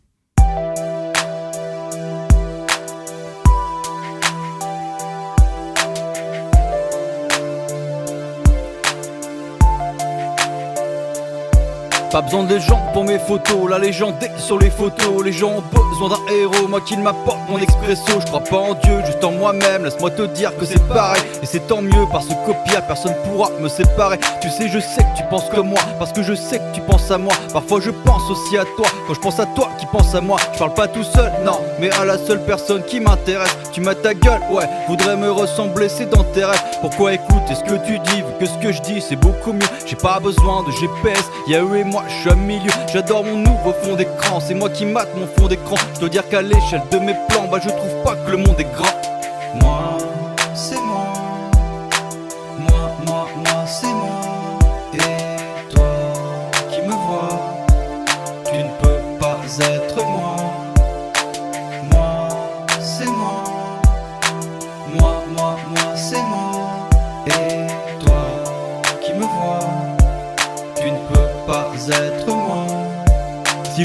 Pas 12.16 12.22
besoin 12.22 12.46
de 12.46 12.58
gens 12.60 12.80
pour 12.94 13.04
mes 13.04 13.20
photos, 13.20 13.70
la 13.70 13.78
légende 13.78 14.16
est 14.24 14.40
sur 14.40 14.58
les 14.58 14.70
photos. 14.70 15.22
Les 15.26 15.34
gens 15.34 15.50
ont 15.50 15.64
besoin 15.90 16.08
d'un 16.08 16.34
héros, 16.34 16.66
moi 16.70 16.80
qui 16.80 16.96
m'apporte 16.96 17.40
mon 17.50 17.58
expresso. 17.58 18.22
Je 18.22 18.26
crois 18.28 18.40
pas 18.40 18.56
en 18.56 18.74
Dieu, 18.74 19.02
juste 19.06 19.22
en 19.22 19.34
moi-même. 19.34 19.84
Laisse-moi 19.84 20.12
te 20.12 20.22
dire 20.28 20.56
que 20.58 20.64
c'est 20.64 20.82
pareil. 20.88 21.22
Et 21.44 21.46
c'est 21.46 21.68
tant 21.68 21.82
mieux, 21.82 22.06
parce 22.14 22.28
que 22.28 22.34
copier, 22.46 22.80
personne 22.88 23.14
pourra 23.26 23.50
me 23.60 23.68
séparer. 23.68 24.18
Tu 24.42 24.50
sais, 24.50 24.70
je 24.70 24.80
sais 24.80 25.02
que 25.02 25.18
tu 25.18 25.24
penses 25.30 25.50
comme 25.54 25.68
moi, 25.68 25.82
parce 26.00 26.14
que 26.14 26.24
je 26.24 26.34
sais 26.36 26.60
que 26.60 26.74
tu 26.74 26.80
penses 26.80 27.12
à 27.12 27.18
moi. 27.18 27.34
Parfois 27.52 27.82
je 27.82 27.92
pense 27.92 28.30
aussi 28.30 28.58
à 28.58 28.64
toi, 28.78 28.88
quand 29.08 29.14
je 29.14 29.20
pense 29.20 29.40
à 29.42 29.46
toi 29.48 29.68
qui 29.78 29.86
pense 29.88 30.16
à 30.16 30.22
moi. 30.22 30.38
Je 30.54 30.60
parle 30.60 30.74
pas 30.74 30.88
tout 30.88 31.04
seul, 31.04 31.30
non, 31.44 31.60
mais 31.82 31.92
à 31.92 32.06
la 32.06 32.18
seule 32.18 32.42
personne 32.46 32.82
qui 32.84 33.02
m'intéresse. 33.02 33.58
Tu 33.74 33.82
m'as 33.82 33.94
ta 33.94 34.14
gueule, 34.14 34.40
ouais, 34.52 34.70
voudrais 34.88 35.18
me 35.18 35.30
ressembler, 35.30 35.90
c'est 35.90 36.10
dans 36.10 36.24
tes 36.24 36.46
rêves. 36.46 36.64
Pourquoi 36.80 37.12
écouter 37.12 37.56
ce 37.56 37.64
que 37.64 37.76
tu 37.86 38.00
dis, 38.00 38.22
vu 38.22 38.34
que 38.40 38.46
ce 38.46 38.58
que 38.60 38.72
je 38.72 38.82
dis 38.84 39.02
c'est 39.02 39.18
beaucoup 39.18 39.52
mieux. 39.52 39.68
J'ai 39.86 39.98
pas 39.98 40.22
besoin 40.22 40.64
de 40.64 40.72
GPS, 40.72 41.30
y'a 41.48 41.62
eux 41.62 41.76
et 41.76 41.84
moi, 41.84 42.04
je 42.08 42.14
suis 42.14 42.30
au 42.30 42.36
milieu. 42.36 42.72
J'adore 42.92 43.24
mon 43.24 43.38
nouveau 43.38 43.74
fond 43.82 43.96
d'écran, 43.96 44.40
c'est 44.40 44.54
moi 44.54 44.70
qui 44.70 44.86
mate 44.86 45.10
mon 45.16 45.28
fond 45.28 45.48
d'écran. 45.48 45.76
Je 45.96 46.00
dois 46.00 46.10
dire 46.10 46.28
qu'à 46.30 46.42
l'échelle 46.42 46.84
de 46.92 46.98
mes 47.00 47.16
plans, 47.30 47.48
bah 47.52 47.60
je 47.64 47.70
trouve 47.70 48.04
pas 48.04 48.16
que 48.16 48.32
le 48.32 48.38
monde 48.38 48.60
est 48.60 48.72
grand. 48.74 49.15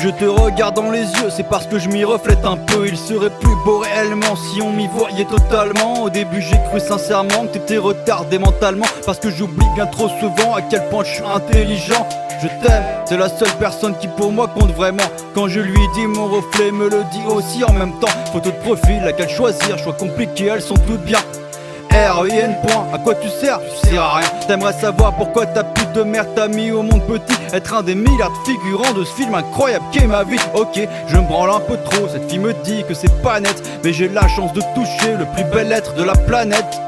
Je 0.03 0.09
te 0.09 0.24
regarde 0.24 0.76
dans 0.76 0.90
les 0.90 1.03
yeux, 1.03 1.28
c'est 1.28 1.46
parce 1.46 1.66
que 1.66 1.78
je 1.78 1.90
m'y 1.90 2.05
reflète 2.05 2.46
un 2.46 2.57
peu. 2.57 2.86
Il 2.86 2.96
serait 2.96 3.28
plus 3.28 3.55
beau 3.66 3.80
réellement 3.80 4.34
si 4.34 4.62
on 4.62 4.72
m'y 4.72 4.88
voyait 4.88 5.26
totalement. 5.26 6.05
Au 6.05 6.09
début, 6.09 6.40
j'ai 6.40 6.57
cru 6.70 6.80
sincèrement 6.80 7.46
que 7.46 7.53
t'étais 7.53 7.76
retardé 7.76 8.38
mentalement. 8.38 8.86
Parce 9.05 9.18
que 9.18 9.28
j'oublie 9.28 9.66
bien 9.74 9.86
trop 9.86 10.09
souvent 10.09 10.55
à 10.55 10.62
quel 10.62 10.88
point 10.88 11.05
je 11.05 11.16
suis 11.16 11.24
intelligent. 11.24 12.09
Je 12.42 12.46
t'aime, 12.46 12.82
c'est 13.05 13.18
la 13.18 13.28
seule 13.28 13.53
personne 13.59 13.94
qui 13.98 14.09
pour 14.09 14.32
moi 14.32 14.48
compte 14.48 14.72
vraiment. 14.74 15.03
Quand 15.34 15.48
je 15.48 15.61
lui 15.61 15.86
dis 15.94 16.07
mon 16.07 16.28
reflet 16.28 16.72
me 16.72 16.88
le 16.88 17.05
dit 17.12 17.26
aussi 17.28 17.62
en 17.62 17.72
même 17.74 17.92
temps. 18.01 18.09
Photo 18.32 18.51
de 18.51 18.57
profil, 18.57 19.03
laquelle 19.05 19.28
choisir, 19.28 19.76
choix 19.78 19.92
compliqué, 19.92 20.46
elles 20.46 20.62
sont 20.62 20.78
toutes 20.86 21.05
bien. 21.05 21.18
R-I-N 21.91 22.57
point, 22.62 22.86
à 22.93 22.99
quoi 22.99 23.14
tu 23.14 23.28
sers? 23.28 23.59
Tu 23.61 23.88
sers 23.88 24.03
à 24.03 24.16
rien. 24.16 24.28
T'aimerais 24.47 24.72
savoir 24.72 25.14
pourquoi 25.14 25.47
ta 25.47 25.64
pute 25.64 25.93
de 25.93 26.03
merde 26.03 26.28
t'a 26.34 26.49
mis 26.49 26.70
au 26.70 26.82
monde 26.82 27.03
petit. 27.07 27.38
Être 27.53 27.74
un 27.74 27.82
des 27.82 27.95
milliards 27.95 28.30
de 28.30 28.51
figurants 28.51 28.93
de 28.93 29.05
ce 29.05 29.12
film 29.14 29.34
incroyable 29.34 29.84
qu'est 29.93 30.07
ma 30.07 30.24
vie. 30.24 30.38
Ok, 30.55 30.80
je 31.09 31.16
me 31.16 31.22
branle 31.22 31.51
un 31.51 31.61
peu 31.61 31.76
trop, 31.84 32.09
cette 32.09 32.30
fille 32.30 32.38
me 32.38 32.55
dit 32.64 32.84
que 32.88 32.95
c'est 32.95 33.22
pas 33.22 33.41
net. 33.41 33.62
Mais 33.84 33.93
j'ai 33.93 34.09
la 34.09 34.26
chance 34.28 34.53
de 34.53 34.62
toucher 34.74 35.16
le 35.18 35.26
plus 35.34 35.45
bel 35.53 35.72
être 35.72 35.95
de 35.95 36.05
la 36.05 36.14
planète 36.14 36.80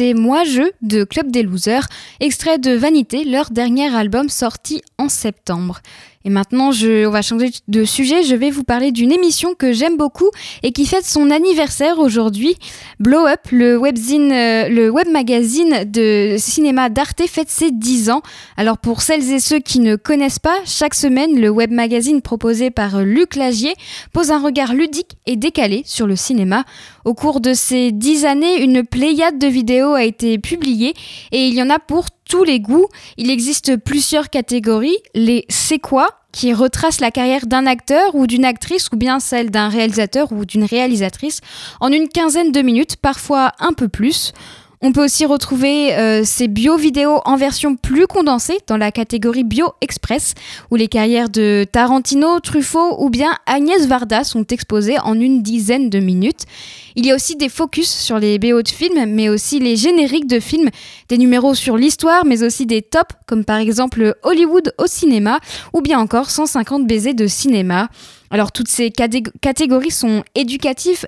d'écouter 0.00 0.14
Moi 0.14 0.44
Je 0.44 0.62
de 0.82 1.04
Club 1.04 1.30
des 1.30 1.42
Losers, 1.42 1.86
extrait 2.20 2.58
de 2.58 2.72
Vanité, 2.72 3.24
leur 3.24 3.50
dernier 3.50 3.94
album 3.94 4.28
sorti 4.28 4.82
en 4.98 5.08
septembre. 5.08 5.80
Et 6.26 6.28
maintenant, 6.28 6.70
je, 6.70 7.06
on 7.06 7.10
va 7.10 7.22
changer 7.22 7.50
de 7.68 7.84
sujet. 7.84 8.22
Je 8.24 8.34
vais 8.34 8.50
vous 8.50 8.62
parler 8.62 8.92
d'une 8.92 9.10
émission 9.10 9.54
que 9.54 9.72
j'aime 9.72 9.96
beaucoup 9.96 10.30
et 10.62 10.70
qui 10.70 10.84
fête 10.84 11.06
son 11.06 11.30
anniversaire 11.30 11.98
aujourd'hui. 11.98 12.56
Blow 12.98 13.26
Up, 13.26 13.40
le 13.50 13.78
webzine, 13.78 14.30
euh, 14.30 14.68
le 14.68 14.90
web 14.90 15.08
magazine 15.08 15.84
de 15.86 16.36
cinéma 16.36 16.90
d'Arte 16.90 17.26
fête 17.26 17.48
ses 17.48 17.70
10 17.70 18.10
ans. 18.10 18.20
Alors 18.58 18.76
pour 18.76 19.00
celles 19.00 19.32
et 19.32 19.40
ceux 19.40 19.60
qui 19.60 19.80
ne 19.80 19.96
connaissent 19.96 20.38
pas, 20.38 20.58
chaque 20.66 20.94
semaine, 20.94 21.40
le 21.40 21.48
web 21.48 21.70
magazine 21.70 22.20
proposé 22.20 22.70
par 22.70 23.00
Luc 23.00 23.34
Lagier 23.34 23.74
pose 24.12 24.30
un 24.30 24.42
regard 24.42 24.74
ludique 24.74 25.16
et 25.24 25.36
décalé 25.36 25.82
sur 25.86 26.06
le 26.06 26.16
cinéma. 26.16 26.64
Au 27.04 27.14
cours 27.14 27.40
de 27.40 27.54
ces 27.54 27.92
10 27.92 28.24
années, 28.24 28.62
une 28.62 28.84
pléiade 28.84 29.38
de 29.38 29.46
vidéos 29.46 29.94
a 29.94 30.04
été 30.04 30.38
publiée 30.38 30.94
et 31.32 31.46
il 31.46 31.54
y 31.54 31.62
en 31.62 31.70
a 31.70 31.78
pour 31.78 32.06
tous 32.28 32.44
les 32.44 32.60
goûts. 32.60 32.86
Il 33.16 33.30
existe 33.30 33.76
plusieurs 33.76 34.30
catégories. 34.30 34.96
Les 35.14 35.44
C'est 35.48 35.78
quoi 35.78 36.08
qui 36.32 36.52
retracent 36.52 37.00
la 37.00 37.10
carrière 37.10 37.46
d'un 37.46 37.66
acteur 37.66 38.14
ou 38.14 38.26
d'une 38.26 38.44
actrice 38.44 38.88
ou 38.92 38.96
bien 38.96 39.18
celle 39.18 39.50
d'un 39.50 39.68
réalisateur 39.68 40.30
ou 40.32 40.44
d'une 40.44 40.64
réalisatrice 40.64 41.40
en 41.80 41.90
une 41.90 42.08
quinzaine 42.08 42.52
de 42.52 42.62
minutes, 42.62 42.96
parfois 42.96 43.52
un 43.58 43.72
peu 43.72 43.88
plus. 43.88 44.32
On 44.82 44.92
peut 44.92 45.04
aussi 45.04 45.26
retrouver 45.26 45.94
euh, 45.94 46.22
ces 46.24 46.48
bio-vidéos 46.48 47.20
en 47.26 47.36
version 47.36 47.76
plus 47.76 48.06
condensée 48.06 48.60
dans 48.66 48.78
la 48.78 48.90
catégorie 48.90 49.44
Bio 49.44 49.74
Express, 49.82 50.32
où 50.70 50.76
les 50.76 50.88
carrières 50.88 51.28
de 51.28 51.66
Tarantino, 51.70 52.40
Truffaut 52.40 52.96
ou 52.98 53.10
bien 53.10 53.36
Agnès 53.44 53.86
Varda 53.86 54.24
sont 54.24 54.46
exposées 54.46 54.98
en 54.98 55.20
une 55.20 55.42
dizaine 55.42 55.90
de 55.90 55.98
minutes. 55.98 56.44
Il 56.96 57.04
y 57.04 57.10
a 57.10 57.14
aussi 57.14 57.36
des 57.36 57.50
focus 57.50 57.90
sur 57.90 58.18
les 58.18 58.38
BO 58.38 58.62
de 58.62 58.68
films, 58.68 59.04
mais 59.06 59.28
aussi 59.28 59.58
les 59.58 59.76
génériques 59.76 60.26
de 60.26 60.40
films, 60.40 60.70
des 61.10 61.18
numéros 61.18 61.54
sur 61.54 61.76
l'histoire, 61.76 62.24
mais 62.24 62.42
aussi 62.42 62.64
des 62.64 62.80
tops, 62.80 63.14
comme 63.26 63.44
par 63.44 63.58
exemple 63.58 64.16
Hollywood 64.22 64.72
au 64.78 64.86
cinéma, 64.86 65.40
ou 65.74 65.82
bien 65.82 65.98
encore 66.00 66.30
150 66.30 66.86
baisers 66.86 67.12
de 67.12 67.26
cinéma. 67.26 67.90
Alors 68.32 68.52
toutes 68.52 68.68
ces 68.68 68.92
catégories 68.92 69.90
sont 69.90 70.22
éducatives, 70.36 71.04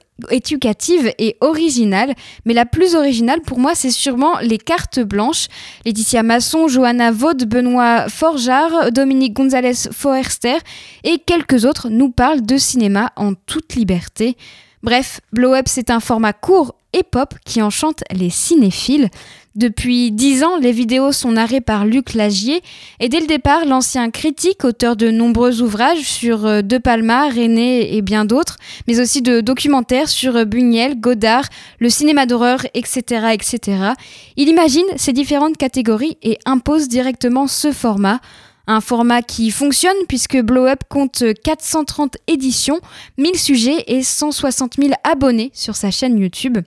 et 1.18 1.36
originales, 1.40 2.14
mais 2.44 2.52
la 2.52 2.66
plus 2.66 2.96
originale 2.96 3.40
pour 3.42 3.60
moi 3.60 3.76
c'est 3.76 3.92
sûrement 3.92 4.38
les 4.40 4.58
cartes 4.58 4.98
blanches. 4.98 5.46
Laetitia 5.84 6.24
Masson, 6.24 6.66
Johanna 6.66 7.12
Vaud, 7.12 7.46
Benoît 7.46 8.08
Forjard, 8.08 8.90
Dominique 8.90 9.34
Gonzalez 9.34 9.88
Forester 9.92 10.56
et 11.04 11.18
quelques 11.18 11.64
autres 11.64 11.88
nous 11.90 12.10
parlent 12.10 12.42
de 12.42 12.56
cinéma 12.56 13.12
en 13.14 13.34
toute 13.34 13.76
liberté. 13.76 14.36
Bref, 14.82 15.20
Blow 15.32 15.54
Up 15.54 15.66
c'est 15.68 15.90
un 15.90 16.00
format 16.00 16.32
court 16.32 16.74
et 16.92 17.04
pop 17.04 17.34
qui 17.44 17.62
enchante 17.62 18.02
les 18.10 18.30
cinéphiles. 18.30 19.08
Depuis 19.54 20.12
dix 20.12 20.44
ans, 20.44 20.56
les 20.56 20.72
vidéos 20.72 21.12
sont 21.12 21.32
narrées 21.32 21.60
par 21.60 21.84
Luc 21.84 22.14
Lagier 22.14 22.62
et 23.00 23.10
dès 23.10 23.20
le 23.20 23.26
départ, 23.26 23.66
l'ancien 23.66 24.10
critique, 24.10 24.64
auteur 24.64 24.96
de 24.96 25.10
nombreux 25.10 25.60
ouvrages 25.60 26.08
sur 26.08 26.46
euh, 26.46 26.62
De 26.62 26.78
Palma, 26.78 27.28
René 27.28 27.94
et 27.94 28.00
bien 28.00 28.24
d'autres, 28.24 28.56
mais 28.88 28.98
aussi 28.98 29.20
de 29.20 29.42
documentaires 29.42 30.08
sur 30.08 30.36
euh, 30.36 30.44
Buñuel, 30.46 30.98
Godard, 30.98 31.44
le 31.80 31.90
cinéma 31.90 32.24
d'horreur, 32.24 32.60
etc., 32.72 33.34
etc. 33.34 33.92
Il 34.38 34.48
imagine 34.48 34.86
ces 34.96 35.12
différentes 35.12 35.58
catégories 35.58 36.16
et 36.22 36.38
impose 36.46 36.88
directement 36.88 37.46
ce 37.46 37.72
format. 37.72 38.20
Un 38.66 38.80
format 38.80 39.20
qui 39.20 39.50
fonctionne 39.50 39.96
puisque 40.08 40.40
Blow 40.40 40.66
Up 40.66 40.80
compte 40.88 41.24
430 41.44 42.16
éditions, 42.26 42.80
1000 43.18 43.38
sujets 43.38 43.84
et 43.86 44.02
160 44.02 44.76
000 44.78 44.92
abonnés 45.04 45.50
sur 45.52 45.76
sa 45.76 45.90
chaîne 45.90 46.18
YouTube. 46.18 46.58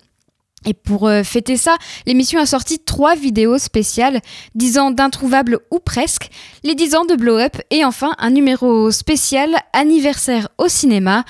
Et 0.66 0.74
pour 0.74 1.08
euh, 1.08 1.24
fêter 1.24 1.58
ça, 1.58 1.76
l'émission 2.06 2.40
a 2.40 2.46
sorti 2.46 2.80
trois 2.80 3.16
vidéos 3.16 3.58
spéciales, 3.58 4.22
10 4.56 4.80
ans 4.80 4.92
d'introuvable 4.92 5.60
ou 5.72 5.80
presque, 5.80 6.30
les 6.64 6.76
10 6.76 6.96
ans 6.96 7.06
de 7.06 7.16
Blow 7.16 7.38
Up 7.38 7.58
et 7.70 7.86
enfin 7.86 8.16
un 8.18 8.32
numéro 8.32 8.92
spécial 8.92 9.56
anniversaire 9.74 10.50
au 10.58 10.68
cinéma. 10.68 11.24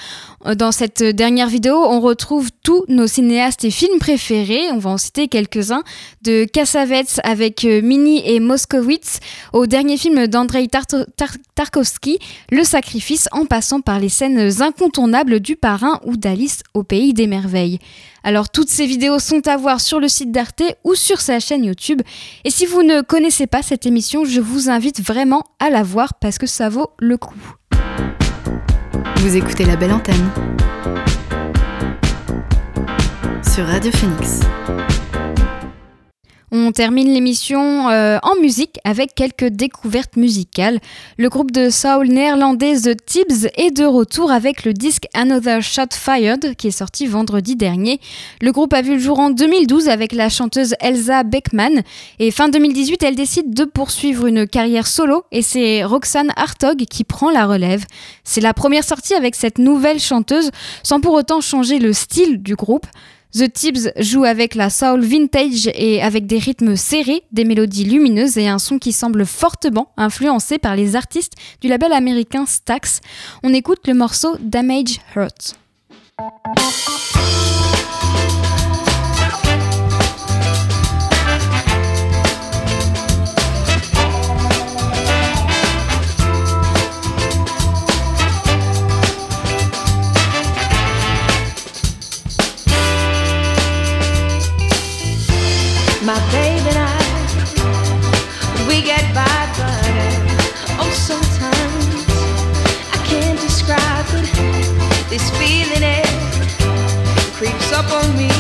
Dans 0.54 0.72
cette 0.72 1.02
dernière 1.02 1.48
vidéo, 1.48 1.76
on 1.76 2.00
retrouve 2.00 2.52
tous 2.62 2.86
nos 2.88 3.08
cinéastes 3.08 3.64
et 3.64 3.72
films 3.72 3.98
préférés, 3.98 4.70
on 4.72 4.78
va 4.78 4.92
en 4.92 4.98
citer 4.98 5.28
quelques-uns, 5.28 5.82
de 6.22 6.46
Cassavetes 6.46 7.20
avec 7.24 7.66
euh, 7.66 7.82
Mini 7.82 8.22
et 8.24 8.40
Moskowitz 8.40 9.22
au 9.54 9.66
dernier 9.66 9.98
film 9.98 10.28
d'Andrei 10.28 10.68
Tar- 10.68 10.86
Tar- 10.86 11.38
Tarkovsky, 11.56 12.20
Le 12.52 12.64
Sacrifice, 12.64 13.28
en 13.32 13.46
passant 13.46 13.82
par 13.82 14.00
les 14.00 14.10
scènes 14.10 14.52
incontournables 14.62 15.40
du 15.40 15.56
parrain 15.56 16.00
ou 16.06 16.16
d'Alice 16.16 16.62
au 16.76 16.84
Pays 16.84 17.16
des 17.16 17.26
Merveilles. 17.26 17.80
Alors 18.24 18.52
toutes 18.52 18.70
ces 18.70 18.86
vidéos 18.86 19.18
sont 19.18 19.48
à 19.48 19.58
voir 19.58 19.82
sur 19.82 20.00
le 20.00 20.08
site 20.08 20.32
d'Arte 20.32 20.62
ou 20.84 20.94
sur 20.94 21.22
sa 21.22 21.40
chaîne 21.40 21.64
YouTube. 21.64 22.04
Et 22.44 22.52
si 22.52 22.68
vous 22.68 22.84
ne 22.84 23.02
connaissez 23.02 23.48
pas 23.48 23.64
cette 23.64 23.88
émission, 23.88 24.26
je 24.26 24.42
vous 24.42 24.70
invite 24.70 25.02
vraiment 25.02 25.44
à 25.60 25.72
la 25.72 25.82
voir 25.82 26.14
parce 26.22 26.38
que 26.38 26.46
ça 26.48 26.70
vaut 26.70 26.92
le 27.00 27.18
coup. 27.18 27.34
Vous 29.18 29.36
écoutez 29.36 29.66
la 29.66 29.76
belle 29.76 29.92
antenne 29.92 30.30
sur 33.44 33.66
Radio 33.66 33.92
Phoenix. 33.92 34.42
On 36.58 36.72
termine 36.72 37.14
l'émission 37.14 37.90
euh, 37.90 38.18
en 38.24 38.40
musique 38.40 38.80
avec 38.86 39.14
quelques 39.14 39.50
découvertes 39.50 40.16
musicales. 40.16 40.80
Le 41.18 41.28
groupe 41.28 41.52
de 41.52 41.70
soul 41.70 42.08
néerlandais 42.08 42.78
The 42.78 42.96
Tibbs 43.06 43.50
est 43.58 43.72
de 43.72 43.84
retour 43.84 44.32
avec 44.32 44.64
le 44.64 44.72
disque 44.72 45.04
Another 45.14 45.62
Shot 45.62 45.92
Fired 45.92 46.56
qui 46.56 46.68
est 46.70 46.72
sorti 46.72 47.08
vendredi 47.08 47.58
dernier. 47.58 48.00
Le 48.40 48.54
groupe 48.54 48.74
a 48.74 48.82
vu 48.82 48.94
le 48.94 49.00
jour 49.00 49.20
en 49.20 49.32
2012 49.32 49.90
avec 49.90 50.14
la 50.14 50.30
chanteuse 50.30 50.76
Elsa 50.80 51.24
Beckman 51.24 51.82
et 52.20 52.32
fin 52.32 52.48
2018 52.48 53.04
elle 53.04 53.18
décide 53.18 53.54
de 53.54 53.66
poursuivre 53.66 54.26
une 54.26 54.48
carrière 54.48 54.88
solo 54.88 55.26
et 55.34 55.42
c'est 55.42 55.84
Roxane 55.84 56.32
Hartog 56.38 56.86
qui 56.86 57.04
prend 57.04 57.32
la 57.32 57.48
relève. 57.48 57.84
C'est 58.24 58.40
la 58.40 58.54
première 58.54 58.86
sortie 58.86 59.14
avec 59.14 59.36
cette 59.36 59.58
nouvelle 59.58 60.00
chanteuse 60.00 60.52
sans 60.84 61.02
pour 61.02 61.16
autant 61.16 61.42
changer 61.42 61.80
le 61.80 61.92
style 61.92 62.42
du 62.42 62.56
groupe. 62.56 62.86
The 63.34 63.52
Tibbs 63.52 63.92
joue 63.98 64.24
avec 64.24 64.56
la 64.56 64.70
soul 64.70 65.02
vintage 65.02 65.70
et 65.74 66.02
avec 66.02 66.26
des 66.26 66.38
rythmes 66.38 66.76
serrés, 66.76 67.24
des 67.32 67.44
mélodies 67.44 67.84
lumineuses 67.84 68.38
et 68.38 68.48
un 68.48 68.60
son 68.60 68.80
qui 68.80 68.94
semble 68.94 69.26
fortement 69.26 69.92
influencé 69.98 70.58
par 70.58 70.76
les 70.76 70.96
artistes 70.96 71.34
du 71.62 71.68
label 71.68 71.92
américain 71.92 72.46
Stax. 72.46 73.02
On 73.44 73.54
écoute 73.54 73.88
le 73.88 73.94
morceau 73.94 74.38
Damage 74.40 75.00
Hurt. 75.16 75.56
Up 107.76 107.92
on 107.92 108.16
me. 108.18 108.35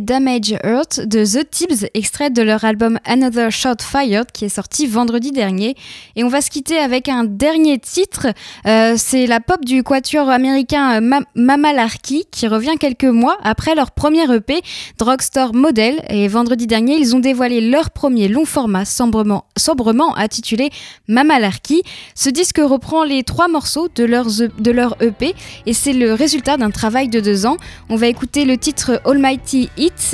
Damage 0.00 0.54
Earth 0.64 1.00
de 1.00 1.24
The 1.24 1.48
Tibbs, 1.50 1.86
extrait 1.94 2.30
de 2.30 2.42
leur 2.42 2.64
album 2.64 2.98
Another 3.04 3.50
Shot 3.50 3.76
Fired 3.80 4.32
qui 4.32 4.44
est 4.44 4.48
sorti 4.48 4.86
vendredi 4.86 5.30
dernier. 5.32 5.76
Et 6.16 6.24
on 6.24 6.28
va 6.28 6.40
se 6.40 6.50
quitter 6.50 6.78
avec 6.78 7.08
un 7.08 7.24
dernier 7.24 7.78
titre. 7.78 8.28
Euh, 8.66 8.94
c'est 8.96 9.26
la 9.26 9.40
pop 9.40 9.64
du 9.64 9.82
quatuor 9.82 10.28
américain 10.28 10.96
euh, 10.96 11.00
Ma- 11.00 11.20
Mama 11.34 11.72
Larky 11.72 12.24
qui 12.30 12.46
revient 12.48 12.76
quelques 12.78 13.04
mois 13.04 13.36
après 13.42 13.74
leur 13.74 13.90
premier 13.90 14.24
EP 14.32 14.60
Drugstore 14.98 15.54
Model. 15.54 16.02
Et 16.08 16.28
vendredi 16.28 16.66
dernier, 16.66 16.96
ils 16.96 17.14
ont 17.16 17.20
dévoilé 17.20 17.60
leur 17.60 17.90
premier 17.90 18.28
long 18.28 18.44
format 18.44 18.84
sobrement, 18.84 19.44
sobrement 19.56 20.16
intitulé 20.16 20.70
Mama 21.08 21.38
Larky. 21.38 21.82
Ce 22.14 22.30
disque 22.30 22.58
reprend 22.62 23.04
les 23.04 23.22
trois 23.22 23.48
morceaux 23.48 23.88
de, 23.94 24.04
E- 24.04 24.50
de 24.58 24.70
leur 24.70 24.96
EP 25.02 25.34
et 25.66 25.72
c'est 25.72 25.92
le 25.92 26.14
résultat 26.14 26.56
d'un 26.56 26.70
travail 26.70 27.08
de 27.08 27.20
deux 27.20 27.46
ans. 27.46 27.56
On 27.88 27.96
va 27.96 28.06
écouter 28.06 28.44
le 28.44 28.56
titre 28.56 29.00
Almighty 29.04 29.70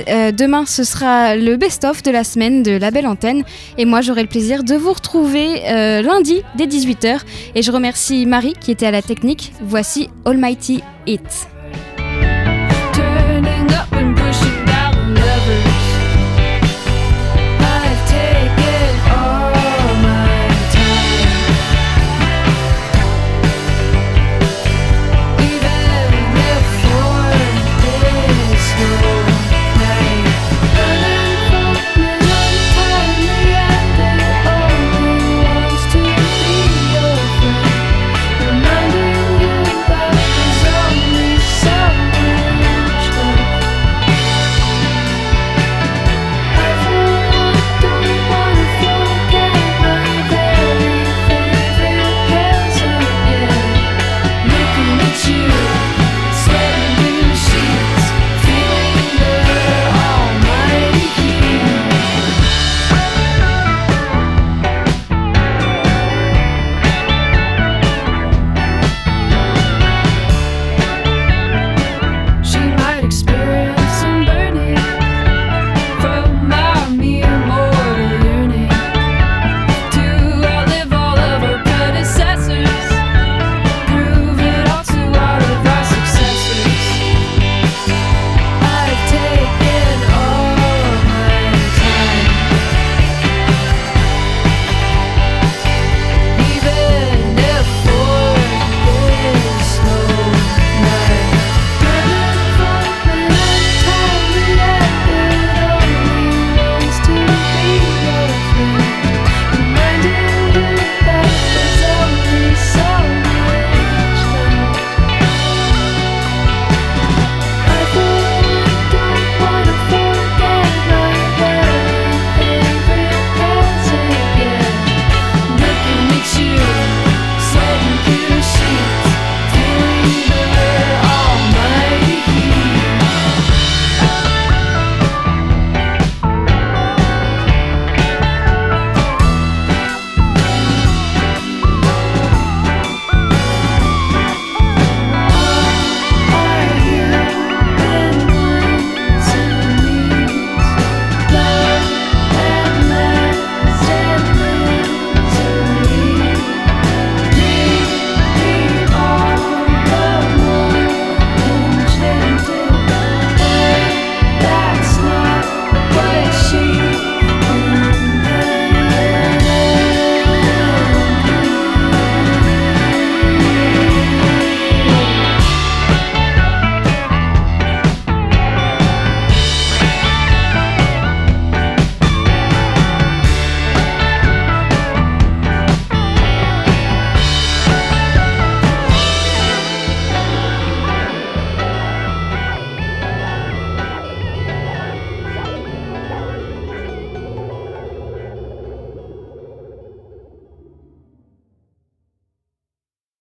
Euh, 0.08 0.32
demain, 0.32 0.64
ce 0.66 0.84
sera 0.84 1.36
le 1.36 1.56
best-of 1.56 2.02
de 2.02 2.10
la 2.10 2.24
semaine 2.24 2.62
de 2.62 2.72
la 2.72 2.90
belle 2.90 3.06
antenne. 3.06 3.44
Et 3.76 3.84
moi, 3.84 4.00
j'aurai 4.00 4.22
le 4.22 4.28
plaisir 4.28 4.64
de 4.64 4.74
vous 4.74 4.92
retrouver 4.92 5.68
euh, 5.68 6.02
lundi 6.02 6.42
dès 6.56 6.66
18h. 6.66 7.20
Et 7.54 7.62
je 7.62 7.70
remercie 7.70 8.26
Marie 8.26 8.54
qui 8.60 8.70
était 8.70 8.86
à 8.86 8.90
la 8.90 9.02
technique. 9.02 9.52
Voici 9.62 10.08
Almighty 10.24 10.82
Hit. 11.06 11.48